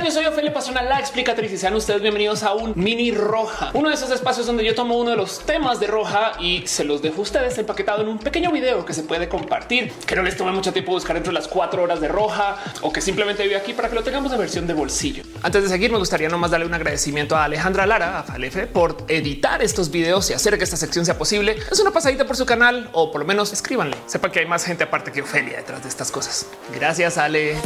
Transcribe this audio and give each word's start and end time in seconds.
tal? 0.00 0.06
Yo 0.06 0.12
soy 0.12 0.26
Ophelia 0.26 0.52
Pastrana, 0.52 0.82
la 0.82 0.98
explicatriz 0.98 1.52
y 1.52 1.58
sean 1.58 1.74
ustedes 1.74 2.00
bienvenidos 2.00 2.42
a 2.42 2.54
un 2.54 2.72
mini 2.76 3.12
roja, 3.12 3.70
uno 3.74 3.88
de 3.88 3.94
esos 3.94 4.10
espacios 4.10 4.46
donde 4.46 4.64
yo 4.64 4.74
tomo 4.74 4.98
uno 4.98 5.10
de 5.10 5.16
los 5.16 5.44
temas 5.44 5.78
de 5.80 5.86
roja 5.86 6.32
y 6.40 6.66
se 6.66 6.84
los 6.84 7.02
dejo 7.02 7.18
a 7.18 7.22
ustedes 7.22 7.56
empaquetado 7.58 8.02
en 8.02 8.08
un 8.08 8.18
pequeño 8.18 8.50
video 8.50 8.84
que 8.84 8.94
se 8.94 9.02
puede 9.02 9.28
compartir, 9.28 9.92
que 10.06 10.16
no 10.16 10.22
les 10.22 10.36
tome 10.36 10.52
mucho 10.52 10.72
tiempo 10.72 10.92
buscar 10.92 11.16
entre 11.16 11.32
las 11.32 11.48
cuatro 11.48 11.82
horas 11.82 12.00
de 12.00 12.08
roja 12.08 12.56
o 12.80 12.92
que 12.92 13.00
simplemente 13.00 13.42
vive 13.42 13.56
aquí 13.56 13.72
para 13.72 13.88
que 13.88 13.94
lo 13.94 14.02
tengamos 14.02 14.30
de 14.30 14.38
versión 14.38 14.66
de 14.66 14.74
bolsillo. 14.74 15.22
Antes 15.42 15.62
de 15.62 15.68
seguir, 15.68 15.92
me 15.92 15.98
gustaría 15.98 16.28
nomás 16.28 16.50
darle 16.50 16.66
un 16.66 16.74
agradecimiento 16.74 17.36
a 17.36 17.44
Alejandra 17.44 17.86
Lara, 17.86 18.20
a 18.20 18.22
Falefe, 18.22 18.66
por 18.66 18.96
editar 19.08 19.62
estos 19.62 19.90
videos 19.90 20.30
y 20.30 20.32
hacer 20.32 20.56
que 20.56 20.64
esta 20.64 20.76
sección 20.76 21.04
sea 21.04 21.18
posible. 21.18 21.56
Es 21.70 21.80
una 21.80 21.90
pasadita 21.90 22.26
por 22.26 22.36
su 22.36 22.46
canal 22.46 22.88
o 22.92 23.12
por 23.12 23.20
lo 23.20 23.26
menos 23.26 23.52
escríbanle. 23.52 23.96
Sepa 24.06 24.32
que 24.32 24.40
hay 24.40 24.46
más 24.46 24.64
gente 24.64 24.84
aparte 24.84 25.12
que 25.12 25.22
Ofelia 25.22 25.58
detrás 25.58 25.82
de 25.82 25.88
estas 25.88 26.10
cosas. 26.10 26.46
Gracias, 26.74 27.18
Ale. 27.18 27.56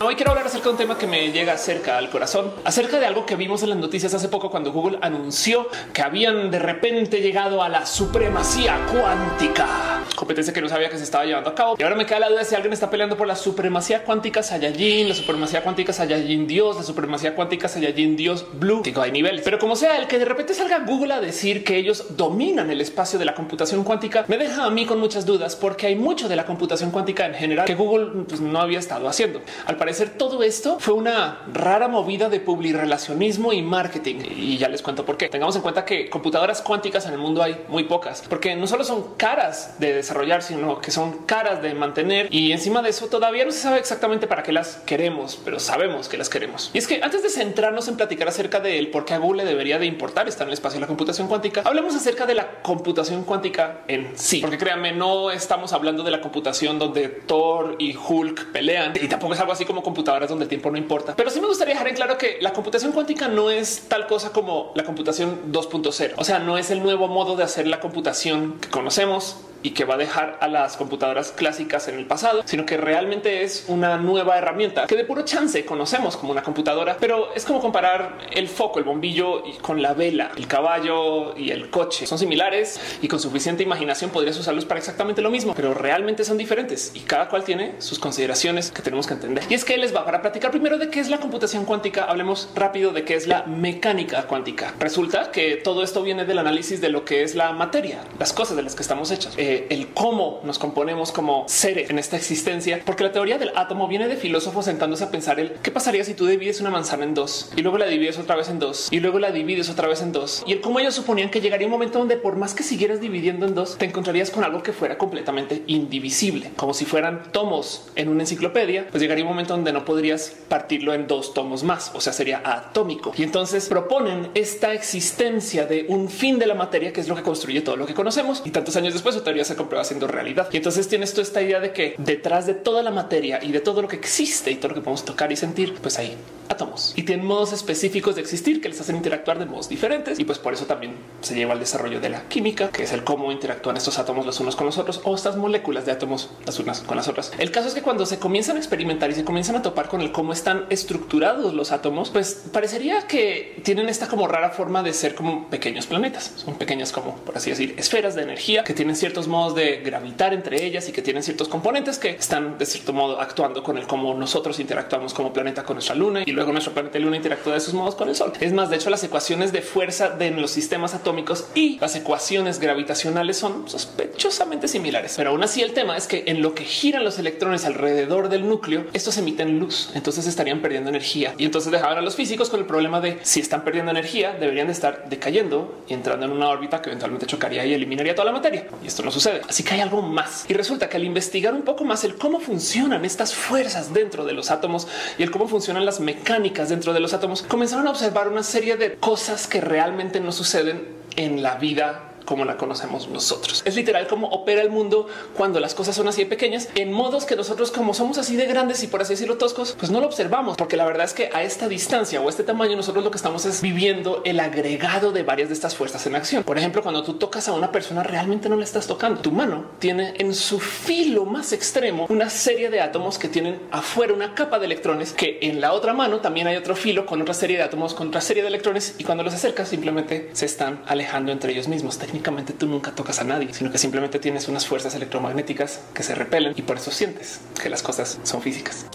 Hoy 0.00 0.16
quiero 0.16 0.32
hablar 0.32 0.46
acerca 0.46 0.64
de 0.64 0.70
un 0.70 0.76
tema 0.76 0.98
que 0.98 1.06
me 1.06 1.30
llega 1.30 1.56
cerca 1.56 1.98
al 1.98 2.10
corazón, 2.10 2.52
acerca 2.64 2.98
de 2.98 3.06
algo 3.06 3.26
que 3.26 3.36
vimos 3.36 3.62
en 3.62 3.70
las 3.70 3.78
noticias 3.78 4.12
hace 4.14 4.28
poco 4.28 4.50
cuando 4.50 4.72
Google 4.72 4.98
anunció 5.02 5.68
que 5.92 6.02
habían 6.02 6.50
de 6.50 6.58
repente 6.58 7.20
llegado 7.20 7.62
a 7.62 7.68
la 7.68 7.86
supremacía 7.86 8.78
cuántica, 8.90 10.02
competencia 10.16 10.52
que 10.52 10.60
no 10.60 10.68
sabía 10.68 10.90
que 10.90 10.98
se 10.98 11.04
estaba 11.04 11.24
llevando 11.24 11.50
a 11.50 11.54
cabo. 11.54 11.76
Y 11.78 11.82
ahora 11.82 11.96
me 11.96 12.06
queda 12.06 12.20
la 12.20 12.30
duda 12.30 12.44
si 12.44 12.54
alguien 12.54 12.72
está 12.72 12.90
peleando 12.90 13.16
por 13.16 13.26
la 13.26 13.36
supremacía 13.36 14.04
cuántica 14.04 14.42
Saiyajin, 14.42 15.08
la 15.08 15.14
supremacía 15.14 15.62
cuántica 15.62 15.92
Saiyajin 15.92 16.46
Dios, 16.46 16.76
la 16.76 16.82
supremacía 16.82 17.34
cuántica 17.34 17.68
Saiyajin 17.68 18.16
Dios 18.16 18.46
Blue. 18.54 18.82
Digo, 18.82 19.02
hay 19.02 19.12
niveles, 19.12 19.42
pero 19.44 19.58
como 19.58 19.76
sea, 19.76 19.98
el 19.98 20.06
que 20.06 20.18
de 20.18 20.24
repente 20.24 20.54
salga 20.54 20.80
Google 20.80 21.14
a 21.14 21.20
decir 21.20 21.62
que 21.62 21.76
ellos 21.76 22.16
dominan 22.16 22.70
el 22.70 22.80
espacio 22.80 23.18
de 23.18 23.26
la 23.26 23.34
computación 23.34 23.84
cuántica 23.84 24.24
me 24.28 24.38
deja 24.38 24.64
a 24.64 24.70
mí 24.70 24.86
con 24.86 24.98
muchas 24.98 25.26
dudas 25.26 25.56
porque 25.56 25.86
hay 25.86 25.96
mucho 25.96 26.28
de 26.28 26.36
la 26.36 26.46
computación 26.46 26.90
cuántica 26.90 27.26
en 27.26 27.34
general 27.34 27.66
que 27.66 27.74
Google 27.74 28.24
pues, 28.28 28.40
no 28.40 28.60
había 28.60 28.78
estado 28.78 29.08
haciendo. 29.08 29.40
Parecer 29.84 30.16
todo 30.16 30.42
esto 30.42 30.78
fue 30.80 30.94
una 30.94 31.40
rara 31.52 31.88
movida 31.88 32.30
de 32.30 32.40
publirelacionismo 32.40 33.52
y 33.52 33.60
marketing. 33.60 34.16
Y 34.34 34.56
ya 34.56 34.66
les 34.70 34.80
cuento 34.80 35.04
por 35.04 35.18
qué. 35.18 35.28
Tengamos 35.28 35.56
en 35.56 35.60
cuenta 35.60 35.84
que 35.84 36.08
computadoras 36.08 36.62
cuánticas 36.62 37.04
en 37.04 37.12
el 37.12 37.18
mundo 37.18 37.42
hay 37.42 37.66
muy 37.68 37.84
pocas, 37.84 38.24
porque 38.26 38.56
no 38.56 38.66
solo 38.66 38.82
son 38.82 39.14
caras 39.18 39.78
de 39.78 39.92
desarrollar, 39.92 40.42
sino 40.42 40.80
que 40.80 40.90
son 40.90 41.26
caras 41.26 41.60
de 41.60 41.74
mantener. 41.74 42.28
Y 42.30 42.52
encima 42.52 42.80
de 42.80 42.88
eso 42.88 43.08
todavía 43.08 43.44
no 43.44 43.52
se 43.52 43.58
sabe 43.58 43.78
exactamente 43.78 44.26
para 44.26 44.42
qué 44.42 44.52
las 44.52 44.76
queremos, 44.86 45.38
pero 45.44 45.60
sabemos 45.60 46.08
que 46.08 46.16
las 46.16 46.30
queremos. 46.30 46.70
Y 46.72 46.78
es 46.78 46.86
que 46.86 47.02
antes 47.02 47.22
de 47.22 47.28
centrarnos 47.28 47.86
en 47.86 47.98
platicar 47.98 48.26
acerca 48.28 48.60
de 48.60 48.78
él, 48.78 48.88
por 48.90 49.04
qué 49.04 49.12
a 49.12 49.18
Google 49.18 49.44
le 49.44 49.50
debería 49.50 49.78
de 49.78 49.84
importar 49.84 50.28
estar 50.28 50.46
en 50.46 50.48
el 50.48 50.54
espacio 50.54 50.76
de 50.76 50.80
la 50.80 50.86
computación 50.86 51.28
cuántica, 51.28 51.60
hablemos 51.62 51.94
acerca 51.94 52.24
de 52.24 52.36
la 52.36 52.62
computación 52.62 53.24
cuántica 53.24 53.82
en 53.86 54.12
sí, 54.16 54.40
porque 54.40 54.56
créanme, 54.56 54.92
no 54.92 55.30
estamos 55.30 55.74
hablando 55.74 56.02
de 56.02 56.10
la 56.10 56.22
computación 56.22 56.78
donde 56.78 57.08
Thor 57.08 57.76
y 57.78 57.94
Hulk 57.94 58.50
pelean 58.50 58.94
y 58.98 59.08
tampoco 59.08 59.34
es 59.34 59.40
algo 59.40 59.52
así 59.52 59.66
computadoras 59.82 60.28
donde 60.28 60.44
el 60.44 60.48
tiempo 60.48 60.70
no 60.70 60.78
importa. 60.78 61.14
Pero 61.16 61.30
sí 61.30 61.40
me 61.40 61.46
gustaría 61.46 61.74
dejar 61.74 61.88
en 61.88 61.94
claro 61.94 62.18
que 62.18 62.38
la 62.40 62.52
computación 62.52 62.92
cuántica 62.92 63.28
no 63.28 63.50
es 63.50 63.84
tal 63.88 64.06
cosa 64.06 64.32
como 64.32 64.72
la 64.74 64.84
computación 64.84 65.52
2.0. 65.52 66.14
O 66.16 66.24
sea, 66.24 66.38
no 66.38 66.58
es 66.58 66.70
el 66.70 66.82
nuevo 66.82 67.08
modo 67.08 67.36
de 67.36 67.44
hacer 67.44 67.66
la 67.66 67.80
computación 67.80 68.58
que 68.60 68.68
conocemos 68.68 69.36
y 69.64 69.70
que 69.70 69.84
va 69.84 69.94
a 69.94 69.96
dejar 69.96 70.38
a 70.40 70.46
las 70.46 70.76
computadoras 70.76 71.32
clásicas 71.32 71.88
en 71.88 71.98
el 71.98 72.06
pasado, 72.06 72.42
sino 72.44 72.66
que 72.66 72.76
realmente 72.76 73.42
es 73.42 73.64
una 73.66 73.96
nueva 73.96 74.36
herramienta 74.36 74.86
que 74.86 74.94
de 74.94 75.04
puro 75.04 75.22
chance 75.22 75.64
conocemos 75.64 76.16
como 76.18 76.32
una 76.32 76.42
computadora, 76.42 76.98
pero 77.00 77.34
es 77.34 77.44
como 77.46 77.60
comparar 77.60 78.18
el 78.30 78.46
foco, 78.48 78.78
el 78.78 78.84
bombillo 78.84 79.42
y 79.46 79.54
con 79.54 79.80
la 79.80 79.94
vela, 79.94 80.30
el 80.36 80.46
caballo 80.46 81.36
y 81.36 81.50
el 81.50 81.70
coche. 81.70 82.06
Son 82.06 82.18
similares 82.18 82.78
y 83.00 83.08
con 83.08 83.18
suficiente 83.18 83.62
imaginación 83.62 84.10
podrías 84.10 84.38
usarlos 84.38 84.66
para 84.66 84.78
exactamente 84.78 85.22
lo 85.22 85.30
mismo, 85.30 85.54
pero 85.54 85.72
realmente 85.72 86.24
son 86.24 86.36
diferentes 86.36 86.92
y 86.94 87.00
cada 87.00 87.30
cual 87.30 87.42
tiene 87.42 87.76
sus 87.78 87.98
consideraciones 87.98 88.70
que 88.70 88.82
tenemos 88.82 89.06
que 89.06 89.14
entender. 89.14 89.44
Y 89.48 89.54
es 89.54 89.64
que 89.64 89.78
les 89.78 89.96
va 89.96 90.04
para 90.04 90.20
platicar 90.20 90.50
primero 90.50 90.76
de 90.76 90.90
qué 90.90 91.00
es 91.00 91.08
la 91.08 91.20
computación 91.20 91.64
cuántica. 91.64 92.04
Hablemos 92.04 92.50
rápido 92.54 92.92
de 92.92 93.04
qué 93.04 93.14
es 93.14 93.26
la 93.26 93.44
mecánica 93.44 94.24
cuántica. 94.26 94.74
Resulta 94.78 95.30
que 95.30 95.56
todo 95.56 95.82
esto 95.82 96.02
viene 96.02 96.26
del 96.26 96.38
análisis 96.38 96.82
de 96.82 96.90
lo 96.90 97.06
que 97.06 97.22
es 97.22 97.34
la 97.34 97.52
materia, 97.52 98.00
las 98.18 98.34
cosas 98.34 98.56
de 98.56 98.62
las 98.62 98.74
que 98.74 98.82
estamos 98.82 99.10
hechas. 99.10 99.32
Eh, 99.38 99.53
el 99.70 99.88
cómo 99.88 100.40
nos 100.44 100.58
componemos 100.58 101.12
como 101.12 101.44
seres 101.48 101.90
en 101.90 101.98
esta 101.98 102.16
existencia, 102.16 102.80
porque 102.84 103.04
la 103.04 103.12
teoría 103.12 103.38
del 103.38 103.52
átomo 103.56 103.88
viene 103.88 104.08
de 104.08 104.16
filósofos 104.16 104.64
sentándose 104.64 105.04
a 105.04 105.10
pensar 105.10 105.40
el 105.40 105.52
qué 105.62 105.70
pasaría 105.70 106.04
si 106.04 106.14
tú 106.14 106.26
divides 106.26 106.60
una 106.60 106.70
manzana 106.70 107.04
en 107.04 107.14
dos 107.14 107.50
y 107.56 107.62
luego 107.62 107.78
la 107.78 107.86
divides 107.86 108.18
otra 108.18 108.36
vez 108.36 108.48
en 108.48 108.58
dos 108.58 108.88
y 108.90 109.00
luego 109.00 109.18
la 109.18 109.30
divides 109.30 109.68
otra 109.70 109.88
vez 109.88 110.02
en 110.02 110.12
dos 110.12 110.42
y 110.46 110.52
el 110.52 110.60
cómo 110.60 110.80
ellos 110.80 110.94
suponían 110.94 111.30
que 111.30 111.40
llegaría 111.40 111.66
un 111.66 111.72
momento 111.72 111.98
donde 111.98 112.16
por 112.16 112.36
más 112.36 112.54
que 112.54 112.62
siguieras 112.62 113.00
dividiendo 113.00 113.46
en 113.46 113.54
dos, 113.54 113.76
te 113.78 113.84
encontrarías 113.84 114.30
con 114.30 114.44
algo 114.44 114.62
que 114.62 114.72
fuera 114.72 114.98
completamente 114.98 115.62
indivisible, 115.66 116.50
como 116.56 116.74
si 116.74 116.84
fueran 116.84 117.22
tomos 117.32 117.88
en 117.96 118.08
una 118.08 118.22
enciclopedia, 118.22 118.86
pues 118.90 119.02
llegaría 119.02 119.24
un 119.24 119.30
momento 119.30 119.54
donde 119.54 119.72
no 119.72 119.84
podrías 119.84 120.34
partirlo 120.48 120.94
en 120.94 121.06
dos 121.06 121.34
tomos 121.34 121.62
más, 121.62 121.92
o 121.94 122.00
sea, 122.00 122.12
sería 122.12 122.42
atómico. 122.44 123.12
Y 123.16 123.22
entonces 123.22 123.68
proponen 123.68 124.30
esta 124.34 124.72
existencia 124.72 125.66
de 125.66 125.86
un 125.88 126.08
fin 126.08 126.38
de 126.38 126.46
la 126.46 126.54
materia, 126.54 126.92
que 126.92 127.00
es 127.00 127.08
lo 127.08 127.14
que 127.14 127.22
construye 127.22 127.60
todo 127.60 127.76
lo 127.76 127.86
que 127.86 127.94
conocemos. 127.94 128.42
Y 128.44 128.50
tantos 128.50 128.76
años 128.76 128.92
después 128.92 129.14
su 129.14 129.22
teoría 129.22 129.43
se 129.44 129.56
comprueba 129.56 129.84
siendo 129.84 130.06
realidad. 130.06 130.48
Y 130.52 130.56
entonces 130.56 130.88
tienes 130.88 131.14
tú 131.14 131.20
esta 131.20 131.42
idea 131.42 131.60
de 131.60 131.72
que 131.72 131.94
detrás 131.98 132.46
de 132.46 132.54
toda 132.54 132.82
la 132.82 132.90
materia 132.90 133.40
y 133.42 133.52
de 133.52 133.60
todo 133.60 133.82
lo 133.82 133.88
que 133.88 133.96
existe 133.96 134.50
y 134.50 134.56
todo 134.56 134.68
lo 134.68 134.74
que 134.74 134.80
podemos 134.80 135.04
tocar 135.04 135.32
y 135.32 135.36
sentir, 135.36 135.74
pues 135.80 135.98
hay 135.98 136.16
átomos 136.48 136.92
y 136.96 137.02
tienen 137.02 137.26
modos 137.26 137.52
específicos 137.52 138.14
de 138.14 138.20
existir 138.20 138.60
que 138.60 138.68
les 138.68 138.80
hacen 138.80 138.96
interactuar 138.96 139.38
de 139.38 139.46
modos 139.46 139.68
diferentes. 139.68 140.18
Y 140.18 140.24
pues 140.24 140.38
por 140.38 140.52
eso 140.52 140.66
también 140.66 140.94
se 141.20 141.34
lleva 141.34 141.52
al 141.52 141.60
desarrollo 141.60 142.00
de 142.00 142.08
la 142.08 142.28
química, 142.28 142.70
que 142.70 142.84
es 142.84 142.92
el 142.92 143.04
cómo 143.04 143.32
interactúan 143.32 143.76
estos 143.76 143.98
átomos 143.98 144.26
los 144.26 144.40
unos 144.40 144.56
con 144.56 144.66
los 144.66 144.78
otros 144.78 145.00
o 145.04 145.14
estas 145.14 145.36
moléculas 145.36 145.86
de 145.86 145.92
átomos 145.92 146.30
las 146.46 146.58
unas 146.58 146.80
con 146.80 146.96
las 146.96 147.08
otras. 147.08 147.32
El 147.38 147.50
caso 147.50 147.68
es 147.68 147.74
que 147.74 147.82
cuando 147.82 148.06
se 148.06 148.18
comienzan 148.18 148.56
a 148.56 148.58
experimentar 148.58 149.10
y 149.10 149.14
se 149.14 149.24
comienzan 149.24 149.56
a 149.56 149.62
topar 149.62 149.88
con 149.88 150.00
el 150.00 150.12
cómo 150.12 150.32
están 150.32 150.66
estructurados 150.70 151.54
los 151.54 151.72
átomos, 151.72 152.10
pues 152.10 152.44
parecería 152.52 153.06
que 153.06 153.60
tienen 153.62 153.88
esta 153.88 154.08
como 154.08 154.26
rara 154.28 154.50
forma 154.50 154.82
de 154.82 154.92
ser 154.92 155.14
como 155.14 155.48
pequeños 155.48 155.86
planetas. 155.86 156.32
Son 156.36 156.54
pequeñas 156.54 156.92
como 156.92 157.16
por 157.16 157.36
así 157.36 157.50
decir 157.50 157.74
esferas 157.76 158.14
de 158.14 158.22
energía 158.22 158.64
que 158.64 158.74
tienen 158.74 158.96
ciertos 158.96 159.28
modos 159.34 159.54
de 159.54 159.82
gravitar 159.84 160.32
entre 160.32 160.64
ellas 160.64 160.88
y 160.88 160.92
que 160.92 161.02
tienen 161.02 161.22
ciertos 161.22 161.48
componentes 161.48 161.98
que 161.98 162.10
están 162.10 162.56
de 162.56 162.66
cierto 162.66 162.92
modo 162.92 163.20
actuando 163.20 163.62
con 163.62 163.76
el 163.76 163.86
cómo 163.86 164.14
nosotros 164.14 164.58
interactuamos 164.60 165.12
como 165.12 165.32
planeta 165.32 165.64
con 165.64 165.74
nuestra 165.76 165.94
luna 165.94 166.22
y 166.24 166.32
luego 166.32 166.52
nuestro 166.52 166.72
planeta 166.72 166.94
Luna 166.98 167.16
interactúa 167.16 167.52
de 167.52 167.58
esos 167.58 167.74
modos 167.74 167.94
con 167.94 168.08
el 168.08 168.14
Sol. 168.14 168.32
Es 168.40 168.52
más, 168.52 168.70
de 168.70 168.76
hecho, 168.76 168.90
las 168.90 169.02
ecuaciones 169.04 169.52
de 169.52 169.62
fuerza 169.62 170.10
de 170.10 170.30
los 170.30 170.50
sistemas 170.50 170.94
atómicos 170.94 171.46
y 171.54 171.78
las 171.78 171.94
ecuaciones 171.96 172.60
gravitacionales 172.60 173.36
son 173.36 173.68
sospechosamente 173.68 174.68
similares. 174.68 175.14
Pero 175.16 175.30
aún 175.30 175.42
así, 175.42 175.62
el 175.62 175.72
tema 175.72 175.96
es 175.96 176.06
que 176.06 176.24
en 176.26 176.42
lo 176.42 176.54
que 176.54 176.64
giran 176.64 177.04
los 177.04 177.18
electrones 177.18 177.64
alrededor 177.64 178.28
del 178.28 178.48
núcleo, 178.48 178.84
estos 178.92 179.18
emiten 179.18 179.58
luz, 179.58 179.90
entonces 179.94 180.26
estarían 180.26 180.60
perdiendo 180.60 180.90
energía 180.90 181.34
y 181.38 181.44
entonces 181.44 181.72
dejaban 181.72 181.98
a 181.98 182.00
los 182.00 182.16
físicos 182.16 182.50
con 182.50 182.60
el 182.60 182.66
problema 182.66 183.00
de 183.00 183.18
si 183.22 183.40
están 183.40 183.64
perdiendo 183.64 183.90
energía, 183.90 184.32
deberían 184.38 184.68
de 184.68 184.72
estar 184.72 185.08
decayendo 185.08 185.82
y 185.88 185.94
entrando 185.94 186.26
en 186.26 186.32
una 186.32 186.48
órbita 186.48 186.80
que 186.80 186.90
eventualmente 186.90 187.26
chocaría 187.26 187.64
y 187.64 187.74
eliminaría 187.74 188.14
toda 188.14 188.26
la 188.26 188.32
materia. 188.32 188.66
Y 188.82 188.86
esto 188.86 189.02
no 189.02 189.10
sucede. 189.14 189.40
Así 189.48 189.62
que 189.62 189.74
hay 189.74 189.80
algo 189.80 190.02
más. 190.02 190.44
Y 190.48 190.54
resulta 190.54 190.88
que 190.88 190.96
al 190.96 191.04
investigar 191.04 191.54
un 191.54 191.62
poco 191.62 191.84
más 191.84 192.04
el 192.04 192.16
cómo 192.16 192.40
funcionan 192.40 193.04
estas 193.04 193.34
fuerzas 193.34 193.94
dentro 193.94 194.24
de 194.24 194.32
los 194.32 194.50
átomos 194.50 194.86
y 195.18 195.22
el 195.22 195.30
cómo 195.30 195.48
funcionan 195.48 195.86
las 195.86 196.00
mecánicas 196.00 196.68
dentro 196.68 196.92
de 196.92 197.00
los 197.00 197.14
átomos, 197.14 197.42
comenzaron 197.42 197.86
a 197.86 197.90
observar 197.90 198.28
una 198.28 198.42
serie 198.42 198.76
de 198.76 198.94
cosas 198.96 199.46
que 199.46 199.60
realmente 199.60 200.20
no 200.20 200.32
suceden 200.32 200.86
en 201.16 201.42
la 201.42 201.56
vida 201.56 202.13
como 202.24 202.44
la 202.44 202.56
conocemos 202.56 203.08
nosotros. 203.08 203.62
Es 203.64 203.76
literal 203.76 204.06
como 204.06 204.28
opera 204.28 204.62
el 204.62 204.70
mundo 204.70 205.06
cuando 205.36 205.60
las 205.60 205.74
cosas 205.74 205.96
son 205.96 206.08
así 206.08 206.24
de 206.24 206.30
pequeñas 206.30 206.68
en 206.74 206.92
modos 206.92 207.24
que 207.24 207.36
nosotros 207.36 207.70
como 207.70 207.94
somos 207.94 208.18
así 208.18 208.36
de 208.36 208.46
grandes 208.46 208.82
y 208.82 208.86
por 208.86 209.02
así 209.02 209.14
decirlo 209.14 209.36
toscos, 209.36 209.76
pues 209.78 209.90
no 209.90 210.00
lo 210.00 210.06
observamos 210.06 210.56
porque 210.56 210.76
la 210.76 210.84
verdad 210.84 211.04
es 211.04 211.14
que 211.14 211.30
a 211.32 211.42
esta 211.42 211.68
distancia 211.68 212.20
o 212.20 212.28
este 212.28 212.42
tamaño 212.42 212.76
nosotros 212.76 213.04
lo 213.04 213.10
que 213.10 213.16
estamos 213.16 213.44
es 213.46 213.62
viviendo 213.62 214.22
el 214.24 214.40
agregado 214.40 215.12
de 215.12 215.22
varias 215.22 215.48
de 215.48 215.54
estas 215.54 215.76
fuerzas 215.76 216.06
en 216.06 216.16
acción. 216.16 216.44
Por 216.44 216.58
ejemplo, 216.58 216.82
cuando 216.82 217.02
tú 217.02 217.14
tocas 217.14 217.48
a 217.48 217.52
una 217.52 217.72
persona 217.72 218.02
realmente 218.02 218.48
no 218.48 218.56
le 218.56 218.64
estás 218.64 218.86
tocando. 218.86 219.20
Tu 219.20 219.32
mano 219.32 219.70
tiene 219.78 220.14
en 220.18 220.34
su 220.34 220.60
filo 220.60 221.24
más 221.24 221.52
extremo 221.52 222.06
una 222.08 222.30
serie 222.30 222.70
de 222.70 222.80
átomos 222.80 223.18
que 223.18 223.28
tienen 223.28 223.60
afuera 223.70 224.12
una 224.12 224.34
capa 224.34 224.58
de 224.58 224.66
electrones 224.66 225.12
que 225.12 225.38
en 225.42 225.60
la 225.60 225.72
otra 225.72 225.92
mano 225.92 226.20
también 226.20 226.46
hay 226.46 226.56
otro 226.56 226.76
filo 226.76 227.06
con 227.06 227.20
otra 227.22 227.34
serie 227.34 227.56
de 227.56 227.62
átomos 227.62 227.94
con 227.94 228.08
otra 228.08 228.20
serie 228.20 228.42
de 228.42 228.48
electrones 228.48 228.94
y 228.98 229.04
cuando 229.04 229.22
los 229.22 229.34
acercas 229.34 229.68
simplemente 229.68 230.30
se 230.32 230.46
están 230.46 230.82
alejando 230.86 231.32
entre 231.32 231.52
ellos 231.52 231.68
mismos 231.68 231.98
técnicamente 232.14 232.52
tú 232.52 232.68
nunca 232.68 232.92
tocas 232.92 233.18
a 233.18 233.24
nadie, 233.24 233.52
sino 233.52 233.72
que 233.72 233.78
simplemente 233.78 234.20
tienes 234.20 234.46
unas 234.46 234.68
fuerzas 234.68 234.94
electromagnéticas 234.94 235.80
que 235.92 236.04
se 236.04 236.14
repelen 236.14 236.54
y 236.56 236.62
por 236.62 236.76
eso 236.76 236.92
sientes 236.92 237.40
que 237.60 237.68
las 237.68 237.82
cosas 237.82 238.20
son 238.22 238.40
físicas. 238.40 238.86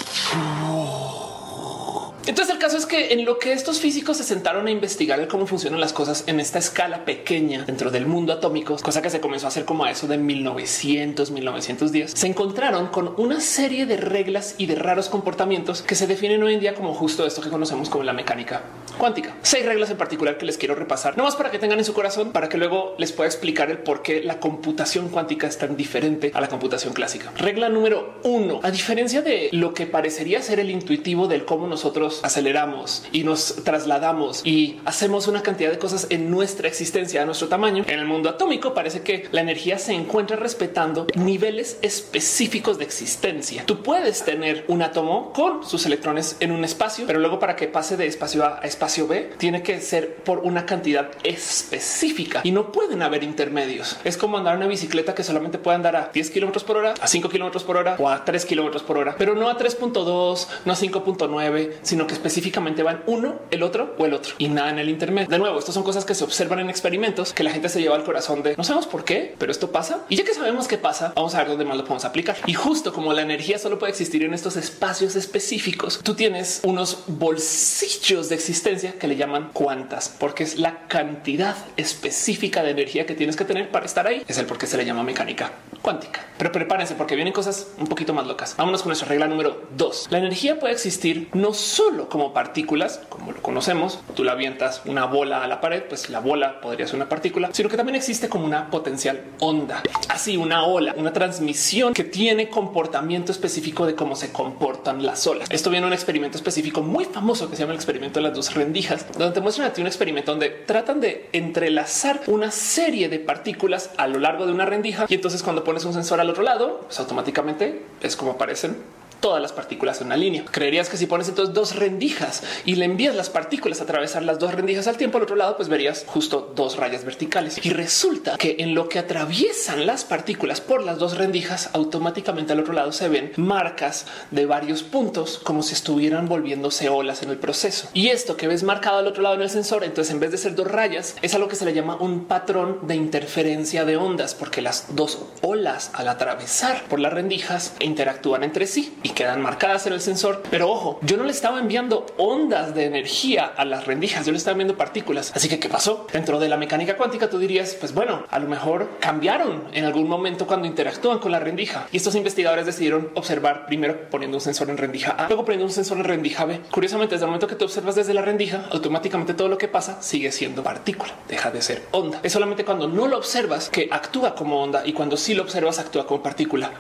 Entonces 2.30 2.54
el 2.54 2.62
caso 2.62 2.78
es 2.78 2.86
que 2.86 3.12
en 3.12 3.26
lo 3.26 3.40
que 3.40 3.54
estos 3.54 3.80
físicos 3.80 4.18
se 4.18 4.24
sentaron 4.24 4.68
a 4.68 4.70
investigar 4.70 5.28
cómo 5.28 5.48
funcionan 5.48 5.80
las 5.80 5.94
cosas 5.94 6.26
en 6.28 6.40
esta 6.40 6.60
escala 6.60 7.04
pequeña 7.04 7.66
dentro 7.66 7.90
del 7.90 8.06
mundo 8.06 8.32
atómico, 8.32 8.76
cosa 8.84 9.02
que 9.02 9.10
se 9.10 9.20
comenzó 9.20 9.48
a 9.48 9.50
hacer 9.50 9.66
como 9.66 9.84
a 9.84 9.90
eso 9.90 10.06
de 10.06 10.20
1900, 10.20 11.32
1910, 11.32 12.12
se 12.12 12.28
encontraron 12.28 12.90
con 12.90 13.16
una 13.18 13.42
serie 13.42 13.88
de 13.88 13.98
reglas 13.98 14.54
y 14.60 14.68
de 14.68 14.76
raros 14.76 15.10
comportamientos 15.10 15.82
que 15.82 15.96
se 15.96 16.06
definen 16.06 16.44
hoy 16.44 16.54
en 16.54 16.60
día 16.60 16.76
como 16.76 16.94
justo 16.94 17.26
esto 17.26 17.42
que 17.42 17.50
conocemos 17.50 17.90
como 17.90 18.04
la 18.04 18.14
mecánica 18.14 18.62
cuántica. 19.00 19.36
Seis 19.42 19.66
reglas 19.66 19.90
en 19.90 19.98
particular 19.98 20.38
que 20.38 20.46
les 20.46 20.60
quiero 20.60 20.76
repasar, 20.76 21.18
no 21.18 21.24
más 21.24 21.36
para 21.36 21.50
que 21.50 21.58
tengan 21.58 21.80
en 21.80 21.86
su 21.86 21.96
corazón, 21.96 22.32
para 22.32 22.48
que 22.48 22.60
luego 22.60 22.94
les 23.00 23.12
pueda 23.12 23.28
explicar 23.28 23.72
el 23.72 23.80
por 23.80 24.04
qué 24.04 24.22
la 24.22 24.40
computación 24.40 25.10
cuántica 25.10 25.48
es 25.48 25.58
tan 25.58 25.76
diferente 25.76 26.30
a 26.36 26.42
la 26.42 26.48
computación 26.48 26.94
clásica. 26.94 27.32
Regla 27.40 27.70
número 27.70 28.20
uno, 28.22 28.60
a 28.62 28.70
diferencia 28.70 29.24
de 29.24 29.50
lo 29.52 29.74
que 29.74 29.88
parecería 29.88 30.44
ser 30.44 30.60
el 30.60 30.70
intuitivo 30.70 31.28
del 31.28 31.44
cómo 31.46 31.66
nosotros 31.66 32.19
aceleramos 32.24 33.04
y 33.12 33.24
nos 33.24 33.64
trasladamos 33.64 34.42
y 34.46 34.80
hacemos 34.86 35.28
una 35.28 35.44
cantidad 35.44 35.72
de 35.72 35.80
cosas 35.80 36.08
en 36.10 36.30
nuestra 36.32 36.68
existencia 36.68 37.22
a 37.22 37.26
nuestro 37.26 37.48
tamaño, 37.48 37.84
en 37.88 38.00
el 38.00 38.06
mundo 38.06 38.30
atómico 38.30 38.74
parece 38.74 39.02
que 39.02 39.28
la 39.32 39.42
energía 39.42 39.78
se 39.80 39.94
encuentra 39.94 40.38
respetando 40.38 41.08
niveles 41.16 41.78
específicos 41.82 42.78
de 42.78 42.86
existencia. 42.86 43.66
Tú 43.66 43.82
puedes 43.84 44.24
tener 44.24 44.66
un 44.68 44.82
átomo 44.82 45.32
con 45.34 45.66
sus 45.66 45.86
electrones 45.86 46.38
en 46.40 46.52
un 46.52 46.64
espacio, 46.64 47.06
pero 47.08 47.20
luego 47.20 47.40
para 47.40 47.56
que 47.56 47.68
pase 47.68 47.98
de 47.98 48.08
espacio 48.08 48.46
A 48.46 48.60
a 48.62 48.68
espacio 48.68 49.08
B 49.08 49.32
tiene 49.38 49.64
que 49.64 49.80
ser 49.82 50.16
por 50.16 50.40
una 50.40 50.66
cantidad 50.66 51.12
específica 51.24 52.42
y 52.44 52.52
no 52.52 52.72
pueden 52.72 53.02
haber 53.02 53.24
intermedios. 53.24 53.98
Es 54.04 54.18
como 54.18 54.38
andar 54.38 54.58
una 54.58 54.68
bicicleta 54.68 55.16
que 55.16 55.24
solamente 55.24 55.58
puede 55.58 55.76
andar 55.76 55.96
a 55.96 56.10
10 56.14 56.30
kilómetros 56.32 56.64
por 56.64 56.78
hora, 56.78 56.94
a 57.00 57.08
5 57.08 57.30
kilómetros 57.30 57.64
por 57.64 57.78
hora 57.78 57.96
o 58.00 58.10
a 58.10 58.26
3 58.26 58.46
kilómetros 58.46 58.84
por 58.84 58.98
hora, 58.98 59.16
pero 59.18 59.36
no 59.36 59.50
a 59.50 59.58
3.2, 59.58 60.48
no 60.66 60.74
a 60.74 60.76
5.9, 60.76 61.74
sino 61.82 61.99
que 62.08 62.14
específicamente 62.14 62.84
van 62.84 63.04
uno, 63.06 63.40
el 63.52 63.64
otro 63.64 63.96
o 63.98 64.06
el 64.06 64.14
otro 64.14 64.34
y 64.38 64.48
nada 64.48 64.70
en 64.70 64.80
el 64.80 64.90
intermedio. 64.90 65.30
De 65.30 65.40
nuevo, 65.40 65.60
estas 65.60 65.74
son 65.76 65.84
cosas 65.84 66.06
que 66.06 66.16
se 66.16 66.24
observan 66.24 66.60
en 66.60 66.70
experimentos 66.70 67.34
que 67.34 67.44
la 67.44 67.52
gente 67.52 67.70
se 67.70 67.82
lleva 67.82 67.96
al 67.96 68.04
corazón 68.04 68.44
de 68.44 68.56
no 68.56 68.64
sabemos 68.64 68.88
por 68.88 69.04
qué, 69.04 69.36
pero 69.38 69.52
esto 69.52 69.72
pasa. 69.72 70.06
Y 70.10 70.16
ya 70.16 70.24
que 70.24 70.34
sabemos 70.34 70.68
qué 70.68 70.78
pasa, 70.78 71.14
vamos 71.16 71.36
a 71.36 71.40
ver 71.40 71.48
dónde 71.50 71.66
más 71.66 71.78
lo 71.78 71.84
podemos 71.84 72.06
aplicar. 72.06 72.38
Y 72.46 72.54
justo 72.54 72.94
como 72.94 73.14
la 73.14 73.22
energía 73.22 73.60
solo 73.60 73.80
puede 73.80 73.92
existir 73.92 74.24
en 74.24 74.34
estos 74.34 74.56
espacios 74.56 75.16
específicos, 75.16 76.00
tú 76.04 76.16
tienes 76.16 76.62
unos 76.64 77.04
bolsillos 77.08 78.30
de 78.30 78.36
existencia 78.36 78.94
que 78.94 79.08
le 79.08 79.16
llaman 79.16 79.50
cuantas, 79.54 80.14
porque 80.20 80.44
es 80.44 80.58
la 80.58 80.88
cantidad 80.88 81.56
específica 81.78 82.64
de 82.64 82.72
energía 82.72 83.06
que 83.06 83.16
tienes 83.16 83.36
que 83.36 83.46
tener 83.46 83.72
para 83.72 83.86
estar 83.86 84.08
ahí. 84.08 84.24
Es 84.28 84.38
el 84.38 84.46
por 84.46 84.58
qué 84.58 84.68
se 84.68 84.78
le 84.78 84.86
llama 84.86 85.04
mecánica 85.04 85.52
cuántica. 85.82 86.26
Pero 86.38 86.52
prepárense 86.52 86.96
porque 86.96 87.16
vienen 87.16 87.34
cosas 87.34 87.68
un 87.78 87.88
poquito 87.88 88.14
más 88.14 88.28
locas. 88.28 88.56
Vámonos 88.58 88.82
con 88.82 88.90
nuestra 88.90 89.08
regla 89.08 89.28
número 89.28 89.64
dos. 89.76 90.08
La 90.10 90.18
energía 90.18 90.60
puede 90.60 90.74
existir 90.74 91.30
no 91.34 91.54
solo 91.54 91.89
como 92.10 92.34
partículas, 92.34 93.02
como 93.10 93.32
lo 93.32 93.42
conocemos. 93.42 94.00
Tú 94.16 94.24
la 94.24 94.34
avientas 94.34 94.82
una 94.86 95.06
bola 95.06 95.44
a 95.44 95.48
la 95.48 95.62
pared, 95.62 95.84
pues 95.88 96.10
la 96.10 96.20
bola 96.20 96.62
podría 96.62 96.86
ser 96.88 96.96
una 96.96 97.10
partícula, 97.10 97.50
sino 97.52 97.70
que 97.70 97.78
también 97.78 97.96
existe 97.96 98.30
como 98.30 98.46
una 98.46 98.70
potencial 98.70 99.22
onda, 99.40 99.82
así 100.10 100.38
una 100.38 100.64
ola, 100.64 100.94
una 100.98 101.14
transmisión 101.14 101.94
que 101.94 102.04
tiene 102.04 102.50
comportamiento 102.50 103.32
específico 103.32 103.86
de 103.86 103.96
cómo 103.96 104.16
se 104.16 104.32
comportan 104.32 105.06
las 105.06 105.26
olas. 105.28 105.50
Esto 105.52 105.70
viene 105.70 105.88
un 105.88 105.94
experimento 105.94 106.38
específico 106.38 106.82
muy 106.82 107.06
famoso 107.06 107.50
que 107.50 107.56
se 107.56 107.64
llama 107.64 107.74
el 107.74 107.78
experimento 107.78 108.20
de 108.20 108.28
las 108.28 108.36
dos 108.36 108.54
rendijas, 108.54 109.06
donde 109.18 109.34
te 109.34 109.42
muestran 109.42 109.68
a 109.68 109.74
ti 109.74 109.82
un 109.82 109.88
experimento 109.88 110.32
donde 110.32 110.50
tratan 110.50 111.02
de 111.02 111.30
entrelazar 111.34 112.22
una 112.28 112.52
serie 112.52 113.10
de 113.10 113.20
partículas 113.20 113.92
a 113.98 114.08
lo 114.08 114.20
largo 114.20 114.46
de 114.46 114.54
una 114.54 114.66
rendija 114.66 115.06
y 115.08 115.16
entonces 115.16 115.44
cuando 115.44 115.64
pones 115.64 115.86
un 115.86 115.94
sensor 115.94 116.20
al 116.20 116.30
otro 116.30 116.44
lado, 116.44 116.82
pues 116.86 117.00
automáticamente 117.00 117.84
es 118.02 118.16
como 118.16 118.32
aparecen 118.32 118.78
todas 119.20 119.42
las 119.42 119.54
partículas 119.54 120.02
en 120.02 120.08
una 120.08 120.18
línea. 120.18 120.46
Creerías 120.46 120.90
que 120.90 120.98
si 120.98 121.06
pones 121.06 121.28
entonces 121.30 121.54
dos 121.54 121.76
rendijas 121.76 122.44
y 122.66 122.76
le 122.76 122.86
envías 122.86 123.16
las 123.16 123.30
partículas 123.30 123.80
a 123.82 123.84
atravesar 123.84 124.24
las 124.24 124.40
dos 124.40 124.54
rendijas 124.54 124.88
al 124.88 124.98
tiempo 124.98 125.18
al 125.18 125.24
otro 125.24 125.36
lado, 125.36 125.58
pues 125.58 125.70
verías 125.70 126.06
justo 126.08 126.52
dos 126.56 126.78
rayas 126.78 127.04
verticales. 127.04 127.64
Y 127.64 127.72
resulta 127.72 128.38
que 128.38 128.58
en 128.60 128.76
lo 128.76 128.90
que 128.90 129.00
atraviesan 129.00 129.86
las 129.86 130.06
partículas 130.06 130.62
por 130.62 130.84
las 130.84 130.98
dos 130.98 131.18
rendijas, 131.18 131.70
automáticamente 131.74 132.54
al 132.54 132.60
otro 132.60 132.74
lado 132.74 132.92
se 132.92 133.10
ven 133.10 133.32
marcas 133.38 134.06
de 134.32 134.46
varios 134.46 134.84
puntos 134.84 135.40
como 135.44 135.64
si 135.64 135.74
estuvieran 135.74 136.28
volviéndose 136.28 136.90
olas 136.90 137.24
en 137.24 137.30
el 137.30 137.38
proceso. 137.38 137.90
Y 137.94 138.10
esto 138.10 138.38
que 138.38 138.48
ves 138.48 138.64
marcado 138.64 139.00
al 139.00 139.08
otro 139.08 139.24
lado 139.24 139.36
en 139.36 139.42
el 139.42 139.50
sensor, 139.50 139.84
entonces 139.84 140.14
en 140.14 140.20
vez 140.20 140.32
de 140.32 140.38
ser 140.38 140.56
dos 140.56 140.70
rayas, 140.70 141.16
es 141.22 141.34
algo 141.34 141.48
que 141.48 141.56
se 141.56 141.66
le 141.66 141.74
llama 141.74 141.98
un 142.00 142.26
patrón 142.26 142.88
de 142.88 142.96
interferencia 142.96 143.86
de 143.86 143.98
ondas, 143.98 144.36
porque 144.36 144.62
las 144.62 144.96
dos 144.96 145.20
olas 145.42 145.92
al 145.94 146.08
atravesar 146.08 146.84
por 146.86 147.00
las 147.00 147.14
rendijas 147.14 147.74
interactúan 147.80 148.44
entre 148.44 148.68
sí 148.68 148.94
quedan 149.12 149.42
marcadas 149.42 149.86
en 149.88 149.94
el 149.94 150.02
sensor. 150.02 150.44
Pero 150.50 150.70
ojo, 150.70 151.00
yo 151.02 151.18
no 151.18 151.24
le 151.24 151.32
estaba 151.32 151.60
enviando 151.60 152.06
ondas 152.18 152.74
de 152.74 152.86
energía 152.86 153.46
a 153.46 153.66
las 153.66 153.86
rendijas, 153.86 154.26
yo 154.26 154.32
le 154.32 154.38
estaba 154.38 154.54
enviando 154.54 154.78
partículas. 154.78 155.32
Así 155.36 155.48
que, 155.50 155.60
¿qué 155.60 155.70
pasó? 155.70 156.08
Dentro 156.12 156.40
de 156.40 156.50
la 156.50 156.58
mecánica 156.58 156.98
cuántica, 156.98 157.30
tú 157.30 157.40
dirías, 157.40 157.76
pues 157.80 157.94
bueno, 157.94 158.26
a 158.30 158.40
lo 158.40 158.48
mejor 158.48 158.90
cambiaron 159.00 159.64
en 159.74 159.86
algún 159.86 160.08
momento 160.08 160.48
cuando 160.48 160.68
interactúan 160.68 161.20
con 161.20 161.32
la 161.32 161.40
rendija. 161.40 161.88
Y 161.92 161.98
estos 161.98 162.16
investigadores 162.16 162.66
decidieron 162.66 163.10
observar 163.16 163.66
primero 163.66 164.10
poniendo 164.10 164.38
un 164.38 164.42
sensor 164.42 164.70
en 164.70 164.78
rendija 164.78 165.12
A, 165.12 165.28
luego 165.28 165.46
poniendo 165.46 165.66
un 165.66 165.72
sensor 165.72 165.98
en 165.98 166.04
rendija 166.04 166.46
B. 166.46 166.62
Curiosamente, 166.72 167.16
desde 167.16 167.26
el 167.26 167.30
momento 167.30 167.48
que 167.48 167.56
tú 167.56 167.66
observas 167.66 167.96
desde 167.96 168.14
la 168.14 168.22
rendija, 168.22 168.68
automáticamente 168.72 169.34
todo 169.34 169.48
lo 169.48 169.58
que 169.58 169.68
pasa 169.68 170.02
sigue 170.02 170.32
siendo 170.32 170.64
partícula, 170.64 171.14
deja 171.28 171.52
de 171.52 171.62
ser 171.62 171.84
onda. 171.92 172.20
Es 172.24 172.34
solamente 172.34 172.66
cuando 172.66 172.88
no 172.88 173.08
lo 173.08 173.18
observas 173.18 173.70
que 173.70 173.90
actúa 173.92 174.36
como 174.36 174.62
onda 174.62 174.86
y 174.86 174.94
cuando 174.94 175.18
sí 175.18 175.34
lo 175.34 175.44
observas 175.44 175.80
actúa 175.80 176.06
como 176.06 176.24
partícula. 176.24 176.72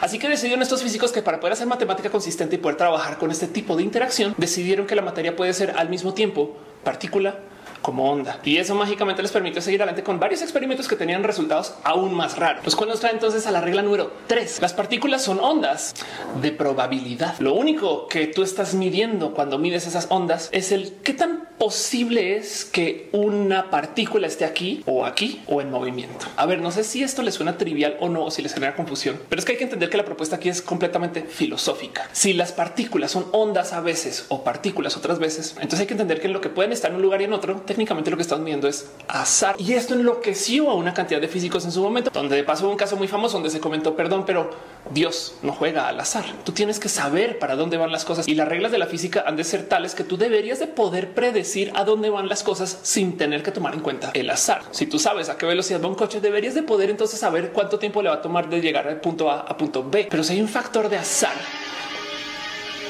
Así 0.00 0.18
que 0.18 0.28
decidieron 0.28 0.62
estos 0.62 0.82
físicos 0.82 1.12
que 1.12 1.22
para 1.22 1.38
poder 1.38 1.52
hacer 1.52 1.66
matemática 1.66 2.10
consistente 2.10 2.56
y 2.56 2.58
poder 2.58 2.76
trabajar 2.76 3.18
con 3.18 3.30
este 3.30 3.46
tipo 3.46 3.76
de 3.76 3.82
interacción, 3.82 4.34
decidieron 4.38 4.86
que 4.86 4.94
la 4.94 5.02
materia 5.02 5.36
puede 5.36 5.52
ser 5.52 5.74
al 5.76 5.88
mismo 5.88 6.14
tiempo 6.14 6.56
partícula, 6.82 7.38
como 7.86 8.10
onda. 8.10 8.40
Y 8.42 8.56
eso 8.56 8.74
mágicamente 8.74 9.22
les 9.22 9.30
permitió 9.30 9.62
seguir 9.62 9.80
adelante 9.80 10.02
con 10.02 10.18
varios 10.18 10.42
experimentos 10.42 10.88
que 10.88 10.96
tenían 10.96 11.22
resultados 11.22 11.74
aún 11.84 12.14
más 12.14 12.36
raros. 12.36 12.64
Los 12.64 12.74
cuales 12.74 12.94
nos 12.94 13.00
trae 13.00 13.12
entonces 13.12 13.46
a 13.46 13.52
la 13.52 13.60
regla 13.60 13.80
número 13.80 14.12
tres. 14.26 14.60
Las 14.60 14.72
partículas 14.72 15.22
son 15.22 15.38
ondas 15.38 15.94
de 16.42 16.50
probabilidad. 16.50 17.38
Lo 17.38 17.54
único 17.54 18.08
que 18.08 18.26
tú 18.26 18.42
estás 18.42 18.74
midiendo 18.74 19.34
cuando 19.34 19.56
mides 19.58 19.86
esas 19.86 20.08
ondas 20.10 20.48
es 20.50 20.72
el 20.72 20.94
qué 21.04 21.12
tan 21.12 21.46
posible 21.58 22.36
es 22.36 22.64
que 22.64 23.08
una 23.12 23.70
partícula 23.70 24.26
esté 24.26 24.44
aquí 24.44 24.82
o 24.84 25.06
aquí 25.06 25.42
o 25.46 25.60
en 25.60 25.70
movimiento. 25.70 26.26
A 26.36 26.44
ver, 26.44 26.60
no 26.60 26.72
sé 26.72 26.82
si 26.82 27.04
esto 27.04 27.22
les 27.22 27.34
suena 27.34 27.56
trivial 27.56 27.96
o 28.00 28.08
no, 28.08 28.24
o 28.24 28.30
si 28.32 28.42
les 28.42 28.52
genera 28.52 28.74
confusión, 28.74 29.20
pero 29.28 29.38
es 29.38 29.46
que 29.46 29.52
hay 29.52 29.58
que 29.58 29.64
entender 29.64 29.88
que 29.88 29.96
la 29.96 30.04
propuesta 30.04 30.36
aquí 30.36 30.48
es 30.48 30.60
completamente 30.60 31.22
filosófica. 31.22 32.08
Si 32.12 32.32
las 32.32 32.52
partículas 32.52 33.12
son 33.12 33.26
ondas 33.32 33.72
a 33.72 33.80
veces 33.80 34.26
o 34.28 34.44
partículas 34.44 34.96
otras 34.96 35.18
veces, 35.18 35.52
entonces 35.54 35.80
hay 35.80 35.86
que 35.86 35.94
entender 35.94 36.20
que 36.20 36.28
lo 36.28 36.40
que 36.40 36.48
pueden 36.48 36.72
estar 36.72 36.90
en 36.90 36.96
un 36.96 37.02
lugar 37.02 37.22
y 37.22 37.24
en 37.24 37.32
otro, 37.32 37.62
técnicamente 37.76 38.10
lo 38.10 38.16
que 38.16 38.22
están 38.22 38.42
viendo 38.42 38.68
es 38.68 38.90
azar. 39.06 39.54
Y 39.58 39.74
esto 39.74 39.92
enloqueció 39.92 40.70
a 40.70 40.74
una 40.74 40.94
cantidad 40.94 41.20
de 41.20 41.28
físicos 41.28 41.62
en 41.66 41.72
su 41.72 41.82
momento, 41.82 42.10
donde 42.10 42.42
pasó 42.42 42.70
un 42.70 42.76
caso 42.76 42.96
muy 42.96 43.06
famoso 43.06 43.34
donde 43.34 43.50
se 43.50 43.60
comentó, 43.60 43.94
perdón, 43.94 44.24
pero 44.24 44.50
Dios 44.90 45.34
no 45.42 45.52
juega 45.52 45.86
al 45.86 46.00
azar. 46.00 46.24
Tú 46.42 46.52
tienes 46.52 46.80
que 46.80 46.88
saber 46.88 47.38
para 47.38 47.54
dónde 47.54 47.76
van 47.76 47.92
las 47.92 48.06
cosas 48.06 48.26
y 48.26 48.34
las 48.34 48.48
reglas 48.48 48.72
de 48.72 48.78
la 48.78 48.86
física 48.86 49.24
han 49.26 49.36
de 49.36 49.44
ser 49.44 49.68
tales 49.68 49.94
que 49.94 50.04
tú 50.04 50.16
deberías 50.16 50.58
de 50.58 50.68
poder 50.68 51.12
predecir 51.12 51.70
a 51.74 51.84
dónde 51.84 52.08
van 52.08 52.30
las 52.30 52.42
cosas 52.42 52.78
sin 52.82 53.18
tener 53.18 53.42
que 53.42 53.52
tomar 53.52 53.74
en 53.74 53.80
cuenta 53.80 54.10
el 54.14 54.30
azar. 54.30 54.62
Si 54.70 54.86
tú 54.86 54.98
sabes 54.98 55.28
a 55.28 55.36
qué 55.36 55.44
velocidad 55.44 55.82
va 55.82 55.88
un 55.88 55.96
coche, 55.96 56.22
deberías 56.22 56.54
de 56.54 56.62
poder 56.62 56.88
entonces 56.88 57.20
saber 57.20 57.52
cuánto 57.52 57.78
tiempo 57.78 58.00
le 58.00 58.08
va 58.08 58.16
a 58.16 58.22
tomar 58.22 58.48
de 58.48 58.62
llegar 58.62 58.88
al 58.88 59.02
punto 59.02 59.30
A 59.30 59.40
a 59.40 59.54
punto 59.58 59.84
B. 59.84 60.06
Pero 60.08 60.24
si 60.24 60.32
hay 60.32 60.40
un 60.40 60.48
factor 60.48 60.88
de 60.88 60.96
azar, 60.96 61.34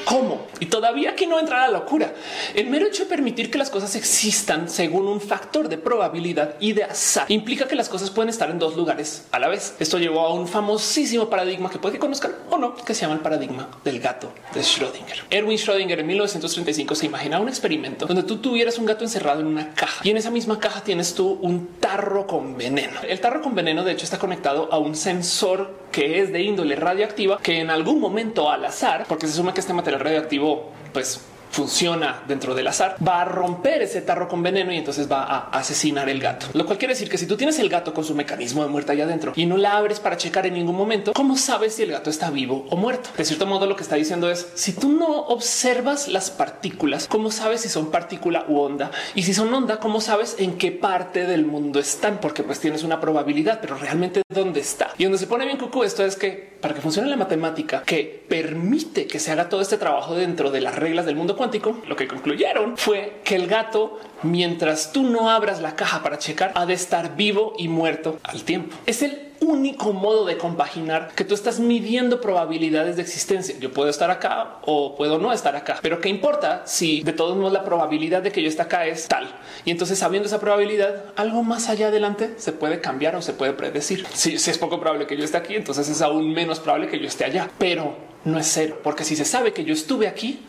cómo. 0.07 0.47
Y 0.59 0.67
todavía 0.67 1.11
aquí 1.11 1.27
no 1.27 1.39
entra 1.39 1.59
la 1.59 1.69
locura. 1.69 2.13
El 2.55 2.67
mero 2.67 2.87
hecho 2.87 3.03
de 3.03 3.09
permitir 3.09 3.51
que 3.51 3.57
las 3.57 3.69
cosas 3.69 3.95
existan 3.95 4.69
según 4.69 5.07
un 5.07 5.19
factor 5.19 5.67
de 5.67 5.77
probabilidad 5.77 6.55
y 6.59 6.73
de 6.73 6.85
azar 6.85 7.25
implica 7.29 7.67
que 7.67 7.75
las 7.75 7.89
cosas 7.89 8.09
pueden 8.09 8.29
estar 8.29 8.49
en 8.49 8.57
dos 8.57 8.75
lugares 8.75 9.25
a 9.31 9.39
la 9.39 9.49
vez. 9.49 9.75
Esto 9.79 9.99
llevó 9.99 10.21
a 10.21 10.33
un 10.33 10.47
famosísimo 10.47 11.29
paradigma 11.29 11.69
que 11.69 11.77
puede 11.77 11.95
que 11.95 11.99
conozcan 11.99 12.31
o 12.49 12.57
no, 12.57 12.75
que 12.75 12.93
se 12.93 13.01
llama 13.01 13.15
el 13.15 13.19
paradigma 13.21 13.69
del 13.83 13.99
gato 13.99 14.31
de 14.53 14.61
Schrödinger. 14.61 15.23
Erwin 15.29 15.57
Schrödinger 15.57 15.99
en 15.99 16.07
1935 16.07 16.95
se 16.95 17.05
imaginaba 17.05 17.43
un 17.43 17.49
experimento 17.49 18.05
donde 18.05 18.23
tú 18.23 18.37
tuvieras 18.37 18.77
un 18.77 18.85
gato 18.85 19.03
encerrado 19.03 19.41
en 19.41 19.47
una 19.47 19.73
caja 19.73 20.01
y 20.03 20.09
en 20.09 20.17
esa 20.17 20.31
misma 20.31 20.59
caja 20.59 20.81
tienes 20.81 21.13
tú 21.13 21.37
un 21.41 21.75
tarro 21.79 22.27
con 22.27 22.57
veneno. 22.57 22.99
El 23.07 23.19
tarro 23.19 23.41
con 23.41 23.55
veneno 23.55 23.83
de 23.83 23.91
hecho 23.91 24.05
está 24.05 24.17
conectado 24.17 24.69
a 24.71 24.77
un 24.77 24.95
sensor 24.95 25.86
que 25.91 26.21
es 26.21 26.31
de 26.31 26.41
índole 26.41 26.75
radioactiva 26.75 27.39
que 27.41 27.59
en 27.59 27.69
algún 27.69 27.99
momento 27.99 28.49
al 28.49 28.65
azar, 28.65 29.05
porque 29.07 29.27
se 29.27 29.33
suma 29.33 29.53
que 29.53 29.61
este 29.61 29.73
material 29.73 30.01
radioactivo 30.01 30.71
pues 30.93 31.26
funciona 31.49 32.23
dentro 32.27 32.55
del 32.55 32.67
azar, 32.67 32.95
va 33.05 33.21
a 33.21 33.25
romper 33.25 33.81
ese 33.81 34.01
tarro 34.01 34.27
con 34.27 34.43
veneno 34.43 34.71
y 34.71 34.77
entonces 34.77 35.11
va 35.11 35.23
a 35.23 35.49
asesinar 35.49 36.09
el 36.09 36.19
gato. 36.19 36.47
Lo 36.53 36.65
cual 36.65 36.77
quiere 36.77 36.93
decir 36.93 37.09
que 37.09 37.17
si 37.17 37.27
tú 37.27 37.37
tienes 37.37 37.59
el 37.59 37.69
gato 37.69 37.93
con 37.93 38.03
su 38.03 38.15
mecanismo 38.15 38.63
de 38.63 38.69
muerte 38.69 38.91
allá 38.91 39.05
adentro 39.05 39.33
y 39.35 39.45
no 39.45 39.57
la 39.57 39.77
abres 39.77 39.99
para 39.99 40.17
checar 40.17 40.45
en 40.45 40.53
ningún 40.53 40.75
momento, 40.75 41.13
¿cómo 41.13 41.37
sabes 41.37 41.73
si 41.75 41.83
el 41.83 41.91
gato 41.91 42.09
está 42.09 42.29
vivo 42.29 42.65
o 42.69 42.75
muerto? 42.75 43.09
De 43.17 43.25
cierto 43.25 43.45
modo, 43.45 43.65
lo 43.65 43.75
que 43.75 43.83
está 43.83 43.95
diciendo 43.95 44.29
es 44.29 44.47
si 44.55 44.73
tú 44.73 44.91
no 44.91 45.07
observas 45.07 46.07
las 46.07 46.29
partículas, 46.31 47.07
¿cómo 47.07 47.31
sabes 47.31 47.61
si 47.61 47.69
son 47.69 47.91
partícula 47.91 48.45
u 48.47 48.59
onda? 48.59 48.91
Y 49.15 49.23
si 49.23 49.33
son 49.33 49.53
onda, 49.53 49.79
¿cómo 49.79 50.01
sabes 50.01 50.35
en 50.39 50.57
qué 50.57 50.71
parte 50.71 51.25
del 51.25 51.45
mundo 51.45 51.79
están? 51.79 52.19
Porque 52.19 52.43
pues 52.43 52.59
tienes 52.59 52.83
una 52.83 52.99
probabilidad, 52.99 53.59
pero 53.61 53.77
realmente 53.77 54.21
dónde 54.29 54.59
está. 54.59 54.93
Y 54.97 55.03
donde 55.03 55.17
se 55.17 55.27
pone 55.27 55.45
bien 55.45 55.57
cucú 55.57 55.83
esto 55.83 56.05
es 56.05 56.15
que 56.15 56.56
para 56.61 56.73
que 56.73 56.81
funcione 56.81 57.09
la 57.09 57.17
matemática 57.17 57.83
que 57.85 58.23
permite 58.27 59.07
que 59.07 59.19
se 59.19 59.31
haga 59.31 59.49
todo 59.49 59.61
este 59.61 59.77
trabajo 59.77 60.15
dentro 60.15 60.51
de 60.51 60.61
las 60.61 60.75
reglas 60.75 61.05
del 61.05 61.15
mundo 61.15 61.35
cuántico, 61.35 61.81
lo 61.87 61.95
que 61.95 62.07
concluyeron 62.07 62.77
fue 62.77 63.21
que 63.23 63.35
el 63.35 63.47
gato, 63.47 63.99
mientras 64.23 64.91
tú 64.91 65.03
no 65.03 65.29
abras 65.29 65.61
la 65.61 65.75
caja 65.75 66.03
para 66.03 66.17
checar, 66.17 66.51
ha 66.55 66.65
de 66.65 66.73
estar 66.73 67.15
vivo 67.15 67.53
y 67.57 67.67
muerto 67.67 68.19
al 68.23 68.43
tiempo. 68.43 68.75
Es 68.85 69.01
el 69.01 69.26
único 69.41 69.93
modo 69.93 70.25
de 70.25 70.37
compaginar 70.37 71.11
que 71.15 71.23
tú 71.23 71.33
estás 71.33 71.59
midiendo 71.59 72.21
probabilidades 72.21 72.95
de 72.95 73.01
existencia. 73.01 73.55
Yo 73.59 73.71
puedo 73.71 73.89
estar 73.89 74.11
acá 74.11 74.57
o 74.63 74.95
puedo 74.95 75.17
no 75.19 75.31
estar 75.33 75.55
acá, 75.55 75.79
pero 75.81 76.01
qué 76.01 76.09
importa 76.09 76.63
si 76.65 77.01
de 77.01 77.13
todos 77.13 77.35
modos 77.37 77.53
la 77.53 77.63
probabilidad 77.63 78.21
de 78.21 78.31
que 78.31 78.41
yo 78.41 78.49
esté 78.49 78.61
acá 78.61 78.85
es 78.85 79.07
tal. 79.07 79.27
Y 79.65 79.71
entonces 79.71 79.99
sabiendo 79.99 80.27
esa 80.27 80.39
probabilidad, 80.39 81.05
algo 81.15 81.43
más 81.43 81.69
allá 81.69 81.87
adelante 81.87 82.35
se 82.37 82.51
puede 82.51 82.81
cambiar 82.81 83.15
o 83.15 83.21
se 83.21 83.33
puede 83.33 83.53
predecir. 83.53 84.05
Si, 84.13 84.35
es 84.35 84.57
poco 84.57 84.79
probable 84.79 85.07
que 85.07 85.17
yo 85.17 85.23
esté 85.23 85.37
aquí, 85.37 85.55
entonces 85.55 85.87
es 85.89 86.01
aún 86.01 86.33
menos 86.33 86.59
probable 86.59 86.87
que 86.87 86.99
yo 86.99 87.07
esté 87.07 87.25
allá, 87.25 87.49
pero 87.57 87.95
no 88.25 88.39
es 88.39 88.47
cero, 88.47 88.79
porque 88.83 89.03
si 89.03 89.15
se 89.15 89.25
sabe 89.25 89.53
que 89.53 89.63
yo 89.63 89.73
estuve 89.73 90.07
aquí, 90.07 90.41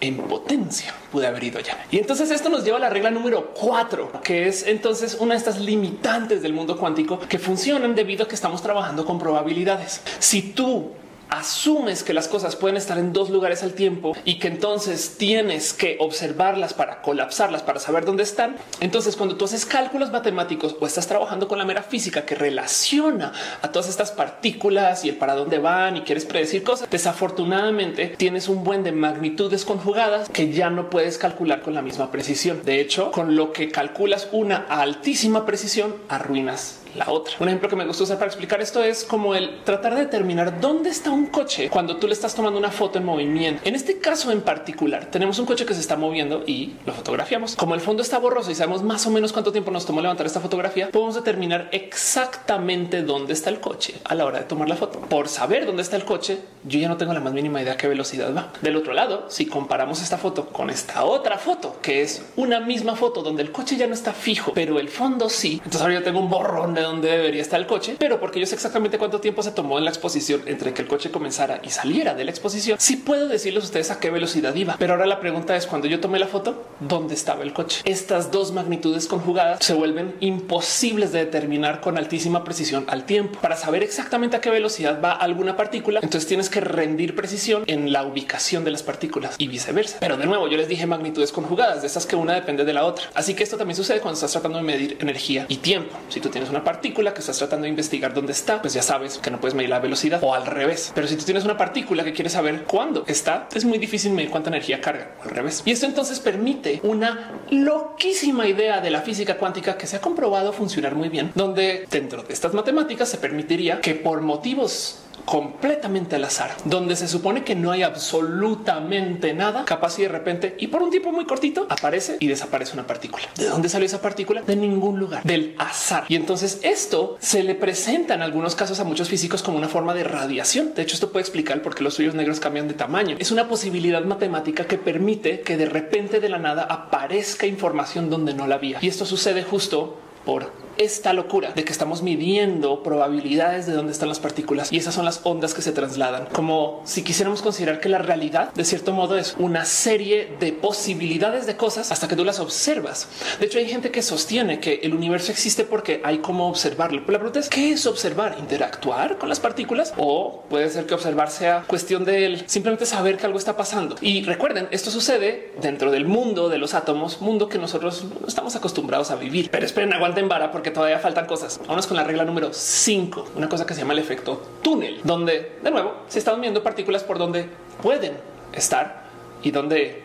en 0.00 0.16
potencia 0.18 0.94
pude 1.12 1.26
haber 1.26 1.44
ido 1.44 1.60
ya. 1.60 1.86
Y 1.90 1.98
entonces 1.98 2.30
esto 2.30 2.48
nos 2.48 2.64
lleva 2.64 2.78
a 2.78 2.80
la 2.80 2.90
regla 2.90 3.10
número 3.10 3.52
cuatro, 3.54 4.10
que 4.22 4.48
es 4.48 4.66
entonces 4.66 5.16
una 5.20 5.34
de 5.34 5.38
estas 5.38 5.60
limitantes 5.60 6.42
del 6.42 6.52
mundo 6.52 6.76
cuántico 6.76 7.18
que 7.20 7.38
funcionan 7.38 7.94
debido 7.94 8.24
a 8.24 8.28
que 8.28 8.34
estamos 8.34 8.62
trabajando 8.62 9.04
con 9.04 9.18
probabilidades. 9.18 10.02
Si 10.18 10.42
tú 10.42 10.90
asumes 11.30 12.02
que 12.02 12.14
las 12.14 12.28
cosas 12.28 12.56
pueden 12.56 12.76
estar 12.76 12.98
en 12.98 13.12
dos 13.12 13.30
lugares 13.30 13.62
al 13.62 13.74
tiempo 13.74 14.16
y 14.24 14.38
que 14.38 14.48
entonces 14.48 15.16
tienes 15.18 15.72
que 15.72 15.96
observarlas 16.00 16.74
para 16.74 17.02
colapsarlas 17.02 17.62
para 17.62 17.80
saber 17.80 18.04
dónde 18.04 18.22
están. 18.22 18.56
Entonces, 18.80 19.16
cuando 19.16 19.36
tú 19.36 19.44
haces 19.44 19.66
cálculos 19.66 20.10
matemáticos 20.10 20.76
o 20.80 20.86
estás 20.86 21.06
trabajando 21.06 21.48
con 21.48 21.58
la 21.58 21.64
mera 21.64 21.82
física 21.82 22.24
que 22.24 22.34
relaciona 22.34 23.32
a 23.62 23.72
todas 23.72 23.88
estas 23.88 24.12
partículas 24.12 25.04
y 25.04 25.08
el 25.08 25.16
para 25.16 25.34
dónde 25.34 25.58
van 25.58 25.96
y 25.96 26.02
quieres 26.02 26.24
predecir 26.24 26.62
cosas, 26.62 26.88
desafortunadamente 26.90 28.14
tienes 28.16 28.48
un 28.48 28.64
buen 28.64 28.84
de 28.84 28.92
magnitudes 28.92 29.64
conjugadas 29.64 30.28
que 30.28 30.52
ya 30.52 30.70
no 30.70 30.90
puedes 30.90 31.18
calcular 31.18 31.62
con 31.62 31.74
la 31.74 31.82
misma 31.82 32.10
precisión. 32.10 32.62
De 32.64 32.80
hecho, 32.80 33.10
con 33.10 33.36
lo 33.36 33.52
que 33.52 33.70
calculas 33.70 34.28
una 34.32 34.66
altísima 34.68 35.46
precisión, 35.46 35.94
arruinas 36.08 36.83
la 36.94 37.10
otra. 37.10 37.34
Un 37.40 37.48
ejemplo 37.48 37.68
que 37.68 37.76
me 37.76 37.86
gusta 37.86 38.04
usar 38.04 38.18
para 38.18 38.28
explicar 38.28 38.60
esto 38.60 38.82
es 38.82 39.04
como 39.04 39.34
el 39.34 39.62
tratar 39.64 39.94
de 39.94 40.02
determinar 40.02 40.60
dónde 40.60 40.90
está 40.90 41.10
un 41.10 41.26
coche 41.26 41.68
cuando 41.70 41.96
tú 41.96 42.06
le 42.06 42.12
estás 42.12 42.34
tomando 42.34 42.58
una 42.58 42.70
foto 42.70 42.98
en 42.98 43.04
movimiento. 43.04 43.62
En 43.64 43.74
este 43.74 43.98
caso 43.98 44.30
en 44.30 44.42
particular, 44.42 45.06
tenemos 45.06 45.38
un 45.38 45.46
coche 45.46 45.66
que 45.66 45.74
se 45.74 45.80
está 45.80 45.96
moviendo 45.96 46.44
y 46.46 46.74
lo 46.86 46.92
fotografiamos. 46.92 47.56
Como 47.56 47.74
el 47.74 47.80
fondo 47.80 48.02
está 48.02 48.18
borroso 48.18 48.50
y 48.50 48.54
sabemos 48.54 48.82
más 48.82 49.06
o 49.06 49.10
menos 49.10 49.32
cuánto 49.32 49.52
tiempo 49.52 49.70
nos 49.70 49.86
tomó 49.86 50.00
levantar 50.00 50.26
esta 50.26 50.40
fotografía, 50.40 50.90
podemos 50.90 51.14
determinar 51.14 51.68
exactamente 51.72 53.02
dónde 53.02 53.32
está 53.32 53.50
el 53.50 53.60
coche 53.60 53.94
a 54.04 54.14
la 54.14 54.24
hora 54.24 54.38
de 54.40 54.44
tomar 54.44 54.68
la 54.68 54.76
foto. 54.76 55.00
Por 55.00 55.28
saber 55.28 55.66
dónde 55.66 55.82
está 55.82 55.96
el 55.96 56.04
coche, 56.04 56.38
yo 56.64 56.78
ya 56.78 56.88
no 56.88 56.96
tengo 56.96 57.12
la 57.12 57.20
más 57.20 57.32
mínima 57.32 57.62
idea 57.62 57.76
qué 57.76 57.88
velocidad 57.88 58.34
va. 58.34 58.52
Del 58.62 58.76
otro 58.76 58.92
lado, 58.92 59.26
si 59.28 59.46
comparamos 59.46 60.02
esta 60.02 60.18
foto 60.18 60.46
con 60.46 60.70
esta 60.70 61.04
otra 61.04 61.38
foto, 61.38 61.76
que 61.82 62.02
es 62.02 62.24
una 62.36 62.60
misma 62.60 62.96
foto 62.96 63.22
donde 63.22 63.42
el 63.42 63.52
coche 63.52 63.76
ya 63.76 63.86
no 63.86 63.94
está 63.94 64.12
fijo, 64.12 64.52
pero 64.54 64.78
el 64.78 64.88
fondo 64.88 65.28
sí, 65.28 65.54
entonces 65.58 65.80
ahora 65.80 65.94
yo 65.94 66.02
tengo 66.02 66.20
un 66.20 66.30
borrón 66.30 66.74
de 66.74 66.82
dónde 66.84 67.10
debería 67.10 67.42
estar 67.42 67.60
el 67.60 67.66
coche, 67.66 67.96
pero 67.98 68.20
porque 68.20 68.40
yo 68.40 68.46
sé 68.46 68.54
exactamente 68.54 68.98
cuánto 68.98 69.20
tiempo 69.20 69.42
se 69.42 69.50
tomó 69.50 69.78
en 69.78 69.84
la 69.84 69.90
exposición 69.90 70.42
entre 70.46 70.72
que 70.72 70.82
el 70.82 70.88
coche 70.88 71.10
comenzara 71.10 71.60
y 71.62 71.70
saliera 71.70 72.14
de 72.14 72.24
la 72.24 72.30
exposición, 72.30 72.78
sí 72.80 72.96
puedo 72.96 73.28
decirles 73.28 73.64
a 73.64 73.66
ustedes 73.66 73.90
a 73.90 74.00
qué 74.00 74.10
velocidad 74.10 74.54
iba. 74.54 74.76
Pero 74.78 74.94
ahora 74.94 75.06
la 75.06 75.20
pregunta 75.20 75.56
es 75.56 75.66
cuando 75.66 75.88
yo 75.88 76.00
tomé 76.00 76.18
la 76.18 76.26
foto, 76.26 76.64
¿dónde 76.80 77.14
estaba 77.14 77.42
el 77.42 77.52
coche? 77.52 77.82
Estas 77.84 78.30
dos 78.30 78.52
magnitudes 78.52 79.06
conjugadas 79.06 79.64
se 79.64 79.74
vuelven 79.74 80.14
imposibles 80.20 81.12
de 81.12 81.24
determinar 81.24 81.80
con 81.80 81.98
altísima 81.98 82.44
precisión 82.44 82.84
al 82.88 83.04
tiempo. 83.04 83.38
Para 83.40 83.56
saber 83.56 83.82
exactamente 83.82 84.36
a 84.36 84.40
qué 84.40 84.50
velocidad 84.50 85.00
va 85.02 85.12
alguna 85.12 85.56
partícula, 85.56 86.00
entonces 86.02 86.28
tienes 86.28 86.48
que 86.48 86.60
rendir 86.60 87.16
precisión 87.16 87.64
en 87.66 87.92
la 87.92 88.04
ubicación 88.04 88.64
de 88.64 88.70
las 88.70 88.82
partículas 88.82 89.34
y 89.38 89.48
viceversa. 89.48 89.98
Pero 90.00 90.16
de 90.16 90.26
nuevo, 90.26 90.48
yo 90.48 90.56
les 90.56 90.68
dije 90.68 90.86
magnitudes 90.86 91.32
conjugadas, 91.32 91.82
de 91.82 91.86
esas 91.86 92.06
que 92.06 92.16
una 92.16 92.34
depende 92.34 92.64
de 92.64 92.72
la 92.72 92.84
otra. 92.84 93.06
Así 93.14 93.34
que 93.34 93.42
esto 93.42 93.56
también 93.56 93.76
sucede 93.76 94.00
cuando 94.00 94.14
estás 94.14 94.32
tratando 94.32 94.58
de 94.58 94.64
medir 94.64 94.96
energía 95.00 95.46
y 95.48 95.56
tiempo. 95.56 95.96
Si 96.08 96.20
tú 96.20 96.28
tienes 96.28 96.50
una 96.50 96.64
partícula 96.74 97.14
que 97.14 97.20
estás 97.20 97.38
tratando 97.38 97.64
de 97.64 97.68
investigar 97.68 98.12
dónde 98.12 98.32
está, 98.32 98.60
pues 98.60 98.74
ya 98.74 98.82
sabes 98.82 99.18
que 99.18 99.30
no 99.30 99.40
puedes 99.40 99.54
medir 99.54 99.70
la 99.70 99.78
velocidad 99.78 100.18
o 100.24 100.34
al 100.34 100.44
revés. 100.44 100.90
Pero 100.92 101.06
si 101.06 101.14
tú 101.14 101.24
tienes 101.24 101.44
una 101.44 101.56
partícula 101.56 102.02
que 102.02 102.12
quieres 102.12 102.32
saber 102.32 102.64
cuándo 102.64 103.04
está, 103.06 103.48
es 103.54 103.64
muy 103.64 103.78
difícil 103.78 104.10
medir 104.12 104.28
cuánta 104.30 104.50
energía 104.50 104.80
carga 104.80 105.12
al 105.22 105.30
revés. 105.30 105.62
Y 105.64 105.70
esto 105.70 105.86
entonces 105.86 106.18
permite 106.18 106.80
una 106.82 107.40
loquísima 107.50 108.48
idea 108.48 108.80
de 108.80 108.90
la 108.90 109.02
física 109.02 109.36
cuántica 109.36 109.78
que 109.78 109.86
se 109.86 109.96
ha 109.96 110.00
comprobado 110.00 110.52
funcionar 110.52 110.96
muy 110.96 111.08
bien, 111.08 111.30
donde 111.36 111.86
dentro 111.88 112.24
de 112.24 112.32
estas 112.32 112.52
matemáticas 112.54 113.08
se 113.08 113.18
permitiría 113.18 113.80
que 113.80 113.94
por 113.94 114.20
motivos 114.20 115.03
completamente 115.24 116.16
al 116.16 116.24
azar, 116.24 116.54
donde 116.64 116.96
se 116.96 117.08
supone 117.08 117.44
que 117.44 117.54
no 117.54 117.70
hay 117.70 117.82
absolutamente 117.82 119.32
nada, 119.34 119.64
capaz 119.64 119.98
y 119.98 120.02
de 120.02 120.08
repente 120.08 120.56
y 120.58 120.68
por 120.68 120.82
un 120.82 120.90
tiempo 120.90 121.12
muy 121.12 121.24
cortito 121.24 121.66
aparece 121.68 122.16
y 122.20 122.26
desaparece 122.26 122.74
una 122.74 122.86
partícula. 122.86 123.24
¿De 123.36 123.46
dónde 123.46 123.68
salió 123.68 123.86
esa 123.86 124.00
partícula? 124.00 124.42
De 124.42 124.56
ningún 124.56 124.98
lugar, 124.98 125.22
del 125.24 125.54
azar. 125.58 126.04
Y 126.08 126.16
entonces 126.16 126.60
esto 126.62 127.16
se 127.20 127.42
le 127.42 127.54
presenta 127.54 128.14
en 128.14 128.22
algunos 128.22 128.54
casos 128.54 128.80
a 128.80 128.84
muchos 128.84 129.08
físicos 129.08 129.42
como 129.42 129.58
una 129.58 129.68
forma 129.68 129.94
de 129.94 130.04
radiación. 130.04 130.74
De 130.74 130.82
hecho, 130.82 130.94
esto 130.94 131.10
puede 131.10 131.22
explicar 131.22 131.62
por 131.62 131.74
qué 131.74 131.84
los 131.84 131.94
suyos 131.94 132.14
negros 132.14 132.40
cambian 132.40 132.68
de 132.68 132.74
tamaño. 132.74 133.16
Es 133.18 133.30
una 133.30 133.48
posibilidad 133.48 134.04
matemática 134.04 134.66
que 134.66 134.78
permite 134.78 135.40
que 135.40 135.56
de 135.56 135.66
repente 135.66 136.20
de 136.20 136.28
la 136.28 136.38
nada 136.38 136.64
aparezca 136.64 137.46
información 137.46 138.10
donde 138.10 138.34
no 138.34 138.46
la 138.46 138.56
había. 138.56 138.78
Y 138.80 138.88
esto 138.88 139.06
sucede 139.06 139.42
justo 139.42 139.98
por 140.24 140.63
esta 140.78 141.12
locura 141.12 141.52
de 141.52 141.64
que 141.64 141.72
estamos 141.72 142.02
midiendo 142.02 142.82
probabilidades 142.82 143.66
de 143.66 143.72
dónde 143.72 143.92
están 143.92 144.08
las 144.08 144.20
partículas 144.20 144.72
y 144.72 144.78
esas 144.78 144.94
son 144.94 145.04
las 145.04 145.20
ondas 145.24 145.54
que 145.54 145.62
se 145.62 145.72
trasladan. 145.72 146.26
Como 146.32 146.82
si 146.84 147.02
quisiéramos 147.02 147.42
considerar 147.42 147.80
que 147.80 147.88
la 147.88 147.98
realidad 147.98 148.52
de 148.54 148.64
cierto 148.64 148.92
modo 148.92 149.16
es 149.16 149.34
una 149.38 149.64
serie 149.64 150.36
de 150.40 150.52
posibilidades 150.52 151.46
de 151.46 151.56
cosas 151.56 151.92
hasta 151.92 152.08
que 152.08 152.16
tú 152.16 152.24
las 152.24 152.40
observas. 152.40 153.08
De 153.38 153.46
hecho, 153.46 153.58
hay 153.58 153.68
gente 153.68 153.90
que 153.90 154.02
sostiene 154.02 154.60
que 154.60 154.80
el 154.82 154.94
universo 154.94 155.32
existe 155.32 155.64
porque 155.64 156.00
hay 156.04 156.18
cómo 156.18 156.48
observarlo. 156.48 157.00
Pero 157.00 157.12
la 157.12 157.18
pregunta 157.18 157.40
es 157.40 157.48
qué 157.48 157.72
es 157.72 157.86
observar, 157.86 158.36
interactuar 158.38 159.18
con 159.18 159.28
las 159.28 159.40
partículas 159.40 159.92
o 159.96 160.44
puede 160.48 160.70
ser 160.70 160.86
que 160.86 160.94
observar 160.94 161.30
sea 161.30 161.64
cuestión 161.66 162.04
de 162.04 162.42
simplemente 162.46 162.86
saber 162.86 163.16
que 163.16 163.26
algo 163.26 163.38
está 163.38 163.56
pasando. 163.56 163.96
Y 164.00 164.22
recuerden, 164.22 164.68
esto 164.70 164.90
sucede 164.90 165.52
dentro 165.60 165.90
del 165.90 166.06
mundo 166.06 166.48
de 166.48 166.58
los 166.58 166.74
átomos, 166.74 167.20
mundo 167.20 167.48
que 167.48 167.58
nosotros 167.58 168.04
no 168.20 168.26
estamos 168.26 168.56
acostumbrados 168.56 169.10
a 169.10 169.16
vivir. 169.16 169.50
Pero 169.50 169.66
esperen, 169.66 169.92
aguanten 169.92 170.28
vara 170.28 170.50
porque 170.50 170.63
todavía 170.70 170.98
faltan 170.98 171.26
cosas. 171.26 171.60
Vamos 171.66 171.86
con 171.86 171.96
la 171.96 172.04
regla 172.04 172.24
número 172.24 172.52
5, 172.52 173.28
una 173.36 173.48
cosa 173.48 173.66
que 173.66 173.74
se 173.74 173.80
llama 173.80 173.92
el 173.92 173.98
efecto 174.00 174.42
túnel, 174.62 175.00
donde 175.04 175.58
de 175.62 175.70
nuevo 175.70 175.94
se 176.08 176.18
están 176.18 176.40
viendo 176.40 176.62
partículas 176.62 177.04
por 177.04 177.18
donde 177.18 177.48
pueden 177.82 178.16
estar 178.52 179.04
y 179.42 179.50
donde 179.50 180.02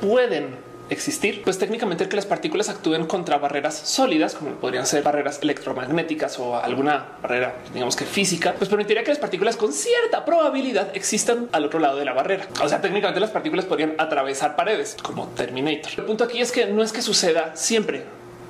pueden 0.00 0.64
existir, 0.90 1.42
pues 1.42 1.58
técnicamente 1.58 2.04
el 2.04 2.10
que 2.10 2.16
las 2.16 2.26
partículas 2.26 2.68
actúen 2.68 3.06
contra 3.06 3.38
barreras 3.38 3.74
sólidas, 3.74 4.34
como 4.34 4.52
podrían 4.52 4.86
ser 4.86 5.02
barreras 5.02 5.40
electromagnéticas 5.42 6.38
o 6.38 6.56
alguna 6.56 7.16
barrera, 7.22 7.56
digamos 7.72 7.96
que 7.96 8.04
física, 8.04 8.54
pues 8.56 8.68
permitiría 8.68 9.02
que 9.02 9.10
las 9.10 9.18
partículas 9.18 9.56
con 9.56 9.72
cierta 9.72 10.24
probabilidad 10.24 10.94
existan 10.94 11.48
al 11.52 11.64
otro 11.64 11.80
lado 11.80 11.98
de 11.98 12.04
la 12.04 12.12
barrera. 12.12 12.46
O 12.62 12.68
sea, 12.68 12.80
técnicamente 12.80 13.20
las 13.20 13.30
partículas 13.30 13.64
podrían 13.64 13.94
atravesar 13.98 14.56
paredes 14.56 14.96
como 15.02 15.28
Terminator. 15.28 15.92
El 15.96 16.04
punto 16.04 16.24
aquí 16.24 16.40
es 16.40 16.52
que 16.52 16.66
no 16.66 16.82
es 16.82 16.92
que 16.92 17.02
suceda 17.02 17.56
siempre 17.56 18.04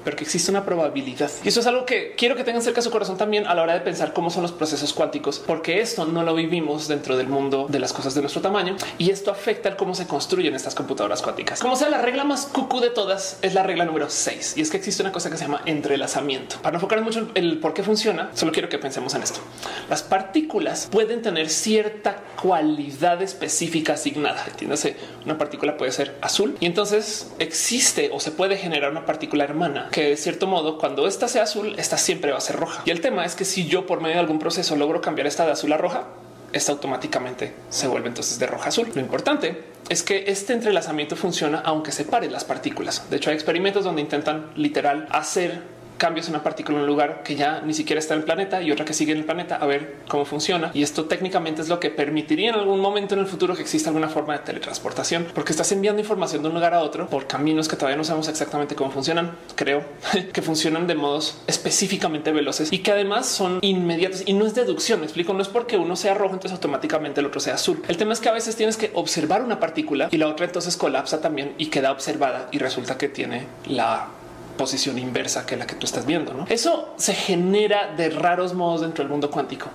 pero 0.04 0.16
que 0.16 0.24
existe 0.24 0.50
una 0.50 0.64
probabilidad. 0.64 1.30
Y 1.42 1.48
eso 1.48 1.60
es 1.60 1.66
algo 1.66 1.86
que 1.86 2.14
quiero 2.16 2.36
que 2.36 2.44
tengan 2.44 2.62
cerca 2.62 2.82
su 2.82 2.90
corazón 2.90 3.16
también 3.16 3.46
a 3.46 3.54
la 3.54 3.62
hora 3.62 3.74
de 3.74 3.80
pensar 3.80 4.12
cómo 4.12 4.30
son 4.30 4.42
los 4.42 4.52
procesos 4.52 4.92
cuánticos, 4.92 5.38
porque 5.38 5.80
esto 5.80 6.04
no 6.04 6.22
lo 6.22 6.34
vivimos 6.34 6.88
dentro 6.88 7.16
del 7.16 7.28
mundo 7.28 7.66
de 7.68 7.78
las 7.78 7.92
cosas 7.92 8.14
de 8.14 8.20
nuestro 8.20 8.42
tamaño 8.42 8.76
y 8.98 9.10
esto 9.10 9.30
afecta 9.30 9.68
el 9.68 9.76
cómo 9.76 9.94
se 9.94 10.06
construyen 10.06 10.54
estas 10.54 10.74
computadoras 10.74 11.22
cuánticas. 11.22 11.60
Como 11.60 11.76
sea, 11.76 11.88
la 11.88 12.02
regla 12.02 12.24
más 12.24 12.46
cucú 12.46 12.80
de 12.80 12.90
todas 12.90 13.38
es 13.42 13.54
la 13.54 13.62
regla 13.62 13.84
número 13.84 14.10
6 14.10 14.54
y 14.56 14.60
es 14.60 14.70
que 14.70 14.76
existe 14.76 15.02
una 15.02 15.12
cosa 15.12 15.30
que 15.30 15.36
se 15.36 15.44
llama 15.44 15.62
entrelazamiento. 15.66 16.56
Para 16.56 16.72
no 16.72 16.76
enfocar 16.78 17.00
mucho 17.02 17.20
en 17.20 17.30
el 17.34 17.58
por 17.58 17.74
qué 17.74 17.82
funciona, 17.82 18.30
solo 18.34 18.52
quiero 18.52 18.68
que 18.68 18.78
pensemos 18.78 19.14
en 19.14 19.22
esto. 19.22 19.40
Las 19.88 20.02
partículas 20.02 20.88
pueden 20.90 21.22
tener 21.22 21.48
cierta 21.48 22.16
cualidad 22.40 23.22
específica 23.22 23.94
asignada. 23.94 24.44
Entiéndase, 24.46 24.96
una 25.24 25.38
partícula 25.38 25.76
puede 25.76 25.92
ser 25.92 26.16
azul 26.20 26.56
y 26.60 26.66
entonces 26.66 27.32
existe 27.38 28.10
o 28.12 28.20
se 28.20 28.30
puede 28.30 28.56
generar 28.56 28.90
una 28.90 29.06
partícula 29.06 29.44
hermana 29.44 29.88
que 29.94 30.08
de 30.08 30.16
cierto 30.16 30.48
modo 30.48 30.76
cuando 30.76 31.06
esta 31.06 31.28
sea 31.28 31.44
azul, 31.44 31.76
esta 31.78 31.96
siempre 31.96 32.32
va 32.32 32.38
a 32.38 32.40
ser 32.40 32.56
roja. 32.56 32.82
Y 32.84 32.90
el 32.90 33.00
tema 33.00 33.24
es 33.24 33.36
que 33.36 33.44
si 33.44 33.68
yo 33.68 33.86
por 33.86 34.00
medio 34.00 34.16
de 34.16 34.20
algún 34.22 34.40
proceso 34.40 34.74
logro 34.74 35.00
cambiar 35.00 35.28
esta 35.28 35.46
de 35.46 35.52
azul 35.52 35.72
a 35.72 35.76
roja, 35.76 36.08
esta 36.52 36.72
automáticamente 36.72 37.54
se 37.68 37.86
vuelve 37.86 38.08
entonces 38.08 38.40
de 38.40 38.48
roja 38.48 38.70
azul. 38.70 38.90
Lo 38.92 39.00
importante 39.00 39.62
es 39.88 40.02
que 40.02 40.24
este 40.26 40.52
entrelazamiento 40.52 41.14
funciona 41.14 41.62
aunque 41.64 41.92
separe 41.92 42.28
las 42.28 42.42
partículas. 42.42 43.08
De 43.08 43.18
hecho, 43.18 43.30
hay 43.30 43.36
experimentos 43.36 43.84
donde 43.84 44.02
intentan 44.02 44.50
literal 44.56 45.06
hacer 45.12 45.62
cambios 45.98 46.28
una 46.28 46.42
partícula 46.42 46.78
en 46.78 46.82
un 46.82 46.88
lugar 46.88 47.22
que 47.22 47.36
ya 47.36 47.62
ni 47.64 47.74
siquiera 47.74 47.98
está 47.98 48.14
en 48.14 48.20
el 48.20 48.24
planeta 48.24 48.62
y 48.62 48.70
otra 48.70 48.84
que 48.84 48.94
sigue 48.94 49.12
en 49.12 49.18
el 49.18 49.24
planeta 49.24 49.56
a 49.56 49.66
ver 49.66 49.96
cómo 50.08 50.24
funciona. 50.24 50.70
Y 50.74 50.82
esto 50.82 51.04
técnicamente 51.06 51.62
es 51.62 51.68
lo 51.68 51.80
que 51.80 51.90
permitiría 51.90 52.50
en 52.50 52.56
algún 52.56 52.80
momento 52.80 53.14
en 53.14 53.20
el 53.20 53.26
futuro 53.26 53.54
que 53.54 53.62
exista 53.62 53.90
alguna 53.90 54.08
forma 54.08 54.34
de 54.34 54.40
teletransportación, 54.40 55.26
porque 55.34 55.52
estás 55.52 55.70
enviando 55.72 56.00
información 56.00 56.42
de 56.42 56.48
un 56.48 56.54
lugar 56.54 56.74
a 56.74 56.80
otro 56.80 57.08
por 57.08 57.26
caminos 57.26 57.68
que 57.68 57.76
todavía 57.76 57.96
no 57.96 58.04
sabemos 58.04 58.28
exactamente 58.28 58.74
cómo 58.74 58.90
funcionan. 58.90 59.36
Creo 59.54 59.84
que 60.32 60.42
funcionan 60.42 60.86
de 60.86 60.94
modos 60.94 61.38
específicamente 61.46 62.32
veloces 62.32 62.72
y 62.72 62.78
que 62.78 62.92
además 62.92 63.26
son 63.26 63.58
inmediatos 63.62 64.22
y 64.26 64.32
no 64.32 64.46
es 64.46 64.54
deducción. 64.54 65.00
Me 65.00 65.06
explico, 65.06 65.32
no 65.34 65.42
es 65.42 65.48
porque 65.48 65.76
uno 65.76 65.96
sea 65.96 66.14
rojo, 66.14 66.34
entonces 66.34 66.52
automáticamente 66.52 67.20
el 67.20 67.26
otro 67.26 67.40
sea 67.40 67.54
azul. 67.54 67.82
El 67.88 67.96
tema 67.96 68.12
es 68.12 68.20
que 68.20 68.28
a 68.28 68.32
veces 68.32 68.56
tienes 68.56 68.76
que 68.76 68.90
observar 68.94 69.42
una 69.42 69.60
partícula 69.60 70.08
y 70.10 70.18
la 70.18 70.28
otra 70.28 70.46
entonces 70.46 70.76
colapsa 70.76 71.20
también 71.20 71.54
y 71.58 71.66
queda 71.66 71.92
observada 71.92 72.48
y 72.52 72.58
resulta 72.58 72.98
que 72.98 73.08
tiene 73.08 73.46
la 73.66 74.08
posición 74.56 74.98
inversa 74.98 75.46
que 75.46 75.56
la 75.56 75.66
que 75.66 75.74
tú 75.74 75.86
estás 75.86 76.06
viendo. 76.06 76.32
¿no? 76.32 76.46
Eso 76.48 76.94
se 76.96 77.14
genera 77.14 77.94
de 77.96 78.10
raros 78.10 78.54
modos 78.54 78.80
dentro 78.80 79.04
del 79.04 79.10
mundo 79.10 79.30
cuántico, 79.30 79.68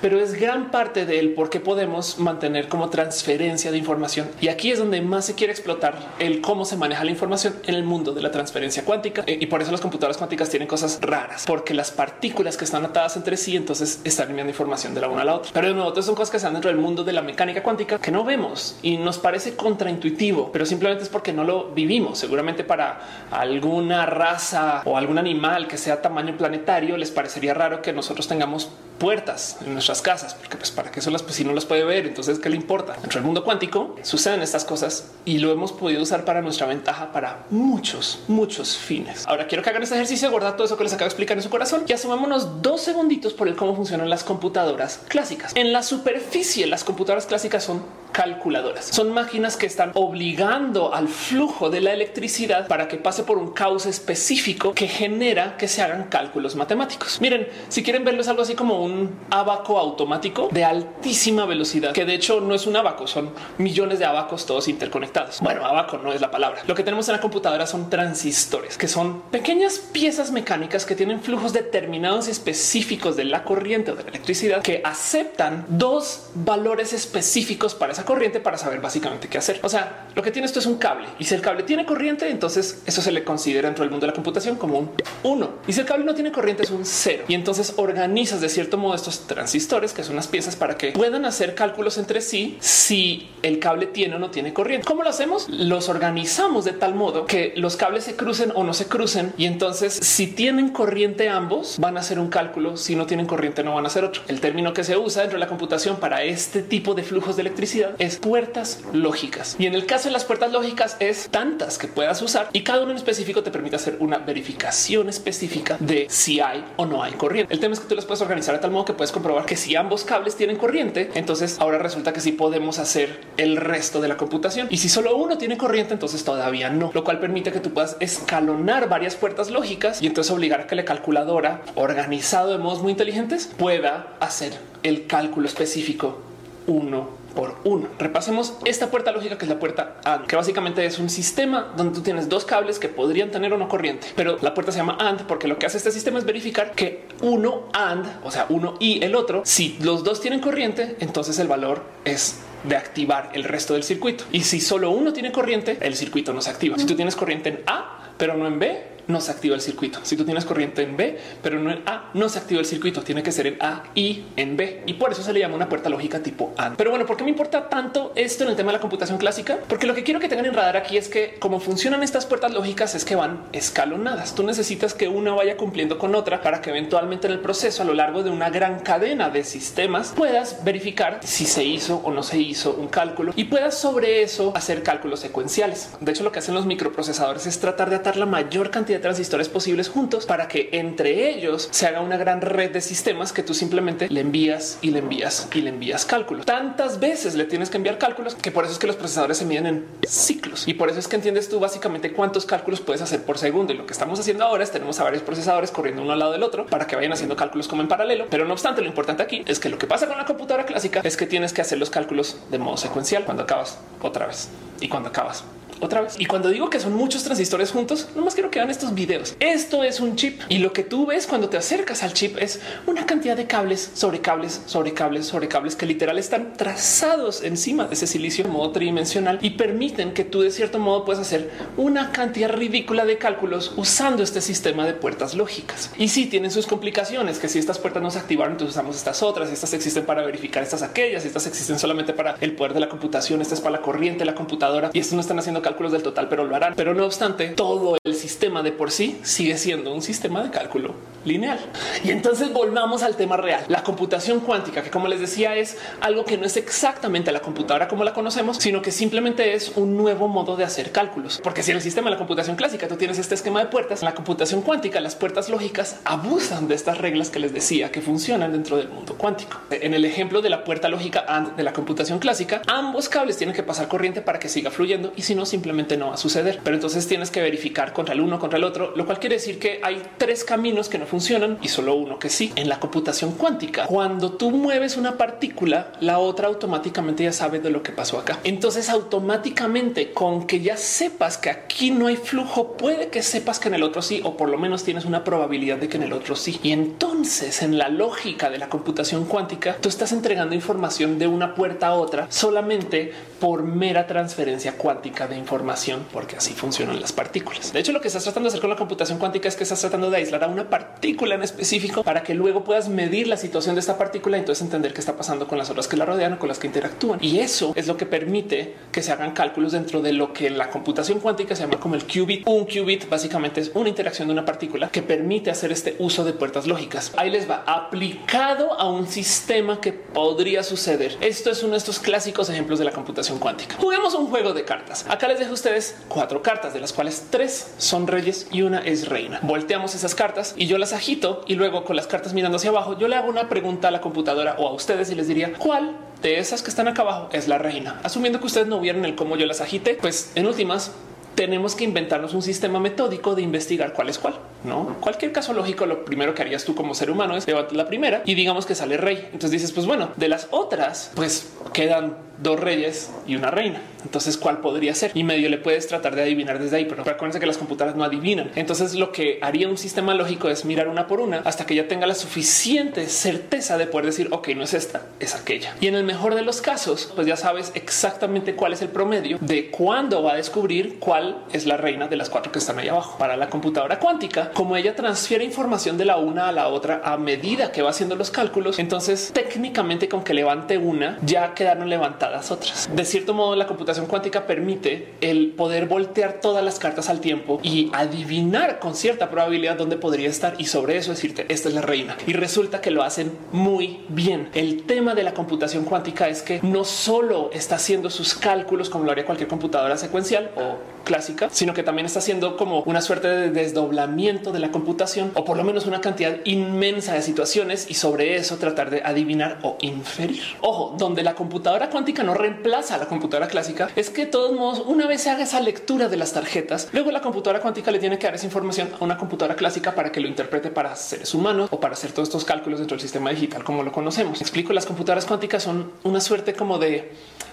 pero 0.00 0.20
es 0.20 0.34
gran 0.34 0.70
parte 0.70 1.06
del 1.06 1.34
por 1.34 1.50
qué 1.50 1.60
podemos 1.60 2.18
mantener 2.18 2.68
como 2.68 2.90
transferencia 2.90 3.70
de 3.70 3.78
información. 3.78 4.28
Y 4.40 4.48
aquí 4.48 4.70
es 4.70 4.78
donde 4.78 5.00
más 5.00 5.26
se 5.26 5.34
quiere 5.34 5.52
explotar 5.52 6.14
el 6.18 6.40
cómo 6.40 6.64
se 6.64 6.76
maneja 6.76 7.04
la 7.04 7.10
información 7.10 7.56
en 7.66 7.74
el 7.74 7.84
mundo 7.84 8.12
de 8.12 8.22
la 8.22 8.30
transferencia 8.30 8.84
cuántica. 8.84 9.24
Eh, 9.26 9.38
y 9.40 9.46
por 9.46 9.62
eso 9.62 9.72
las 9.72 9.80
computadoras 9.80 10.16
cuánticas 10.16 10.48
tienen 10.48 10.68
cosas 10.68 10.98
raras, 11.00 11.44
porque 11.46 11.74
las 11.74 11.90
partículas 11.90 12.56
que 12.56 12.64
están 12.64 12.84
atadas 12.84 13.16
entre 13.16 13.36
sí, 13.36 13.56
entonces 13.56 14.00
están 14.04 14.30
enviando 14.30 14.50
información 14.50 14.94
de 14.94 15.00
la 15.00 15.08
una 15.08 15.22
a 15.22 15.24
la 15.24 15.34
otra. 15.36 15.50
Pero 15.52 15.68
de 15.68 15.74
nuevo, 15.74 16.02
son 16.02 16.14
cosas 16.14 16.30
que 16.30 16.36
están 16.36 16.52
dentro 16.52 16.70
del 16.70 16.78
mundo 16.78 17.04
de 17.04 17.12
la 17.12 17.22
mecánica 17.22 17.62
cuántica 17.62 17.98
que 17.98 18.10
no 18.10 18.24
vemos 18.24 18.76
y 18.82 18.96
nos 18.96 19.18
parece 19.18 19.56
contraintuitivo, 19.56 20.50
pero 20.52 20.66
simplemente 20.66 21.04
es 21.04 21.08
porque 21.08 21.32
no 21.32 21.44
lo 21.44 21.70
vivimos. 21.70 22.18
Seguramente 22.18 22.64
para 22.64 23.26
alguna 23.30 24.06
raza 24.16 24.82
o 24.84 24.96
algún 24.96 25.18
animal 25.18 25.68
que 25.68 25.76
sea 25.76 26.02
tamaño 26.02 26.36
planetario, 26.36 26.96
les 26.96 27.10
parecería 27.10 27.54
raro 27.54 27.82
que 27.82 27.92
nosotros 27.92 28.26
tengamos 28.26 28.70
puertas 28.98 29.58
en 29.64 29.74
nuestras 29.74 30.02
casas, 30.02 30.34
porque 30.34 30.56
pues 30.56 30.70
para 30.70 30.90
que 30.90 31.00
eso 31.00 31.10
las 31.10 31.22
pues, 31.22 31.36
si 31.36 31.44
no 31.44 31.52
las 31.52 31.66
puede 31.66 31.84
ver, 31.84 32.06
entonces 32.06 32.38
qué 32.38 32.48
le 32.48 32.56
importa. 32.56 32.94
Dentro 32.94 33.20
del 33.20 33.24
mundo 33.24 33.44
cuántico 33.44 33.96
suceden 34.02 34.42
estas 34.42 34.64
cosas 34.64 35.12
y 35.24 35.38
lo 35.38 35.52
hemos 35.52 35.72
podido 35.72 36.02
usar 36.02 36.24
para 36.24 36.40
nuestra 36.40 36.66
ventaja 36.66 37.12
para 37.12 37.44
muchos, 37.50 38.20
muchos 38.28 38.76
fines. 38.76 39.26
Ahora 39.26 39.46
quiero 39.46 39.62
que 39.62 39.70
hagan 39.70 39.82
este 39.82 39.94
ejercicio 39.94 40.30
guardar 40.30 40.54
todo 40.54 40.64
eso 40.64 40.76
que 40.76 40.84
les 40.84 40.92
acabo 40.92 41.04
de 41.04 41.10
explicar 41.10 41.36
en 41.36 41.42
su 41.42 41.50
corazón 41.50 41.84
y 41.86 41.92
asumámonos 41.92 42.62
dos 42.62 42.80
segunditos 42.80 43.34
por 43.34 43.48
el 43.48 43.56
cómo 43.56 43.76
funcionan 43.76 44.08
las 44.08 44.24
computadoras 44.24 45.00
clásicas. 45.08 45.52
En 45.54 45.72
la 45.72 45.82
superficie, 45.82 46.66
las 46.66 46.84
computadoras 46.84 47.26
clásicas 47.26 47.64
son 47.64 47.82
calculadoras. 48.16 48.86
Son 48.86 49.12
máquinas 49.12 49.58
que 49.58 49.66
están 49.66 49.90
obligando 49.92 50.94
al 50.94 51.06
flujo 51.06 51.68
de 51.68 51.82
la 51.82 51.92
electricidad 51.92 52.66
para 52.66 52.88
que 52.88 52.96
pase 52.96 53.24
por 53.24 53.36
un 53.36 53.52
cauce 53.52 53.90
específico 53.90 54.72
que 54.72 54.88
genera 54.88 55.58
que 55.58 55.68
se 55.68 55.82
hagan 55.82 56.04
cálculos 56.04 56.56
matemáticos. 56.56 57.20
Miren, 57.20 57.46
si 57.68 57.82
quieren 57.82 58.06
verlo 58.06 58.22
es 58.22 58.28
algo 58.28 58.40
así 58.40 58.54
como 58.54 58.82
un 58.82 59.14
abaco 59.28 59.78
automático 59.78 60.48
de 60.50 60.64
altísima 60.64 61.44
velocidad, 61.44 61.92
que 61.92 62.06
de 62.06 62.14
hecho 62.14 62.40
no 62.40 62.54
es 62.54 62.66
un 62.66 62.76
abaco, 62.76 63.06
son 63.06 63.32
millones 63.58 63.98
de 63.98 64.06
abacos 64.06 64.46
todos 64.46 64.66
interconectados. 64.68 65.42
Bueno, 65.42 65.66
abaco 65.66 65.98
no 65.98 66.10
es 66.10 66.22
la 66.22 66.30
palabra. 66.30 66.62
Lo 66.66 66.74
que 66.74 66.84
tenemos 66.84 67.06
en 67.10 67.16
la 67.16 67.20
computadora 67.20 67.66
son 67.66 67.90
transistores, 67.90 68.78
que 68.78 68.88
son 68.88 69.24
pequeñas 69.30 69.78
piezas 69.78 70.30
mecánicas 70.30 70.86
que 70.86 70.94
tienen 70.94 71.20
flujos 71.20 71.52
determinados 71.52 72.28
y 72.28 72.30
específicos 72.30 73.14
de 73.14 73.26
la 73.26 73.44
corriente 73.44 73.90
o 73.90 73.94
de 73.94 74.04
la 74.04 74.08
electricidad 74.08 74.62
que 74.62 74.80
aceptan 74.82 75.66
dos 75.68 76.30
valores 76.34 76.94
específicos 76.94 77.74
para 77.74 77.92
esa 77.92 78.05
corriente 78.06 78.40
para 78.40 78.56
saber 78.56 78.80
básicamente 78.80 79.28
qué 79.28 79.36
hacer. 79.36 79.60
O 79.62 79.68
sea, 79.68 80.06
lo 80.14 80.22
que 80.22 80.30
tiene 80.30 80.46
esto 80.46 80.60
es 80.60 80.66
un 80.66 80.78
cable 80.78 81.08
y 81.18 81.24
si 81.24 81.34
el 81.34 81.42
cable 81.42 81.62
tiene 81.64 81.84
corriente, 81.84 82.30
entonces 82.30 82.82
eso 82.86 83.02
se 83.02 83.12
le 83.12 83.22
considera 83.22 83.68
dentro 83.68 83.82
del 83.82 83.90
mundo 83.90 84.06
de 84.06 84.12
la 84.12 84.14
computación 84.14 84.56
como 84.56 84.78
un 84.78 84.90
1 85.22 85.50
y 85.66 85.72
si 85.72 85.80
el 85.80 85.86
cable 85.86 86.04
no 86.04 86.14
tiene 86.14 86.32
corriente 86.32 86.62
es 86.62 86.70
un 86.70 86.84
cero 86.84 87.24
y 87.28 87.34
entonces 87.34 87.74
organizas 87.76 88.40
de 88.40 88.48
cierto 88.48 88.78
modo 88.78 88.94
estos 88.94 89.26
transistores 89.26 89.92
que 89.92 90.04
son 90.04 90.16
las 90.16 90.28
piezas 90.28 90.56
para 90.56 90.76
que 90.76 90.92
puedan 90.92 91.24
hacer 91.24 91.54
cálculos 91.54 91.98
entre 91.98 92.20
sí 92.20 92.56
si 92.60 93.28
el 93.42 93.58
cable 93.58 93.86
tiene 93.86 94.16
o 94.16 94.18
no 94.18 94.30
tiene 94.30 94.52
corriente. 94.52 94.86
¿Cómo 94.86 95.02
lo 95.02 95.10
hacemos? 95.10 95.48
Los 95.48 95.88
organizamos 95.88 96.64
de 96.64 96.72
tal 96.72 96.94
modo 96.94 97.26
que 97.26 97.52
los 97.56 97.76
cables 97.76 98.04
se 98.04 98.16
crucen 98.16 98.52
o 98.54 98.64
no 98.64 98.72
se 98.72 98.86
crucen 98.86 99.32
y 99.36 99.46
entonces 99.46 99.94
si 99.94 100.28
tienen 100.28 100.70
corriente 100.70 101.28
ambos 101.28 101.76
van 101.78 101.96
a 101.96 102.00
hacer 102.00 102.18
un 102.18 102.28
cálculo, 102.28 102.76
si 102.76 102.94
no 102.94 103.06
tienen 103.06 103.26
corriente 103.26 103.64
no 103.64 103.74
van 103.74 103.84
a 103.84 103.88
hacer 103.88 104.04
otro. 104.04 104.22
El 104.28 104.40
término 104.40 104.72
que 104.72 104.84
se 104.84 104.96
usa 104.96 105.22
dentro 105.22 105.38
de 105.38 105.44
la 105.44 105.48
computación 105.48 105.96
para 105.96 106.22
este 106.22 106.62
tipo 106.62 106.94
de 106.94 107.02
flujos 107.02 107.36
de 107.36 107.42
electricidad 107.42 107.95
es 107.98 108.16
puertas 108.16 108.80
lógicas. 108.92 109.56
Y 109.58 109.66
en 109.66 109.74
el 109.74 109.86
caso 109.86 110.08
de 110.08 110.12
las 110.12 110.24
puertas 110.24 110.52
lógicas 110.52 110.96
es 111.00 111.28
tantas 111.30 111.78
que 111.78 111.88
puedas 111.88 112.20
usar 112.22 112.48
y 112.52 112.62
cada 112.62 112.82
uno 112.82 112.90
en 112.92 112.96
específico 112.96 113.42
te 113.42 113.50
permite 113.50 113.76
hacer 113.76 113.96
una 114.00 114.18
verificación 114.18 115.08
específica 115.08 115.76
de 115.80 116.06
si 116.08 116.40
hay 116.40 116.64
o 116.76 116.86
no 116.86 117.02
hay 117.02 117.12
corriente. 117.12 117.52
El 117.52 117.60
tema 117.60 117.74
es 117.74 117.80
que 117.80 117.86
tú 117.86 117.94
las 117.94 118.04
puedes 118.04 118.20
organizar 118.22 118.54
de 118.54 118.60
tal 118.60 118.70
modo 118.70 118.84
que 118.84 118.92
puedes 118.92 119.12
comprobar 119.12 119.46
que 119.46 119.56
si 119.56 119.76
ambos 119.76 120.04
cables 120.04 120.36
tienen 120.36 120.56
corriente, 120.56 121.10
entonces 121.14 121.56
ahora 121.58 121.78
resulta 121.78 122.12
que 122.12 122.20
sí 122.20 122.32
podemos 122.32 122.78
hacer 122.78 123.20
el 123.36 123.56
resto 123.56 124.00
de 124.00 124.08
la 124.08 124.16
computación. 124.16 124.68
Y 124.70 124.78
si 124.78 124.88
solo 124.88 125.16
uno 125.16 125.38
tiene 125.38 125.56
corriente, 125.56 125.94
entonces 125.94 126.24
todavía 126.24 126.70
no, 126.70 126.90
lo 126.92 127.04
cual 127.04 127.18
permite 127.18 127.52
que 127.52 127.60
tú 127.60 127.72
puedas 127.72 127.96
escalonar 128.00 128.88
varias 128.88 129.16
puertas 129.16 129.50
lógicas 129.50 130.02
y 130.02 130.06
entonces 130.06 130.32
obligar 130.32 130.62
a 130.62 130.66
que 130.66 130.74
la 130.74 130.84
calculadora 130.84 131.62
organizado 131.74 132.50
de 132.50 132.58
modos 132.58 132.82
muy 132.82 132.92
inteligentes 132.92 133.48
pueda 133.56 134.14
hacer 134.20 134.52
el 134.82 135.06
cálculo 135.06 135.46
específico 135.46 136.22
uno 136.66 137.15
por 137.36 137.58
uno. 137.62 137.86
Repasemos 138.00 138.54
esta 138.64 138.90
puerta 138.90 139.12
lógica 139.12 139.38
que 139.38 139.44
es 139.44 139.48
la 139.48 139.60
puerta 139.60 140.00
AND, 140.02 140.26
que 140.26 140.34
básicamente 140.34 140.84
es 140.84 140.98
un 140.98 141.08
sistema 141.08 141.72
donde 141.76 141.94
tú 141.94 142.02
tienes 142.02 142.28
dos 142.28 142.44
cables 142.44 142.80
que 142.80 142.88
podrían 142.88 143.30
tener 143.30 143.46
no 143.56 143.68
corriente, 143.68 144.08
pero 144.16 144.38
la 144.42 144.54
puerta 144.54 144.72
se 144.72 144.78
llama 144.78 144.96
AND 144.98 145.22
porque 145.28 145.46
lo 145.46 145.58
que 145.58 145.66
hace 145.66 145.76
este 145.78 145.92
sistema 145.92 146.18
es 146.18 146.24
verificar 146.24 146.72
que 146.72 147.04
uno 147.22 147.68
AND, 147.72 148.06
o 148.24 148.30
sea, 148.32 148.46
uno 148.48 148.74
y 148.80 149.04
el 149.04 149.14
otro, 149.14 149.42
si 149.44 149.78
los 149.80 150.02
dos 150.02 150.20
tienen 150.20 150.40
corriente, 150.40 150.96
entonces 150.98 151.38
el 151.38 151.46
valor 151.46 151.82
es 152.04 152.40
de 152.64 152.76
activar 152.76 153.30
el 153.34 153.44
resto 153.44 153.74
del 153.74 153.84
circuito. 153.84 154.24
Y 154.32 154.42
si 154.42 154.60
solo 154.60 154.90
uno 154.90 155.12
tiene 155.12 155.30
corriente, 155.30 155.78
el 155.80 155.94
circuito 155.94 156.32
no 156.32 156.40
se 156.40 156.50
activa. 156.50 156.78
Si 156.78 156.86
tú 156.86 156.96
tienes 156.96 157.14
corriente 157.14 157.50
en 157.50 157.60
A, 157.66 158.10
pero 158.16 158.36
no 158.36 158.46
en 158.46 158.58
B, 158.58 158.95
no 159.08 159.20
se 159.20 159.30
activa 159.30 159.54
el 159.54 159.60
circuito. 159.60 160.00
Si 160.02 160.16
tú 160.16 160.24
tienes 160.24 160.44
corriente 160.44 160.82
en 160.82 160.96
B, 160.96 161.18
pero 161.42 161.58
no 161.58 161.70
en 161.70 161.82
A, 161.86 162.10
no 162.14 162.28
se 162.28 162.38
activa 162.38 162.60
el 162.60 162.66
circuito. 162.66 163.02
Tiene 163.02 163.22
que 163.22 163.32
ser 163.32 163.46
en 163.46 163.56
A 163.60 163.84
y 163.94 164.24
en 164.36 164.56
B. 164.56 164.82
Y 164.86 164.94
por 164.94 165.12
eso 165.12 165.22
se 165.22 165.32
le 165.32 165.40
llama 165.40 165.56
una 165.56 165.68
puerta 165.68 165.88
lógica 165.88 166.22
tipo 166.22 166.52
A. 166.56 166.74
Pero 166.76 166.90
bueno, 166.90 167.06
¿por 167.06 167.16
qué 167.16 167.24
me 167.24 167.30
importa 167.30 167.68
tanto 167.68 168.12
esto 168.14 168.44
en 168.44 168.50
el 168.50 168.56
tema 168.56 168.72
de 168.72 168.78
la 168.78 168.80
computación 168.80 169.18
clásica? 169.18 169.58
Porque 169.68 169.86
lo 169.86 169.94
que 169.94 170.02
quiero 170.02 170.20
que 170.20 170.28
tengan 170.28 170.46
en 170.46 170.54
radar 170.54 170.76
aquí 170.76 170.96
es 170.96 171.08
que 171.08 171.36
como 171.38 171.60
funcionan 171.60 172.02
estas 172.02 172.26
puertas 172.26 172.52
lógicas 172.52 172.94
es 172.94 173.04
que 173.04 173.16
van 173.16 173.44
escalonadas. 173.52 174.34
Tú 174.34 174.42
necesitas 174.42 174.94
que 174.94 175.08
una 175.08 175.34
vaya 175.34 175.56
cumpliendo 175.56 175.98
con 175.98 176.14
otra 176.14 176.42
para 176.42 176.60
que 176.60 176.70
eventualmente 176.70 177.26
en 177.26 177.32
el 177.32 177.40
proceso 177.40 177.82
a 177.82 177.84
lo 177.84 177.94
largo 177.94 178.22
de 178.22 178.30
una 178.30 178.50
gran 178.50 178.80
cadena 178.80 179.30
de 179.30 179.44
sistemas 179.44 180.12
puedas 180.16 180.64
verificar 180.64 181.20
si 181.22 181.46
se 181.46 181.64
hizo 181.64 181.96
o 182.04 182.10
no 182.10 182.22
se 182.22 182.38
hizo 182.38 182.74
un 182.74 182.88
cálculo 182.88 183.32
y 183.36 183.44
puedas 183.44 183.78
sobre 183.78 184.22
eso 184.22 184.52
hacer 184.54 184.82
cálculos 184.82 185.20
secuenciales. 185.20 185.90
De 186.00 186.12
hecho, 186.12 186.24
lo 186.24 186.32
que 186.32 186.38
hacen 186.38 186.54
los 186.54 186.66
microprocesadores 186.66 187.46
es 187.46 187.58
tratar 187.60 187.90
de 187.90 187.96
atar 187.96 188.16
la 188.16 188.26
mayor 188.26 188.70
cantidad 188.70 188.95
transistores 188.98 189.48
posibles 189.48 189.88
juntos 189.88 190.26
para 190.26 190.48
que 190.48 190.68
entre 190.72 191.30
ellos 191.30 191.68
se 191.70 191.86
haga 191.86 192.00
una 192.00 192.16
gran 192.16 192.40
red 192.40 192.70
de 192.70 192.80
sistemas 192.80 193.32
que 193.32 193.42
tú 193.42 193.54
simplemente 193.54 194.08
le 194.08 194.20
envías 194.20 194.78
y 194.82 194.90
le 194.90 195.00
envías 195.00 195.48
y 195.54 195.60
le 195.60 195.70
envías 195.70 196.04
cálculos. 196.04 196.46
Tantas 196.46 197.00
veces 197.00 197.34
le 197.34 197.44
tienes 197.44 197.70
que 197.70 197.76
enviar 197.76 197.98
cálculos 197.98 198.34
que 198.34 198.50
por 198.50 198.64
eso 198.64 198.72
es 198.72 198.78
que 198.78 198.86
los 198.86 198.96
procesadores 198.96 199.38
se 199.38 199.44
miden 199.44 199.66
en 199.66 199.86
ciclos 200.06 200.66
y 200.68 200.74
por 200.74 200.90
eso 200.90 200.98
es 200.98 201.08
que 201.08 201.16
entiendes 201.16 201.48
tú 201.48 201.60
básicamente 201.60 202.12
cuántos 202.12 202.46
cálculos 202.46 202.80
puedes 202.80 203.02
hacer 203.02 203.22
por 203.22 203.38
segundo. 203.38 203.72
Y 203.72 203.76
lo 203.76 203.86
que 203.86 203.92
estamos 203.92 204.18
haciendo 204.20 204.44
ahora 204.44 204.64
es 204.64 204.70
tenemos 204.70 204.98
a 205.00 205.04
varios 205.04 205.22
procesadores 205.22 205.70
corriendo 205.70 206.02
uno 206.02 206.12
al 206.12 206.18
lado 206.18 206.32
del 206.32 206.42
otro 206.42 206.66
para 206.66 206.86
que 206.86 206.96
vayan 206.96 207.12
haciendo 207.12 207.36
cálculos 207.36 207.68
como 207.68 207.82
en 207.82 207.88
paralelo. 207.88 208.26
Pero 208.30 208.44
no 208.44 208.52
obstante, 208.52 208.80
lo 208.80 208.88
importante 208.88 209.22
aquí 209.22 209.42
es 209.46 209.58
que 209.58 209.68
lo 209.68 209.78
que 209.78 209.86
pasa 209.86 210.06
con 210.06 210.16
la 210.16 210.24
computadora 210.24 210.66
clásica 210.66 211.00
es 211.04 211.16
que 211.16 211.26
tienes 211.26 211.52
que 211.52 211.60
hacer 211.60 211.78
los 211.78 211.90
cálculos 211.90 212.38
de 212.50 212.58
modo 212.58 212.76
secuencial 212.76 213.24
cuando 213.24 213.42
acabas 213.42 213.78
otra 214.02 214.26
vez 214.26 214.48
y 214.80 214.88
cuando 214.88 215.08
acabas 215.08 215.44
otra 215.80 216.00
vez. 216.00 216.14
Y 216.18 216.26
cuando 216.26 216.48
digo 216.48 216.70
que 216.70 216.80
son 216.80 216.94
muchos 216.94 217.24
transistores 217.24 217.72
juntos, 217.72 218.08
no 218.14 218.24
más 218.24 218.34
quiero 218.34 218.50
que 218.50 218.58
vean 218.58 218.70
estos 218.70 218.94
videos. 218.94 219.36
Esto 219.40 219.84
es 219.84 220.00
un 220.00 220.16
chip 220.16 220.40
y 220.48 220.58
lo 220.58 220.72
que 220.72 220.82
tú 220.82 221.06
ves 221.06 221.26
cuando 221.26 221.48
te 221.48 221.56
acercas 221.56 222.02
al 222.02 222.12
chip 222.12 222.36
es 222.38 222.60
una 222.86 223.06
cantidad 223.06 223.36
de 223.36 223.46
cables 223.46 223.90
sobre 223.94 224.20
cables, 224.20 224.62
sobre 224.66 224.92
cables, 224.92 225.26
sobre 225.26 225.48
cables 225.48 225.76
que 225.76 225.86
literal 225.86 226.18
están 226.18 226.54
trazados 226.54 227.42
encima 227.42 227.86
de 227.86 227.94
ese 227.94 228.06
silicio 228.06 228.44
en 228.44 228.50
modo 228.50 228.70
tridimensional 228.70 229.38
y 229.42 229.50
permiten 229.50 230.12
que 230.12 230.24
tú 230.24 230.40
de 230.40 230.50
cierto 230.50 230.78
modo 230.78 231.04
puedas 231.04 231.20
hacer 231.20 231.50
una 231.76 232.12
cantidad 232.12 232.50
ridícula 232.50 233.04
de 233.04 233.18
cálculos 233.18 233.72
usando 233.76 234.22
este 234.22 234.40
sistema 234.40 234.86
de 234.86 234.92
puertas 234.92 235.34
lógicas. 235.34 235.90
Y 235.98 236.08
si 236.08 236.24
sí, 236.24 236.30
tienen 236.30 236.50
sus 236.50 236.66
complicaciones, 236.66 237.38
que 237.38 237.48
si 237.48 237.58
estas 237.58 237.78
puertas 237.78 238.02
no 238.02 238.10
se 238.10 238.18
activaron, 238.18 238.52
entonces 238.52 238.74
usamos 238.74 238.96
estas 238.96 239.22
otras, 239.22 239.50
estas 239.50 239.72
existen 239.72 240.04
para 240.04 240.24
verificar 240.24 240.62
estas 240.62 240.82
aquellas, 240.82 241.24
estas 241.24 241.46
existen 241.46 241.78
solamente 241.78 242.12
para 242.12 242.36
el 242.40 242.52
poder 242.52 242.74
de 242.74 242.80
la 242.80 242.88
computación, 242.88 243.40
esta 243.42 243.54
es 243.54 243.60
para 243.60 243.76
la 243.76 243.82
corriente 243.82 244.20
de 244.20 244.26
la 244.26 244.34
computadora 244.34 244.90
y 244.92 244.98
estos 244.98 245.14
no 245.14 245.20
están 245.20 245.38
haciendo 245.38 245.62
cálculos 245.66 245.90
del 245.90 246.02
total, 246.02 246.28
pero 246.28 246.44
lo 246.44 246.54
harán. 246.54 246.74
Pero 246.76 246.94
no 246.94 247.04
obstante, 247.04 247.48
todo 247.48 247.98
el 248.04 248.14
sistema 248.14 248.62
de 248.62 248.70
por 248.70 248.92
sí 248.92 249.18
sigue 249.22 249.58
siendo 249.58 249.92
un 249.92 250.00
sistema 250.00 250.42
de 250.44 250.50
cálculo 250.50 250.94
lineal. 251.26 251.58
Y 252.04 252.10
entonces 252.10 252.52
volvamos 252.52 253.02
al 253.02 253.16
tema 253.16 253.36
real. 253.36 253.64
La 253.68 253.82
computación 253.82 254.40
cuántica, 254.40 254.82
que 254.82 254.90
como 254.90 255.08
les 255.08 255.20
decía, 255.20 255.54
es 255.56 255.76
algo 256.00 256.24
que 256.24 256.38
no 256.38 256.46
es 256.46 256.56
exactamente 256.56 257.32
la 257.32 257.40
computadora 257.40 257.88
como 257.88 258.04
la 258.04 258.12
conocemos, 258.12 258.56
sino 258.58 258.80
que 258.82 258.92
simplemente 258.92 259.54
es 259.54 259.72
un 259.76 259.96
nuevo 259.96 260.28
modo 260.28 260.56
de 260.56 260.64
hacer 260.64 260.92
cálculos. 260.92 261.40
Porque 261.42 261.62
si 261.62 261.72
en 261.72 261.78
el 261.78 261.82
sistema 261.82 262.06
de 262.06 262.12
la 262.12 262.18
computación 262.18 262.56
clásica 262.56 262.88
tú 262.88 262.96
tienes 262.96 263.18
este 263.18 263.34
esquema 263.34 263.60
de 263.60 263.66
puertas, 263.66 264.02
en 264.02 264.06
la 264.06 264.14
computación 264.14 264.62
cuántica 264.62 265.00
las 265.00 265.16
puertas 265.16 265.48
lógicas 265.48 266.00
abusan 266.04 266.68
de 266.68 266.74
estas 266.74 266.98
reglas 266.98 267.30
que 267.30 267.38
les 267.38 267.52
decía 267.52 267.90
que 267.90 268.00
funcionan 268.00 268.52
dentro 268.52 268.76
del 268.76 268.88
mundo 268.88 269.16
cuántico. 269.18 269.60
En 269.70 269.94
el 269.94 270.04
ejemplo 270.04 270.42
de 270.42 270.50
la 270.50 270.64
puerta 270.64 270.88
lógica 270.88 271.24
de 271.56 271.62
la 271.62 271.72
computación 271.72 272.18
clásica, 272.18 272.62
ambos 272.66 273.08
cables 273.08 273.36
tienen 273.36 273.54
que 273.54 273.62
pasar 273.62 273.88
corriente 273.88 274.22
para 274.22 274.38
que 274.38 274.48
siga 274.48 274.70
fluyendo 274.70 275.12
y 275.16 275.22
si 275.22 275.34
no 275.34 275.44
simplemente 275.44 275.96
no 275.96 276.08
va 276.08 276.14
a 276.14 276.18
suceder. 276.18 276.60
Pero 276.62 276.76
entonces 276.76 277.06
tienes 277.06 277.30
que 277.30 277.40
verificar 277.40 277.92
contra 277.92 278.14
el 278.14 278.20
uno 278.20 278.38
contra 278.38 278.58
el 278.58 278.64
otro, 278.64 278.92
lo 278.94 279.04
cual 279.06 279.18
quiere 279.18 279.36
decir 279.36 279.58
que 279.58 279.80
hay 279.82 280.02
tres 280.18 280.44
caminos 280.44 280.88
que 280.88 280.98
no 280.98 281.06
funcionan 281.06 281.15
y 281.62 281.68
solo 281.68 281.94
uno 281.94 282.18
que 282.18 282.28
sí. 282.28 282.52
En 282.56 282.68
la 282.68 282.78
computación 282.78 283.32
cuántica, 283.32 283.86
cuando 283.86 284.32
tú 284.32 284.50
mueves 284.50 284.96
una 284.96 285.16
partícula, 285.16 285.92
la 286.00 286.18
otra 286.18 286.48
automáticamente 286.48 287.24
ya 287.24 287.32
sabe 287.32 287.58
de 287.58 287.70
lo 287.70 287.82
que 287.82 287.92
pasó 287.92 288.18
acá. 288.18 288.38
Entonces 288.44 288.90
automáticamente 288.90 290.12
con 290.12 290.46
que 290.46 290.60
ya 290.60 290.76
sepas 290.76 291.38
que 291.38 291.50
aquí 291.50 291.90
no 291.90 292.06
hay 292.06 292.16
flujo, 292.16 292.76
puede 292.76 293.08
que 293.08 293.22
sepas 293.22 293.58
que 293.58 293.68
en 293.68 293.74
el 293.74 293.82
otro 293.82 294.02
sí, 294.02 294.20
o 294.24 294.36
por 294.36 294.48
lo 294.48 294.58
menos 294.58 294.84
tienes 294.84 295.04
una 295.04 295.24
probabilidad 295.24 295.78
de 295.78 295.88
que 295.88 295.96
en 295.96 296.02
el 296.02 296.12
otro 296.12 296.36
sí. 296.36 296.60
Y 296.62 296.72
entonces 296.72 297.62
en 297.62 297.78
la 297.78 297.88
lógica 297.88 298.50
de 298.50 298.58
la 298.58 298.68
computación 298.68 299.24
cuántica, 299.24 299.76
tú 299.80 299.88
estás 299.88 300.12
entregando 300.12 300.54
información 300.54 301.18
de 301.18 301.26
una 301.26 301.54
puerta 301.54 301.88
a 301.88 301.94
otra 301.94 302.26
solamente 302.30 303.12
por 303.40 303.62
mera 303.62 304.06
transferencia 304.06 304.76
cuántica 304.76 305.26
de 305.26 305.36
información, 305.36 306.06
porque 306.12 306.36
así 306.36 306.52
funcionan 306.52 307.00
las 307.00 307.12
partículas. 307.12 307.72
De 307.72 307.80
hecho, 307.80 307.92
lo 307.92 308.00
que 308.00 308.08
estás 308.08 308.24
tratando 308.24 308.48
de 308.48 308.50
hacer 308.50 308.60
con 308.60 308.70
la 308.70 308.76
computación 308.76 309.18
cuántica 309.18 309.48
es 309.48 309.56
que 309.56 309.64
estás 309.64 309.80
tratando 309.80 310.10
de 310.10 310.18
aislar 310.18 310.44
a 310.44 310.48
una 310.48 310.68
partícula 310.68 311.05
en 311.10 311.42
específico 311.42 312.02
para 312.02 312.22
que 312.22 312.34
luego 312.34 312.64
puedas 312.64 312.88
medir 312.88 313.28
la 313.28 313.36
situación 313.36 313.74
de 313.74 313.80
esta 313.80 313.98
partícula 313.98 314.36
y 314.36 314.40
entonces 314.40 314.62
entender 314.62 314.92
qué 314.92 315.00
está 315.00 315.16
pasando 315.16 315.46
con 315.46 315.58
las 315.58 315.70
otras 315.70 315.88
que 315.88 315.96
la 315.96 316.04
rodean 316.04 316.34
o 316.34 316.38
con 316.38 316.48
las 316.48 316.58
que 316.58 316.66
interactúan. 316.66 317.18
Y 317.22 317.40
eso 317.40 317.72
es 317.76 317.86
lo 317.86 317.96
que 317.96 318.06
permite 318.06 318.74
que 318.92 319.02
se 319.02 319.12
hagan 319.12 319.32
cálculos 319.32 319.72
dentro 319.72 320.02
de 320.02 320.12
lo 320.12 320.32
que 320.32 320.50
la 320.50 320.70
computación 320.70 321.20
cuántica 321.20 321.54
se 321.54 321.62
llama 321.62 321.78
como 321.78 321.94
el 321.94 322.04
qubit. 322.04 322.46
Un 322.46 322.64
qubit 322.64 323.08
básicamente 323.08 323.60
es 323.60 323.70
una 323.74 323.88
interacción 323.88 324.28
de 324.28 324.32
una 324.32 324.44
partícula 324.44 324.88
que 324.88 325.02
permite 325.02 325.50
hacer 325.50 325.72
este 325.72 325.96
uso 325.98 326.24
de 326.24 326.32
puertas 326.32 326.66
lógicas. 326.66 327.12
Ahí 327.16 327.30
les 327.30 327.48
va 327.48 327.64
aplicado 327.66 328.78
a 328.78 328.90
un 328.90 329.06
sistema 329.06 329.80
que 329.80 329.92
podría 329.92 330.62
suceder. 330.62 331.16
Esto 331.20 331.50
es 331.50 331.62
uno 331.62 331.72
de 331.72 331.78
estos 331.78 331.98
clásicos 331.98 332.48
ejemplos 332.50 332.78
de 332.78 332.84
la 332.84 332.92
computación 332.92 333.38
cuántica. 333.38 333.76
Juguemos 333.78 334.14
un 334.14 334.26
juego 334.26 334.52
de 334.52 334.64
cartas. 334.64 335.04
Acá 335.08 335.28
les 335.28 335.38
dejo 335.38 335.50
a 335.50 335.54
ustedes 335.54 335.96
cuatro 336.08 336.42
cartas, 336.42 336.74
de 336.74 336.80
las 336.80 336.92
cuales 336.92 337.26
tres 337.30 337.74
son 337.78 338.06
reyes 338.06 338.48
y 338.50 338.62
una 338.62 338.78
es 338.80 339.08
reina. 339.08 339.40
Volteamos 339.42 339.94
esas 339.94 340.14
cartas 340.14 340.54
y 340.56 340.66
yo 340.66 340.78
las 340.78 340.85
agito 340.92 341.42
y 341.46 341.54
luego 341.54 341.84
con 341.84 341.96
las 341.96 342.06
cartas 342.06 342.32
mirando 342.32 342.56
hacia 342.56 342.70
abajo, 342.70 342.98
yo 342.98 343.08
le 343.08 343.16
hago 343.16 343.28
una 343.28 343.48
pregunta 343.48 343.88
a 343.88 343.90
la 343.90 344.00
computadora 344.00 344.56
o 344.58 344.68
a 344.68 344.72
ustedes 344.72 345.10
y 345.10 345.14
les 345.14 345.28
diría 345.28 345.52
cuál 345.54 345.96
de 346.22 346.38
esas 346.38 346.62
que 346.62 346.70
están 346.70 346.88
acá 346.88 347.02
abajo 347.02 347.28
es 347.32 347.48
la 347.48 347.58
reina. 347.58 348.00
Asumiendo 348.02 348.40
que 348.40 348.46
ustedes 348.46 348.66
no 348.66 348.80
vieron 348.80 349.04
el 349.04 349.14
cómo 349.14 349.36
yo 349.36 349.46
las 349.46 349.60
agite, 349.60 349.94
pues 350.00 350.32
en 350.34 350.46
últimas 350.46 350.92
tenemos 351.36 351.74
que 351.74 351.84
inventarnos 351.84 352.34
un 352.34 352.42
sistema 352.42 352.80
metódico 352.80 353.34
de 353.34 353.42
investigar 353.42 353.92
cuál 353.92 354.08
es 354.08 354.18
cuál. 354.18 354.34
No 354.64 354.96
cualquier 355.00 355.32
caso 355.32 355.52
lógico. 355.52 355.86
Lo 355.86 356.04
primero 356.04 356.34
que 356.34 356.42
harías 356.42 356.64
tú 356.64 356.74
como 356.74 356.94
ser 356.94 357.10
humano 357.10 357.36
es 357.36 357.46
levantar 357.46 357.76
la 357.76 357.86
primera 357.86 358.22
y 358.24 358.34
digamos 358.34 358.66
que 358.66 358.74
sale 358.74 358.96
rey. 358.96 359.18
Entonces 359.26 359.50
dices, 359.50 359.72
pues 359.72 359.86
bueno, 359.86 360.10
de 360.16 360.28
las 360.28 360.48
otras, 360.50 361.12
pues 361.14 361.52
quedan 361.72 362.16
dos 362.38 362.60
reyes 362.60 363.10
y 363.26 363.36
una 363.36 363.50
reina. 363.50 363.80
Entonces, 364.04 364.36
¿cuál 364.36 364.58
podría 364.58 364.94
ser? 364.94 365.10
Y 365.14 365.24
medio 365.24 365.48
le 365.48 365.58
puedes 365.58 365.88
tratar 365.88 366.14
de 366.14 366.22
adivinar 366.22 366.60
desde 366.60 366.76
ahí, 366.76 366.84
pero 366.84 367.02
acuérdense 367.02 367.40
que 367.40 367.46
las 367.46 367.58
computadoras 367.58 367.96
no 367.96 368.04
adivinan. 368.04 368.52
Entonces, 368.54 368.94
lo 368.94 369.10
que 369.10 369.40
haría 369.42 369.68
un 369.68 369.76
sistema 369.76 370.14
lógico 370.14 370.48
es 370.48 370.64
mirar 370.64 370.88
una 370.88 371.08
por 371.08 371.20
una 371.20 371.38
hasta 371.38 371.66
que 371.66 371.74
ya 371.74 371.88
tenga 371.88 372.06
la 372.06 372.14
suficiente 372.14 373.08
certeza 373.08 373.78
de 373.78 373.86
poder 373.86 374.06
decir, 374.06 374.28
ok, 374.30 374.48
no 374.48 374.62
es 374.62 374.74
esta, 374.74 375.02
es 375.18 375.34
aquella. 375.34 375.74
Y 375.80 375.88
en 375.88 375.96
el 375.96 376.04
mejor 376.04 376.36
de 376.36 376.42
los 376.42 376.60
casos, 376.60 377.12
pues 377.16 377.26
ya 377.26 377.36
sabes 377.36 377.72
exactamente 377.74 378.54
cuál 378.54 378.72
es 378.72 378.82
el 378.82 378.88
promedio 378.88 379.38
de 379.40 379.70
cuándo 379.70 380.22
va 380.22 380.34
a 380.34 380.36
descubrir 380.36 380.98
cuál 381.00 381.44
es 381.52 381.66
la 381.66 381.76
reina 381.76 382.06
de 382.06 382.16
las 382.16 382.30
cuatro 382.30 382.52
que 382.52 382.60
están 382.60 382.78
ahí 382.78 382.88
abajo. 382.88 383.18
Para 383.18 383.36
la 383.36 383.50
computadora 383.50 383.98
cuántica, 383.98 384.50
como 384.52 384.76
ella 384.76 384.94
transfiere 384.94 385.44
información 385.44 385.98
de 385.98 386.04
la 386.04 386.16
una 386.16 386.48
a 386.48 386.52
la 386.52 386.68
otra 386.68 387.00
a 387.04 387.16
medida 387.16 387.72
que 387.72 387.82
va 387.82 387.90
haciendo 387.90 388.14
los 388.14 388.30
cálculos, 388.30 388.78
entonces 388.78 389.32
técnicamente 389.32 390.08
con 390.08 390.22
que 390.22 390.32
levante 390.32 390.78
una, 390.78 391.18
ya 391.22 391.54
quedaron 391.54 391.88
levantadas 391.88 392.25
otras. 392.50 392.88
De 392.92 393.04
cierto 393.04 393.34
modo, 393.34 393.56
la 393.56 393.66
computación 393.66 394.06
cuántica 394.06 394.46
permite 394.46 395.14
el 395.20 395.50
poder 395.50 395.86
voltear 395.86 396.40
todas 396.40 396.64
las 396.64 396.78
cartas 396.78 397.08
al 397.08 397.20
tiempo 397.20 397.60
y 397.62 397.90
adivinar 397.92 398.78
con 398.78 398.94
cierta 398.94 399.30
probabilidad 399.30 399.76
dónde 399.76 399.96
podría 399.96 400.28
estar 400.28 400.54
y 400.58 400.66
sobre 400.66 400.96
eso 400.96 401.10
decirte 401.10 401.46
esta 401.48 401.68
es 401.68 401.74
la 401.74 401.82
reina. 401.82 402.16
Y 402.26 402.32
resulta 402.32 402.80
que 402.80 402.90
lo 402.90 403.02
hacen 403.02 403.32
muy 403.52 404.00
bien. 404.08 404.48
El 404.54 404.84
tema 404.84 405.14
de 405.14 405.22
la 405.22 405.34
computación 405.34 405.84
cuántica 405.84 406.28
es 406.28 406.42
que 406.42 406.60
no 406.62 406.84
solo 406.84 407.50
está 407.52 407.76
haciendo 407.76 408.10
sus 408.10 408.34
cálculos 408.34 408.90
como 408.90 409.04
lo 409.04 409.12
haría 409.12 409.24
cualquier 409.24 409.48
computadora 409.48 409.96
secuencial 409.96 410.50
o 410.56 410.95
clásica, 411.06 411.48
sino 411.50 411.72
que 411.72 411.82
también 411.82 412.04
está 412.04 412.18
haciendo 412.18 412.58
como 412.58 412.80
una 412.80 413.00
suerte 413.00 413.28
de 413.28 413.50
desdoblamiento 413.50 414.52
de 414.52 414.58
la 414.58 414.70
computación 414.70 415.30
o 415.34 415.44
por 415.46 415.56
lo 415.56 415.64
menos 415.64 415.86
una 415.86 416.02
cantidad 416.02 416.36
inmensa 416.44 417.14
de 417.14 417.22
situaciones 417.22 417.86
y 417.88 417.94
sobre 417.94 418.36
eso 418.36 418.58
tratar 418.58 418.90
de 418.90 419.00
adivinar 419.02 419.60
o 419.62 419.78
inferir. 419.80 420.42
Ojo, 420.60 420.94
donde 420.98 421.22
la 421.22 421.34
computadora 421.34 421.88
cuántica 421.88 422.22
no 422.22 422.34
reemplaza 422.34 422.96
a 422.96 422.98
la 422.98 423.06
computadora 423.06 423.48
clásica 423.48 423.88
es 423.96 424.10
que 424.10 424.26
de 424.26 424.32
todos 424.32 424.52
modos, 424.52 424.82
una 424.86 425.06
vez 425.06 425.22
se 425.22 425.30
haga 425.30 425.44
esa 425.44 425.60
lectura 425.60 426.08
de 426.08 426.16
las 426.16 426.32
tarjetas, 426.32 426.88
luego 426.92 427.10
la 427.10 427.22
computadora 427.22 427.60
cuántica 427.60 427.90
le 427.90 428.00
tiene 428.00 428.18
que 428.18 428.26
dar 428.26 428.34
esa 428.34 428.46
información 428.46 428.88
a 429.00 429.04
una 429.04 429.16
computadora 429.16 429.54
clásica 429.54 429.94
para 429.94 430.10
que 430.10 430.20
lo 430.20 430.26
interprete 430.26 430.70
para 430.70 430.96
seres 430.96 431.32
humanos 431.32 431.68
o 431.70 431.78
para 431.80 431.94
hacer 431.94 432.10
todos 432.10 432.28
estos 432.28 432.44
cálculos 432.44 432.80
dentro 432.80 432.96
del 432.96 433.02
sistema 433.02 433.30
digital 433.30 433.62
como 433.62 433.84
lo 433.84 433.92
conocemos. 433.92 434.40
Explico, 434.40 434.72
las 434.72 434.86
computadoras 434.86 435.24
cuánticas 435.24 435.62
son 435.62 435.92
una 436.02 436.20
suerte 436.20 436.52
como 436.52 436.78
de 436.78 437.12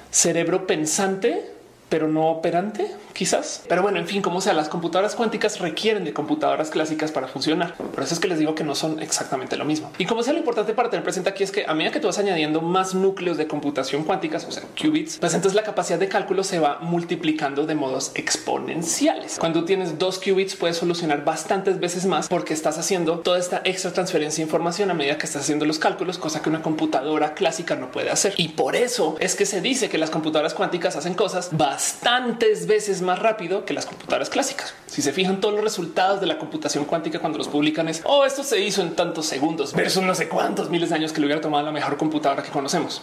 cerebro 0.10 0.66
pensante 0.66 1.63
pero 1.94 2.08
no 2.08 2.32
operante, 2.32 2.90
quizás. 3.14 3.62
Pero 3.70 3.84
bueno, 3.84 4.00
en 4.00 4.08
fin, 4.08 4.24
como 4.24 4.42
sea, 4.42 4.54
las 4.54 4.68
computadoras 4.68 5.14
cuánticas 5.14 5.60
requieren 5.60 6.04
de 6.04 6.12
computadoras 6.12 6.72
clásicas 6.72 7.12
para 7.12 7.28
funcionar. 7.28 7.76
Por 7.76 8.04
eso 8.04 8.16
es 8.16 8.20
que 8.20 8.28
les 8.28 8.40
digo 8.40 8.56
que 8.56 8.64
no 8.64 8.74
son 8.74 9.00
exactamente 9.00 9.58
lo 9.58 9.64
mismo. 9.64 9.92
Y 10.00 10.08
como 10.08 10.24
sea, 10.24 10.34
lo 10.34 10.40
importante 10.40 10.74
para 10.74 10.90
tener 10.90 11.04
presente 11.04 11.30
aquí 11.30 11.44
es 11.44 11.52
que 11.52 11.68
a 11.68 11.76
medida 11.76 11.92
que 11.92 12.00
tú 12.00 12.08
vas 12.08 12.18
añadiendo 12.18 12.62
más 12.62 12.96
núcleos 12.96 13.38
de 13.38 13.46
computación 13.46 14.06
cuánticas, 14.06 14.44
o 14.46 14.52
sea, 14.52 14.64
qubits, 14.76 15.20
pues 15.20 15.36
entonces 15.36 15.56
la 15.56 15.62
capacidad 15.62 16.00
de 16.00 16.08
cálculo 16.08 16.44
se 16.44 16.58
va 16.58 16.80
multiplicando 16.82 17.68
de 17.68 17.76
modos 17.76 18.12
exponenciales. 18.16 19.38
Cuando 19.38 19.64
tienes 19.64 20.00
dos 20.00 20.18
qubits, 20.18 20.56
puedes 20.56 20.78
solucionar 20.78 21.24
bastantes 21.24 21.80
veces 21.80 22.08
más 22.08 22.28
porque 22.28 22.56
estás 22.56 22.80
haciendo 22.80 23.20
toda 23.20 23.38
esta 23.38 23.62
extra 23.66 23.94
transferencia 23.94 24.38
de 24.42 24.48
información 24.48 24.90
a 24.90 24.96
medida 24.96 25.20
que 25.20 25.28
estás 25.28 25.44
haciendo 25.44 25.66
los 25.66 25.78
cálculos, 25.78 26.18
cosa 26.18 26.42
que 26.42 26.50
una 26.50 26.64
computadora 26.64 27.36
clásica 27.36 27.76
no 27.76 27.92
puede 27.92 28.10
hacer. 28.10 28.34
Y 28.38 28.48
por 28.48 28.76
eso 28.76 29.16
es 29.20 29.36
que 29.36 29.46
se 29.46 29.62
dice 29.62 29.90
que 29.90 30.00
las 30.00 30.10
computadoras 30.10 30.56
cuánticas 30.56 30.96
hacen 30.96 31.14
cosas 31.14 31.50
bastante 31.52 31.83
bastantes 31.84 32.66
veces 32.66 33.02
más 33.02 33.20
rápido 33.20 33.66
que 33.66 33.74
las 33.74 33.86
computadoras 33.86 34.30
clásicas. 34.30 34.74
Si 34.88 35.02
se 35.02 35.12
fijan 35.12 35.42
todos 35.42 35.56
los 35.56 35.64
resultados 35.66 36.22
de 36.22 36.28
la 36.28 36.38
computación 36.38 36.86
cuántica 36.86 37.20
cuando 37.20 37.38
los 37.38 37.50
publican 37.50 37.90
es, 37.90 38.02
oh, 38.06 38.24
esto 38.24 38.42
se 38.44 38.62
hizo 38.62 38.82
en 38.82 38.96
tantos 38.96 39.26
segundos 39.26 39.74
versus 39.74 40.02
no 40.02 40.16
sé 40.16 40.30
cuántos 40.30 40.70
miles 40.70 40.90
de 40.90 40.96
años 40.96 41.12
que 41.12 41.20
le 41.20 41.26
hubiera 41.26 41.42
tomado 41.42 41.66
la 41.66 41.74
mejor 41.74 41.98
computadora 41.98 42.42
que 42.42 42.52
conocemos 42.52 43.02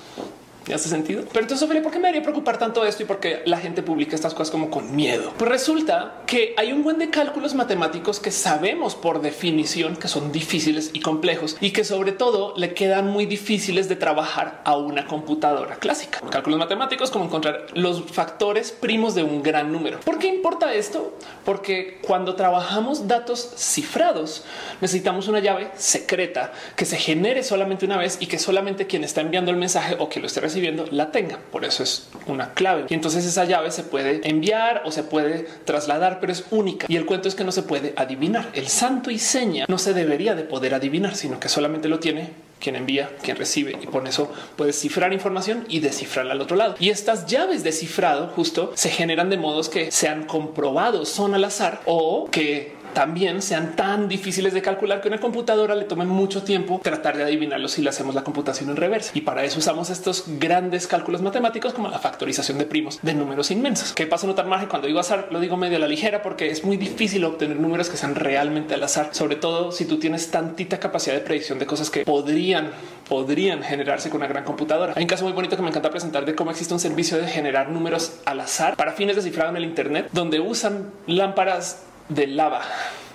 hace 0.73 0.89
sentido. 0.89 1.25
Pero 1.33 1.43
entonces, 1.43 1.65
Ophelia, 1.65 1.83
¿por 1.83 1.93
qué 1.93 1.99
me 1.99 2.09
haría 2.09 2.23
preocupar 2.23 2.59
tanto 2.59 2.85
esto 2.85 3.03
y 3.03 3.07
por 3.07 3.21
qué 3.21 3.43
la 3.47 3.59
gente 3.59 3.83
publica 3.83 4.15
estas 4.15 4.35
cosas 4.35 4.51
como 4.51 4.71
con 4.71 4.95
miedo? 4.95 5.33
Pues 5.37 5.51
resulta 5.51 6.23
que 6.27 6.55
hay 6.57 6.73
un 6.73 6.83
buen 6.83 6.99
de 6.99 7.11
cálculos 7.11 7.55
matemáticos 7.55 8.21
que 8.21 8.31
sabemos 8.31 8.95
por 8.95 9.21
definición 9.21 9.97
que 9.97 10.09
son 10.09 10.33
difíciles 10.33 10.91
y 10.93 11.01
complejos 11.01 11.57
y 11.61 11.71
que 11.73 11.85
sobre 11.85 12.13
todo 12.13 12.55
le 12.57 12.75
quedan 12.75 13.09
muy 13.09 13.27
difíciles 13.27 13.89
de 13.89 13.97
trabajar 13.97 14.61
a 14.65 14.77
una 14.77 15.07
computadora 15.07 15.77
clásica. 15.77 16.21
Cálculos 16.31 16.59
matemáticos 16.59 17.11
como 17.11 17.25
encontrar 17.27 17.67
los 17.75 18.05
factores 18.11 18.71
primos 18.71 19.15
de 19.15 19.23
un 19.23 19.43
gran 19.43 19.73
número. 19.73 20.01
¿Por 20.01 20.19
qué 20.19 20.29
importa 20.29 20.73
esto? 20.75 21.17
Porque 21.45 21.99
cuando 22.03 22.35
trabajamos 22.35 23.09
datos 23.09 23.55
cifrados 23.57 24.45
necesitamos 24.81 25.29
una 25.29 25.41
llave 25.41 25.71
secreta 25.77 26.53
que 26.77 26.85
se 26.85 26.97
genere 26.97 27.43
solamente 27.43 27.87
una 27.87 27.97
vez 27.97 28.19
y 28.21 28.27
que 28.27 28.39
solamente 28.39 28.87
quien 28.87 29.05
está 29.05 29.21
enviando 29.21 29.51
el 29.51 29.57
mensaje 29.57 29.97
o 29.99 30.09
que 30.09 30.21
lo 30.21 30.27
esté 30.27 30.41
recibiendo 30.51 30.85
la 30.91 31.13
tenga. 31.13 31.39
Por 31.51 31.65
eso 31.65 31.83
es 31.83 32.09
una 32.27 32.53
clave. 32.55 32.87
Y 32.89 32.95
entonces 32.95 33.25
esa 33.25 33.45
llave 33.45 33.71
se 33.71 33.85
puede 33.85 34.29
enviar 34.29 34.83
o 34.85 34.91
se 34.91 35.05
puede 35.05 35.47
trasladar, 35.65 36.19
pero 36.21 36.33
es 36.33 36.45
única. 36.51 36.87
Y 36.89 36.97
el 36.97 37.07
cuento 37.07 37.29
es 37.29 37.35
que 37.35 37.45
no 37.45 37.53
se 37.53 37.63
puede 37.63 37.95
adivinar. 37.97 38.51
El 38.53 38.69
santo 38.69 39.11
y 39.11 39.19
seña 39.19 39.67
no 39.69 39.79
se 39.79 39.95
debería 39.95 40.35
de 40.35 40.43
poder 40.43 40.75
adivinar, 40.75 41.15
sino 41.15 41.39
que 41.39 41.49
solamente 41.49 41.89
lo 41.89 42.01
tiene 42.01 42.51
quien 42.61 42.77
envía, 42.77 43.11
quien 43.23 43.39
recibe 43.39 43.79
y 43.81 43.87
por 43.87 44.07
eso 44.07 44.31
puedes 44.55 44.79
cifrar 44.79 45.15
información 45.15 45.65
y 45.69 45.81
descifrarla 45.81 46.33
al 46.33 46.41
otro 46.43 46.57
lado. 46.57 46.75
Y 46.79 46.91
estas 46.91 47.27
llaves 47.27 47.65
de 47.65 47.73
cifrado 47.73 48.29
justo 48.29 48.73
se 48.75 48.91
generan 48.91 49.31
de 49.31 49.39
modos 49.39 49.71
que 49.71 49.91
sean 49.91 50.25
comprobados, 50.25 51.09
son 51.09 51.35
al 51.35 51.45
azar 51.45 51.81
o 51.87 52.29
que 52.31 52.75
también 52.93 53.43
sean 53.43 53.77
tan 53.77 54.09
difíciles 54.09 54.55
de 54.55 54.63
calcular 54.63 55.01
que 55.01 55.09
una 55.09 55.19
computadora 55.19 55.75
le 55.75 55.85
tome 55.85 56.05
mucho 56.05 56.43
tiempo 56.43 56.81
tratar 56.83 57.17
de 57.17 57.25
adivinarlo 57.25 57.69
si 57.69 57.83
le 57.83 57.91
hacemos 57.91 58.15
la 58.15 58.25
computación 58.25 58.71
en 58.71 58.77
reversa. 58.77 59.13
Y 59.15 59.23
para 59.23 59.45
eso 59.45 59.59
usamos 59.59 59.91
estos 59.91 60.25
grandes 60.39 60.87
cálculos 60.87 61.23
matemáticos 61.23 61.73
como 61.73 61.89
la 61.89 61.99
factorización 61.99 62.59
de 62.59 62.67
primos 62.67 62.99
de 63.03 63.15
números 63.15 63.51
inmensos. 63.51 63.93
¿Qué 63.93 64.07
pasa 64.07 64.27
notar 64.27 64.47
margen 64.47 64.69
cuando 64.69 64.87
digo 64.87 65.01
azar? 65.01 65.29
Lo 65.31 65.41
digo 65.41 65.57
medio 65.57 65.77
a 65.77 65.81
la 65.81 65.89
ligera 65.89 66.23
porque 66.23 66.51
es 66.51 66.65
muy 66.65 66.77
difícil 66.77 67.25
obtener 67.25 67.59
números 67.59 67.89
que 67.89 67.97
sean 67.97 68.15
realmente 68.15 68.75
al 68.75 68.83
azar, 68.83 69.11
sobre 69.13 69.37
todo 69.37 69.73
si 69.73 69.85
tú 69.85 69.99
tienes 69.99 70.31
tantita 70.31 70.79
capacidad 70.79 71.15
de 71.15 71.21
predicción 71.21 71.59
de 71.59 71.67
cosas 71.67 71.91
que 71.91 72.05
podrían, 72.05 72.71
podrían 73.09 73.63
generarse 73.63 74.11
con 74.11 74.19
una 74.19 74.29
gran 74.29 74.45
computadora. 74.45 74.95
Hay 74.97 75.03
un 75.03 75.09
caso 75.09 75.25
muy 75.25 75.33
bonito 75.33 75.57
que 75.57 75.63
me 75.63 75.69
encanta 75.69 75.91
presentar 75.91 76.25
de 76.25 76.35
cómo 76.35 76.51
existe 76.51 76.75
un 76.75 76.81
servicio 76.81 77.19
de 77.19 77.27
generar 77.27 77.71
números 77.71 78.15
al 78.25 78.41
azar 78.41 78.77
para 78.77 78.93
fines 78.93 79.17
de 79.17 79.23
cifrado 79.23 79.51
en 79.51 79.57
el 79.57 79.65
Internet, 79.65 80.09
donde 80.13 80.41
usan 80.41 80.91
lámparas 81.07 81.83
de 82.11 82.27
lava. 82.27 82.63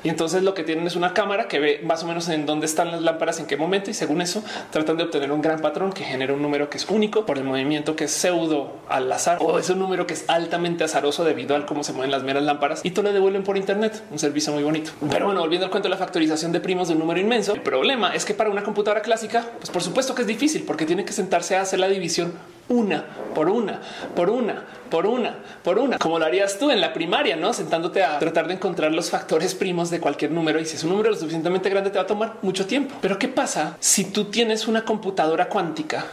Y 0.06 0.10
entonces 0.10 0.44
lo 0.44 0.54
que 0.54 0.64
tienen 0.64 0.86
es 0.86 0.96
una 0.96 1.16
cámara 1.16 1.48
que 1.48 1.60
ve 1.60 1.82
más 1.84 2.04
o 2.04 2.08
menos 2.08 2.30
en 2.30 2.46
dónde 2.46 2.68
están 2.68 2.92
las 2.92 3.02
lámparas, 3.02 3.40
en 3.40 3.48
qué 3.48 3.58
momento, 3.58 3.90
y 3.90 3.96
según 3.96 4.22
eso 4.22 4.44
tratan 4.70 4.98
de 4.98 5.04
obtener 5.04 5.32
un 5.32 5.42
gran 5.42 5.62
patrón 5.62 5.92
que 5.92 6.04
genera 6.04 6.32
un 6.32 6.44
número 6.44 6.70
que 6.70 6.78
es 6.78 6.88
único 6.92 7.26
por 7.26 7.40
el 7.40 7.44
movimiento 7.44 7.96
que 7.96 8.04
es 8.04 8.12
pseudo 8.12 8.74
al 8.88 9.12
azar 9.12 9.40
o 9.42 9.58
es 9.58 9.68
un 9.72 9.80
número 9.80 10.06
que 10.06 10.14
es 10.14 10.26
altamente 10.28 10.84
azaroso 10.84 11.24
debido 11.24 11.56
al 11.56 11.66
cómo 11.66 11.84
se 11.84 11.92
mueven 11.92 12.12
las 12.12 12.22
meras 12.22 12.44
lámparas 12.44 12.82
y 12.86 12.92
todo 12.92 13.06
lo 13.06 13.14
devuelven 13.14 13.44
por 13.44 13.58
Internet. 13.58 14.04
Un 14.12 14.20
servicio 14.20 14.54
muy 14.54 14.62
bonito. 14.62 14.92
Pero 15.10 15.26
bueno, 15.26 15.42
volviendo 15.42 15.66
al 15.66 15.72
cuento 15.72 15.88
de 15.88 15.96
la 15.96 15.98
factorización 15.98 16.52
de 16.52 16.60
primos 16.60 16.88
de 16.88 16.94
un 16.94 17.00
número 17.00 17.20
inmenso, 17.20 17.56
el 17.56 17.62
problema 17.62 18.14
es 18.14 18.26
que 18.26 18.36
para 18.36 18.52
una 18.52 18.62
computadora 18.62 19.02
clásica, 19.02 19.44
pues 19.58 19.72
por 19.72 19.82
supuesto 19.82 20.14
que 20.14 20.22
es 20.22 20.28
difícil 20.28 20.66
porque 20.68 20.86
tiene 20.86 21.04
que 21.04 21.14
sentarse 21.14 21.56
a 21.56 21.62
hacer 21.62 21.80
la 21.80 21.88
división 21.88 22.32
una 22.70 23.06
por 23.36 23.50
una, 23.50 23.82
por 24.16 24.30
una, 24.30 24.64
por 24.90 25.06
una, 25.06 25.36
por 25.64 25.78
una, 25.78 26.00
como 26.00 26.18
lo 26.18 26.26
harías 26.26 26.58
tú 26.58 26.72
en 26.72 26.82
la 26.82 26.94
primaria, 26.94 27.36
no 27.36 27.54
sentándote 27.54 28.02
a 28.04 28.18
tratar 28.18 28.48
de 28.48 28.54
encontrar 28.56 28.94
los 28.94 29.12
factores 29.12 29.54
primos 29.54 29.90
de 29.92 30.00
cualquier 30.00 30.32
número. 30.32 30.60
Y 30.60 30.66
si 30.66 30.78
es 30.78 30.84
un 30.84 30.92
número 30.92 31.12
lo 31.12 31.18
suficientemente 31.18 31.70
grande, 31.70 31.90
te 31.90 31.98
va 31.98 32.06
a 32.06 32.08
tomar 32.08 32.36
mucho 32.42 32.66
tiempo. 32.66 32.96
Pero 33.02 33.20
qué 33.20 33.28
pasa 33.28 33.76
si 33.80 34.06
tú 34.06 34.26
tienes 34.26 34.68
una 34.68 34.84
computadora 34.84 35.50
cuántica? 35.50 36.06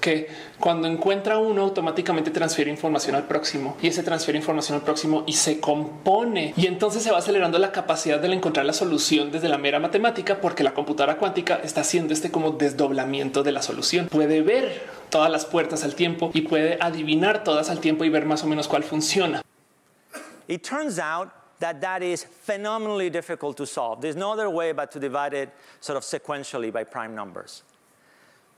que 0.00 0.28
cuando 0.58 0.88
encuentra 0.88 1.36
uno 1.36 1.60
automáticamente 1.60 2.30
transfiere 2.30 2.70
información 2.70 3.16
al 3.16 3.24
próximo 3.24 3.76
y 3.82 3.88
ese 3.88 4.02
transfiere 4.02 4.38
información 4.38 4.76
al 4.76 4.82
próximo 4.82 5.24
y 5.26 5.34
se 5.34 5.60
compone 5.60 6.54
y 6.56 6.66
entonces 6.66 7.02
se 7.02 7.10
va 7.10 7.18
acelerando 7.18 7.58
la 7.58 7.70
capacidad 7.70 8.18
de 8.18 8.32
encontrar 8.32 8.64
la 8.64 8.72
solución 8.72 9.30
desde 9.30 9.50
la 9.50 9.58
mera 9.58 9.78
matemática 9.78 10.40
porque 10.40 10.64
la 10.64 10.72
computadora 10.72 11.18
cuántica 11.18 11.60
está 11.62 11.82
haciendo 11.82 12.14
este 12.14 12.30
como 12.30 12.52
desdoblamiento 12.52 13.42
de 13.42 13.52
la 13.52 13.60
solución. 13.60 14.06
Puede 14.06 14.40
ver 14.40 14.99
todas 15.10 15.30
las 15.30 15.44
puertas 15.44 15.84
al 15.84 15.94
tiempo 15.94 16.30
y 16.34 16.42
puede 16.42 16.78
adivinar 16.80 17.44
todas 17.44 17.68
al 17.68 17.80
tiempo 17.80 18.04
y 18.04 18.08
ver 18.08 18.24
más 18.24 18.42
o 18.44 18.46
menos 18.46 18.68
cuál 18.68 18.82
funciona. 18.84 19.42
It 20.48 20.62
turns 20.64 20.98
out 20.98 21.30
that 21.60 21.80
that 21.80 22.02
is 22.02 22.24
phenomenally 22.24 23.10
difficult 23.10 23.56
to 23.58 23.66
solve. 23.66 24.00
There's 24.00 24.16
no 24.16 24.32
other 24.32 24.48
way 24.48 24.72
but 24.72 24.90
to 24.92 24.98
divide 24.98 25.34
it 25.34 25.50
sort 25.80 25.96
of 25.96 26.02
sequentially 26.02 26.72
by 26.72 26.84
prime 26.84 27.14
numbers. 27.14 27.62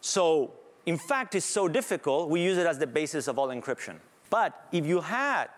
So 0.00 0.52
in 0.86 0.98
fact, 0.98 1.34
it's 1.34 1.46
so 1.46 1.68
difficult, 1.68 2.28
we 2.28 2.42
use 2.42 2.58
it 2.58 2.66
as 2.66 2.78
the 2.78 2.86
basis 2.86 3.28
of 3.28 3.38
all 3.38 3.48
encryption. 3.48 3.96
But 4.30 4.66
if 4.72 4.86
you 4.86 5.00
had 5.00 5.48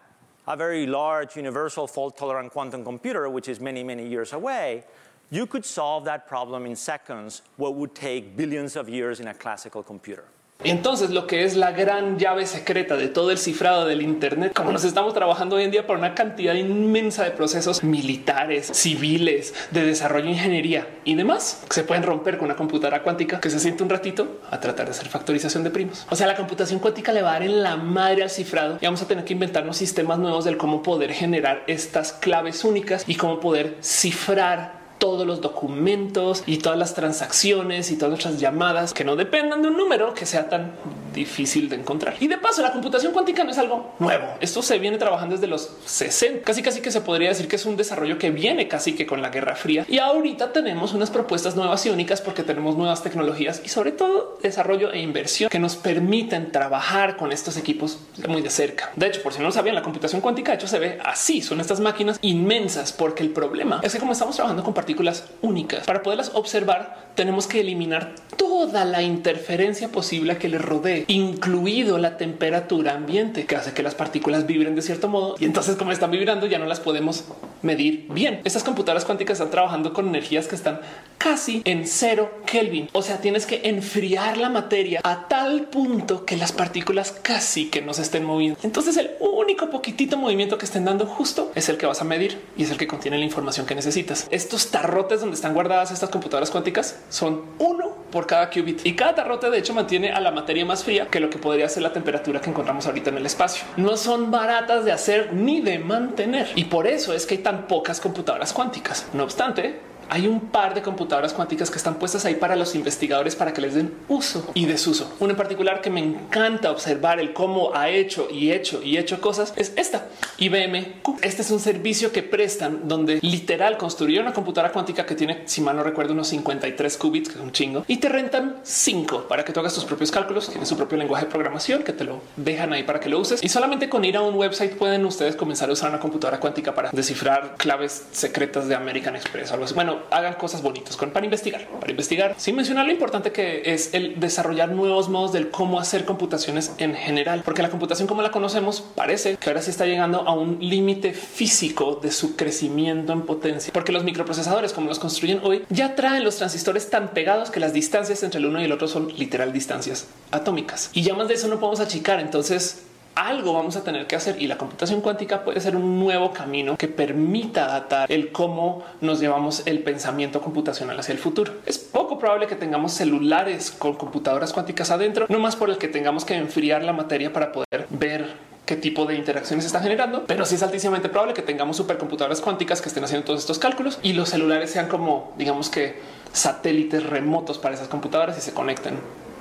a 0.46 0.56
very 0.56 0.86
large 0.86 1.36
universal 1.36 1.86
fault 1.86 2.16
tolerant 2.16 2.52
quantum 2.52 2.84
computer, 2.84 3.28
which 3.30 3.48
is 3.48 3.60
many, 3.60 3.82
many 3.82 4.06
years 4.06 4.32
away, 4.32 4.84
you 5.30 5.46
could 5.46 5.64
solve 5.64 6.04
that 6.04 6.28
problem 6.28 6.66
in 6.66 6.76
seconds, 6.76 7.42
what 7.56 7.74
would 7.74 7.94
take 7.94 8.36
billions 8.36 8.76
of 8.76 8.88
years 8.88 9.20
in 9.20 9.28
a 9.28 9.34
classical 9.34 9.82
computer. 9.82 10.24
Entonces, 10.64 11.10
lo 11.10 11.26
que 11.26 11.44
es 11.44 11.56
la 11.56 11.72
gran 11.72 12.18
llave 12.18 12.46
secreta 12.46 12.96
de 12.96 13.08
todo 13.08 13.30
el 13.30 13.36
cifrado 13.36 13.84
del 13.84 14.00
Internet, 14.00 14.54
como 14.54 14.72
nos 14.72 14.84
estamos 14.84 15.12
trabajando 15.12 15.56
hoy 15.56 15.64
en 15.64 15.70
día 15.70 15.86
por 15.86 15.98
una 15.98 16.14
cantidad 16.14 16.54
inmensa 16.54 17.22
de 17.22 17.32
procesos 17.32 17.84
militares, 17.84 18.70
civiles, 18.72 19.54
de 19.72 19.84
desarrollo, 19.84 20.30
ingeniería 20.30 20.88
y 21.04 21.16
demás, 21.16 21.62
que 21.68 21.74
se 21.74 21.84
pueden 21.84 22.02
romper 22.02 22.38
con 22.38 22.46
una 22.46 22.56
computadora 22.56 23.02
cuántica 23.02 23.40
que 23.40 23.50
se 23.50 23.60
siente 23.60 23.82
un 23.82 23.90
ratito 23.90 24.40
a 24.50 24.58
tratar 24.58 24.86
de 24.86 24.92
hacer 24.92 25.08
factorización 25.08 25.64
de 25.64 25.70
primos. 25.70 26.06
O 26.10 26.16
sea, 26.16 26.26
la 26.26 26.34
computación 26.34 26.80
cuántica 26.80 27.12
le 27.12 27.20
va 27.20 27.30
a 27.30 27.32
dar 27.34 27.42
en 27.42 27.62
la 27.62 27.76
madre 27.76 28.22
al 28.22 28.30
cifrado 28.30 28.78
y 28.80 28.86
vamos 28.86 29.02
a 29.02 29.06
tener 29.06 29.24
que 29.24 29.34
inventarnos 29.34 29.76
sistemas 29.76 30.18
nuevos 30.18 30.46
del 30.46 30.56
cómo 30.56 30.82
poder 30.82 31.12
generar 31.12 31.62
estas 31.66 32.12
claves 32.12 32.64
únicas 32.64 33.04
y 33.06 33.16
cómo 33.16 33.38
poder 33.38 33.76
cifrar 33.82 34.83
todos 34.98 35.26
los 35.26 35.40
documentos 35.40 36.42
y 36.46 36.58
todas 36.58 36.78
las 36.78 36.94
transacciones 36.94 37.90
y 37.90 37.96
todas 37.96 38.10
nuestras 38.10 38.40
llamadas 38.40 38.94
que 38.94 39.04
no 39.04 39.16
dependan 39.16 39.62
de 39.62 39.68
un 39.68 39.76
número 39.76 40.14
que 40.14 40.26
sea 40.26 40.48
tan 40.48 40.72
difícil 41.14 41.68
de 41.68 41.76
encontrar. 41.76 42.16
Y 42.20 42.28
de 42.28 42.38
paso, 42.38 42.62
la 42.62 42.72
computación 42.72 43.12
cuántica 43.12 43.44
no 43.44 43.50
es 43.50 43.58
algo 43.58 43.94
nuevo. 43.98 44.26
Esto 44.40 44.62
se 44.62 44.78
viene 44.78 44.98
trabajando 44.98 45.34
desde 45.36 45.46
los 45.46 45.70
60. 45.86 46.44
Casi 46.44 46.62
casi 46.62 46.80
que 46.80 46.90
se 46.90 47.00
podría 47.00 47.28
decir 47.30 47.48
que 47.48 47.56
es 47.56 47.64
un 47.64 47.76
desarrollo 47.76 48.18
que 48.18 48.30
viene 48.30 48.68
casi 48.68 48.94
que 48.94 49.06
con 49.06 49.22
la 49.22 49.30
Guerra 49.30 49.56
Fría. 49.56 49.86
Y 49.88 49.98
ahorita 49.98 50.52
tenemos 50.52 50.92
unas 50.92 51.10
propuestas 51.10 51.56
nuevas 51.56 51.84
y 51.86 51.90
únicas 51.90 52.20
porque 52.20 52.42
tenemos 52.42 52.76
nuevas 52.76 53.02
tecnologías 53.02 53.62
y 53.64 53.68
sobre 53.68 53.92
todo 53.92 54.38
desarrollo 54.42 54.92
e 54.92 55.00
inversión 55.00 55.48
que 55.50 55.58
nos 55.58 55.76
permiten 55.76 56.52
trabajar 56.52 57.16
con 57.16 57.32
estos 57.32 57.56
equipos 57.56 57.98
muy 58.28 58.42
de 58.42 58.50
cerca. 58.50 58.90
De 58.96 59.06
hecho, 59.06 59.22
por 59.22 59.32
si 59.32 59.38
no 59.38 59.46
lo 59.46 59.52
sabían, 59.52 59.74
la 59.74 59.82
computación 59.82 60.20
cuántica 60.20 60.52
de 60.52 60.56
hecho 60.56 60.68
se 60.68 60.78
ve 60.78 60.98
así. 61.04 61.42
Son 61.42 61.60
estas 61.60 61.80
máquinas 61.80 62.18
inmensas 62.22 62.92
porque 62.92 63.22
el 63.22 63.30
problema 63.30 63.80
es 63.82 63.92
que 63.92 63.98
como 63.98 64.12
estamos 64.12 64.36
trabajando 64.36 64.62
con 64.62 64.74
partículas 64.74 65.24
únicas. 65.42 65.86
Para 65.86 66.02
poderlas 66.02 66.32
observar, 66.34 67.10
tenemos 67.14 67.46
que 67.46 67.60
eliminar 67.60 68.14
toda 68.36 68.84
la 68.84 69.02
interferencia 69.02 69.88
posible 69.88 70.36
que 70.38 70.48
les 70.48 70.60
rodee, 70.60 71.03
incluido 71.08 71.98
la 71.98 72.16
temperatura 72.16 72.94
ambiente, 72.94 73.46
que 73.46 73.56
hace 73.56 73.72
que 73.72 73.82
las 73.82 73.94
partículas 73.94 74.46
vibren 74.46 74.74
de 74.74 74.82
cierto 74.82 75.08
modo. 75.08 75.36
Y 75.38 75.44
entonces, 75.44 75.76
como 75.76 75.92
están 75.92 76.10
vibrando, 76.10 76.46
ya 76.46 76.58
no 76.58 76.66
las 76.66 76.80
podemos 76.80 77.24
medir 77.62 78.06
bien. 78.10 78.40
Estas 78.44 78.62
computadoras 78.62 79.04
cuánticas 79.04 79.38
están 79.38 79.50
trabajando 79.50 79.92
con 79.92 80.08
energías 80.08 80.46
que 80.46 80.54
están 80.54 80.80
casi 81.18 81.62
en 81.64 81.86
cero 81.86 82.30
Kelvin. 82.46 82.88
O 82.92 83.02
sea, 83.02 83.20
tienes 83.20 83.46
que 83.46 83.62
enfriar 83.64 84.36
la 84.36 84.50
materia 84.50 85.00
a 85.02 85.28
tal 85.28 85.62
punto 85.68 86.24
que 86.24 86.36
las 86.36 86.52
partículas 86.52 87.12
casi 87.22 87.70
que 87.70 87.82
no 87.82 87.94
se 87.94 88.02
estén 88.02 88.24
moviendo. 88.24 88.58
Entonces, 88.62 88.96
el 88.96 89.10
único 89.20 89.70
poquitito 89.70 90.16
movimiento 90.16 90.58
que 90.58 90.66
estén 90.66 90.84
dando 90.84 91.06
justo 91.06 91.50
es 91.54 91.68
el 91.68 91.76
que 91.76 91.86
vas 91.86 92.00
a 92.00 92.04
medir 92.04 92.38
y 92.56 92.64
es 92.64 92.70
el 92.70 92.76
que 92.76 92.86
contiene 92.86 93.18
la 93.18 93.24
información 93.24 93.66
que 93.66 93.74
necesitas. 93.74 94.26
Estos 94.30 94.70
tarrotes 94.70 95.20
donde 95.20 95.34
están 95.34 95.54
guardadas 95.54 95.90
estas 95.90 96.10
computadoras 96.10 96.50
cuánticas 96.50 96.98
son 97.08 97.42
uno 97.58 97.94
por 98.10 98.26
cada 98.26 98.48
qubit 98.48 98.86
y 98.86 98.94
cada 98.94 99.16
tarrote 99.16 99.50
de 99.50 99.58
hecho 99.58 99.74
mantiene 99.74 100.12
a 100.12 100.20
la 100.20 100.30
materia 100.30 100.64
más 100.64 100.84
fría 100.84 100.93
que 101.10 101.20
lo 101.20 101.30
que 101.30 101.38
podría 101.38 101.68
ser 101.68 101.82
la 101.82 101.92
temperatura 101.92 102.40
que 102.40 102.50
encontramos 102.50 102.86
ahorita 102.86 103.10
en 103.10 103.18
el 103.18 103.26
espacio. 103.26 103.64
No 103.76 103.96
son 103.96 104.30
baratas 104.30 104.84
de 104.84 104.92
hacer 104.92 105.32
ni 105.32 105.60
de 105.60 105.78
mantener 105.78 106.48
y 106.54 106.64
por 106.64 106.86
eso 106.86 107.12
es 107.12 107.26
que 107.26 107.34
hay 107.34 107.42
tan 107.42 107.66
pocas 107.66 108.00
computadoras 108.00 108.52
cuánticas. 108.52 109.06
No 109.12 109.24
obstante, 109.24 109.80
hay 110.10 110.26
un 110.26 110.40
par 110.40 110.74
de 110.74 110.82
computadoras 110.82 111.32
cuánticas 111.32 111.70
que 111.70 111.78
están 111.78 111.94
puestas 111.94 112.24
ahí 112.24 112.34
para 112.34 112.56
los 112.56 112.74
investigadores 112.74 113.36
para 113.36 113.52
que 113.52 113.60
les 113.60 113.74
den 113.74 113.94
uso 114.08 114.50
y 114.54 114.66
desuso. 114.66 115.12
Una 115.20 115.32
en 115.32 115.36
particular 115.36 115.80
que 115.80 115.90
me 115.90 116.00
encanta 116.00 116.70
observar 116.70 117.20
el 117.20 117.32
cómo 117.32 117.74
ha 117.74 117.88
hecho 117.88 118.28
y 118.30 118.52
hecho 118.52 118.82
y 118.82 118.98
hecho 118.98 119.20
cosas 119.20 119.52
es 119.56 119.72
esta 119.76 120.06
IBM. 120.38 121.02
Este 121.22 121.42
es 121.42 121.50
un 121.50 121.60
servicio 121.60 122.12
que 122.12 122.22
prestan 122.22 122.88
donde 122.88 123.18
literal 123.22 123.76
construyeron 123.76 124.26
una 124.26 124.34
computadora 124.34 124.72
cuántica 124.72 125.06
que 125.06 125.14
tiene, 125.14 125.42
si 125.46 125.60
mal 125.60 125.76
no 125.76 125.82
recuerdo, 125.82 126.12
unos 126.12 126.28
53 126.28 126.96
qubits, 126.96 127.28
que 127.28 127.34
es 127.36 127.40
un 127.40 127.52
chingo, 127.52 127.84
y 127.86 127.98
te 127.98 128.08
rentan 128.08 128.56
cinco 128.62 129.26
para 129.28 129.44
que 129.44 129.52
tú 129.52 129.60
hagas 129.60 129.74
tus 129.74 129.84
propios 129.84 130.10
cálculos. 130.10 130.48
Tiene 130.48 130.66
su 130.66 130.76
propio 130.76 130.98
lenguaje 130.98 131.26
de 131.26 131.30
programación 131.30 131.82
que 131.82 131.92
te 131.92 132.04
lo 132.04 132.20
dejan 132.36 132.72
ahí 132.72 132.82
para 132.82 133.00
que 133.00 133.08
lo 133.08 133.18
uses. 133.18 133.42
Y 133.42 133.48
solamente 133.48 133.88
con 133.88 134.04
ir 134.04 134.16
a 134.16 134.22
un 134.22 134.34
website 134.34 134.76
pueden 134.76 135.04
ustedes 135.04 135.36
comenzar 135.36 135.70
a 135.70 135.72
usar 135.72 135.90
una 135.90 136.00
computadora 136.00 136.40
cuántica 136.40 136.74
para 136.74 136.90
descifrar 136.92 137.54
claves 137.56 138.06
secretas 138.12 138.68
de 138.68 138.74
American 138.74 139.16
Express 139.16 139.50
o 139.50 139.54
algo 139.54 139.64
así. 139.66 139.74
Bueno, 139.74 139.93
hagan 140.10 140.34
cosas 140.34 140.62
bonitas 140.62 140.96
con 140.96 141.10
para 141.10 141.24
investigar, 141.24 141.66
para 141.80 141.90
investigar, 141.90 142.34
sin 142.36 142.56
mencionar 142.56 142.86
lo 142.86 142.92
importante 142.92 143.32
que 143.32 143.62
es 143.66 143.94
el 143.94 144.20
desarrollar 144.20 144.70
nuevos 144.70 145.08
modos 145.08 145.32
del 145.32 145.50
cómo 145.50 145.80
hacer 145.80 146.04
computaciones 146.04 146.72
en 146.78 146.94
general, 146.94 147.42
porque 147.44 147.62
la 147.62 147.70
computación 147.70 148.08
como 148.08 148.22
la 148.22 148.30
conocemos 148.30 148.82
parece 148.94 149.36
que 149.36 149.50
ahora 149.50 149.62
sí 149.62 149.70
está 149.70 149.86
llegando 149.86 150.20
a 150.20 150.34
un 150.34 150.58
límite 150.60 151.12
físico 151.12 151.98
de 152.02 152.10
su 152.10 152.36
crecimiento 152.36 153.12
en 153.12 153.22
potencia, 153.22 153.72
porque 153.72 153.92
los 153.92 154.04
microprocesadores 154.04 154.72
como 154.72 154.88
los 154.88 154.98
construyen 154.98 155.40
hoy 155.42 155.64
ya 155.70 155.94
traen 155.94 156.24
los 156.24 156.36
transistores 156.36 156.90
tan 156.90 157.08
pegados 157.08 157.50
que 157.50 157.60
las 157.60 157.72
distancias 157.72 158.22
entre 158.22 158.38
el 158.40 158.46
uno 158.46 158.60
y 158.60 158.64
el 158.64 158.72
otro 158.72 158.88
son 158.88 159.12
literal 159.16 159.52
distancias 159.52 160.06
atómicas 160.30 160.90
y 160.92 161.02
ya 161.02 161.14
más 161.14 161.28
de 161.28 161.34
eso 161.34 161.48
no 161.48 161.58
podemos 161.58 161.80
achicar. 161.80 162.20
Entonces 162.20 162.82
algo 163.14 163.52
vamos 163.52 163.76
a 163.76 163.84
tener 163.84 164.06
que 164.06 164.16
hacer 164.16 164.40
y 164.40 164.46
la 164.46 164.58
computación 164.58 165.00
cuántica 165.00 165.44
puede 165.44 165.60
ser 165.60 165.76
un 165.76 165.98
nuevo 166.00 166.32
camino 166.32 166.76
que 166.76 166.88
permita 166.88 167.66
datar 167.66 168.10
el 168.10 168.32
cómo 168.32 168.84
nos 169.00 169.20
llevamos 169.20 169.62
el 169.66 169.80
pensamiento 169.80 170.40
computacional 170.40 170.98
hacia 170.98 171.12
el 171.12 171.18
futuro. 171.18 171.52
Es 171.66 171.78
poco 171.78 172.18
probable 172.18 172.46
que 172.46 172.56
tengamos 172.56 172.92
celulares 172.92 173.70
con 173.70 173.94
computadoras 173.94 174.52
cuánticas 174.52 174.90
adentro, 174.90 175.26
no 175.28 175.38
más 175.38 175.56
por 175.56 175.70
el 175.70 175.78
que 175.78 175.88
tengamos 175.88 176.24
que 176.24 176.34
enfriar 176.34 176.82
la 176.84 176.92
materia 176.92 177.32
para 177.32 177.52
poder 177.52 177.86
ver 177.90 178.54
qué 178.66 178.76
tipo 178.76 179.04
de 179.04 179.14
interacciones 179.16 179.66
está 179.66 179.80
generando, 179.80 180.24
pero 180.26 180.46
sí 180.46 180.54
es 180.54 180.62
altísimamente 180.62 181.08
probable 181.08 181.34
que 181.34 181.42
tengamos 181.42 181.76
supercomputadoras 181.76 182.40
cuánticas 182.40 182.80
que 182.80 182.88
estén 182.88 183.04
haciendo 183.04 183.26
todos 183.26 183.40
estos 183.40 183.58
cálculos 183.58 183.98
y 184.02 184.14
los 184.14 184.30
celulares 184.30 184.70
sean 184.70 184.88
como 184.88 185.34
digamos 185.36 185.68
que 185.68 185.98
satélites 186.32 187.04
remotos 187.04 187.58
para 187.58 187.74
esas 187.74 187.88
computadoras 187.88 188.38
y 188.38 188.40
se 188.40 188.52
conecten 188.52 188.94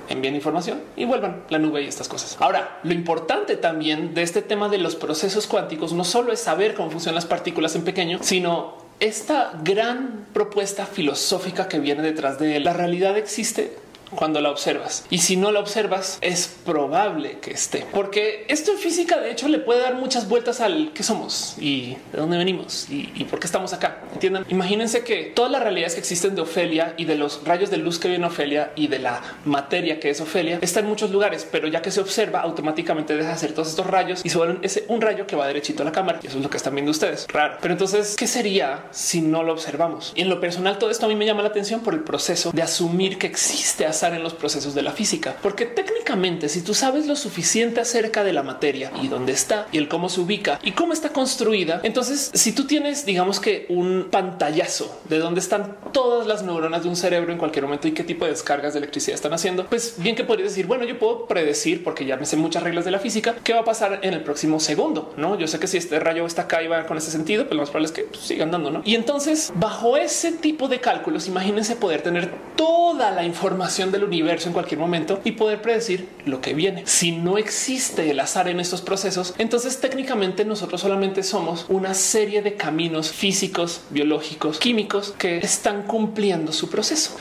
envíen 0.08 0.34
información 0.34 0.80
y 0.96 1.04
vuelvan 1.04 1.44
la 1.48 1.58
nube 1.58 1.82
y 1.82 1.86
estas 1.86 2.08
cosas. 2.08 2.36
Ahora, 2.40 2.80
lo 2.82 2.92
importante 2.92 3.56
también 3.56 4.14
de 4.14 4.22
este 4.22 4.42
tema 4.42 4.68
de 4.68 4.78
los 4.78 4.96
procesos 4.96 5.46
cuánticos 5.46 5.92
no 5.92 6.04
solo 6.04 6.32
es 6.32 6.40
saber 6.40 6.74
cómo 6.74 6.90
funcionan 6.90 7.16
las 7.16 7.26
partículas 7.26 7.74
en 7.76 7.84
pequeño, 7.84 8.18
sino 8.22 8.74
esta 9.00 9.52
gran 9.62 10.26
propuesta 10.32 10.86
filosófica 10.86 11.68
que 11.68 11.80
viene 11.80 12.02
detrás 12.02 12.38
de 12.38 12.60
la 12.60 12.72
realidad 12.72 13.16
existe 13.16 13.76
cuando 14.10 14.40
la 14.40 14.50
observas. 14.50 15.04
Y 15.10 15.18
si 15.18 15.36
no 15.36 15.52
la 15.52 15.60
observas, 15.60 16.18
es 16.20 16.48
probable 16.64 17.38
que 17.40 17.52
esté. 17.52 17.86
Porque 17.92 18.44
esto 18.48 18.72
en 18.72 18.78
física, 18.78 19.18
de 19.20 19.30
hecho, 19.30 19.48
le 19.48 19.58
puede 19.58 19.80
dar 19.80 19.94
muchas 19.94 20.28
vueltas 20.28 20.60
al 20.60 20.92
qué 20.92 21.02
somos 21.02 21.56
y 21.58 21.96
de 22.12 22.18
dónde 22.18 22.36
venimos 22.36 22.86
y, 22.90 23.24
por 23.24 23.40
qué 23.40 23.46
estamos 23.46 23.72
acá. 23.72 24.02
Entiendan, 24.12 24.44
imagínense 24.48 25.02
que 25.04 25.32
todas 25.34 25.50
las 25.50 25.62
realidades 25.62 25.94
que 25.94 26.00
existen 26.00 26.34
de 26.34 26.42
Ofelia 26.42 26.94
y 26.96 27.04
de 27.04 27.16
los 27.16 27.44
rayos 27.44 27.70
de 27.70 27.78
luz 27.78 27.98
que 27.98 28.08
viene 28.08 28.26
Ofelia 28.26 28.72
y 28.76 28.88
de 28.88 28.98
la 28.98 29.22
materia 29.44 29.98
que 29.98 30.10
es 30.10 30.20
Ofelia 30.20 30.58
está 30.60 30.80
en 30.80 30.86
muchos 30.86 31.10
lugares, 31.10 31.46
pero 31.50 31.68
ya 31.68 31.82
que 31.82 31.90
se 31.90 32.00
observa, 32.00 32.40
automáticamente 32.40 33.16
deja 33.16 33.28
de 33.28 33.34
hacer 33.34 33.52
todos 33.52 33.68
estos 33.68 33.86
rayos 33.86 34.20
y 34.24 34.28
se 34.28 34.38
vuelven 34.38 34.58
ese 34.62 34.84
un 34.88 35.00
rayo 35.00 35.26
que 35.26 35.36
va 35.36 35.46
derechito 35.46 35.82
a 35.82 35.86
la 35.86 35.92
cámara. 35.92 36.20
Y 36.22 36.26
eso 36.26 36.38
es 36.38 36.42
lo 36.42 36.50
que 36.50 36.56
están 36.56 36.74
viendo 36.74 36.90
ustedes. 36.90 37.26
Raro. 37.28 37.58
Pero 37.60 37.72
entonces, 37.72 38.16
¿qué 38.16 38.26
sería 38.26 38.86
si 38.90 39.20
no 39.20 39.42
lo 39.42 39.52
observamos? 39.52 40.12
Y 40.14 40.22
en 40.22 40.28
lo 40.28 40.40
personal, 40.40 40.78
todo 40.78 40.90
esto 40.90 41.06
a 41.06 41.08
mí 41.08 41.14
me 41.14 41.26
llama 41.26 41.42
la 41.42 41.48
atención 41.48 41.80
por 41.80 41.94
el 41.94 42.00
proceso 42.00 42.50
de 42.52 42.62
asumir 42.62 43.18
que 43.18 43.26
existe 43.26 43.86
en 44.12 44.22
los 44.22 44.34
procesos 44.34 44.74
de 44.74 44.82
la 44.82 44.92
física, 44.92 45.36
porque 45.40 45.64
técnicamente 45.64 46.48
si 46.48 46.62
tú 46.62 46.74
sabes 46.74 47.06
lo 47.06 47.16
suficiente 47.16 47.80
acerca 47.80 48.24
de 48.24 48.32
la 48.32 48.42
materia 48.42 48.90
y 49.02 49.08
dónde 49.08 49.32
está 49.32 49.66
y 49.72 49.78
el 49.78 49.88
cómo 49.88 50.08
se 50.08 50.20
ubica 50.20 50.58
y 50.62 50.72
cómo 50.72 50.92
está 50.92 51.10
construida, 51.10 51.80
entonces 51.84 52.30
si 52.34 52.52
tú 52.52 52.66
tienes 52.66 53.06
digamos 53.06 53.40
que 53.40 53.66
un 53.68 54.08
pantallazo 54.10 55.00
de 55.08 55.18
dónde 55.18 55.40
están 55.40 55.76
todas 55.92 56.26
las 56.26 56.42
neuronas 56.42 56.82
de 56.82 56.88
un 56.88 56.96
cerebro 56.96 57.32
en 57.32 57.38
cualquier 57.38 57.64
momento 57.64 57.88
y 57.88 57.92
qué 57.92 58.04
tipo 58.04 58.24
de 58.24 58.32
descargas 58.32 58.74
de 58.74 58.80
electricidad 58.80 59.14
están 59.14 59.32
haciendo, 59.32 59.66
pues 59.66 59.94
bien 59.98 60.16
que 60.16 60.24
podrías 60.24 60.50
decir, 60.50 60.66
bueno, 60.66 60.84
yo 60.84 60.98
puedo 60.98 61.26
predecir 61.26 61.84
porque 61.84 62.04
ya 62.04 62.16
me 62.16 62.26
sé 62.26 62.36
muchas 62.36 62.62
reglas 62.62 62.84
de 62.84 62.90
la 62.90 62.98
física, 62.98 63.34
qué 63.42 63.52
va 63.52 63.60
a 63.60 63.64
pasar 63.64 64.00
en 64.02 64.14
el 64.14 64.22
próximo 64.22 64.60
segundo, 64.60 65.14
¿no? 65.16 65.38
Yo 65.38 65.46
sé 65.46 65.58
que 65.58 65.66
si 65.66 65.76
este 65.76 65.98
rayo 66.00 66.26
está 66.26 66.42
acá 66.42 66.62
y 66.62 66.66
va 66.66 66.86
con 66.86 66.98
ese 66.98 67.10
sentido, 67.10 67.44
pues 67.44 67.54
lo 67.54 67.62
más 67.62 67.70
probable 67.70 67.86
es 67.86 67.92
que 67.92 68.02
pues, 68.02 68.22
sigan 68.22 68.50
dando, 68.50 68.70
¿no? 68.70 68.82
Y 68.84 68.94
entonces, 68.94 69.52
bajo 69.54 69.96
ese 69.96 70.32
tipo 70.32 70.68
de 70.68 70.80
cálculos, 70.80 71.28
imagínense 71.28 71.76
poder 71.76 72.02
tener 72.02 72.30
toda 72.56 73.10
la 73.10 73.24
información 73.24 73.90
del 73.90 74.04
universo 74.04 74.48
en 74.48 74.52
cualquier 74.52 74.80
momento 74.80 75.20
y 75.24 75.32
poder 75.32 75.62
predecir 75.62 76.08
lo 76.24 76.40
que 76.40 76.54
viene. 76.54 76.82
Si 76.86 77.12
no 77.12 77.38
existe 77.38 78.10
el 78.10 78.20
azar 78.20 78.48
en 78.48 78.60
estos 78.60 78.80
procesos, 78.82 79.34
entonces 79.38 79.80
técnicamente 79.80 80.44
nosotros 80.44 80.80
solamente 80.80 81.22
somos 81.22 81.66
una 81.68 81.94
serie 81.94 82.42
de 82.42 82.54
caminos 82.54 83.10
físicos, 83.12 83.82
biológicos, 83.90 84.58
químicos 84.58 85.14
que 85.18 85.38
están 85.38 85.82
cumpliendo 85.82 86.52
su 86.52 86.70
proceso. 86.70 87.16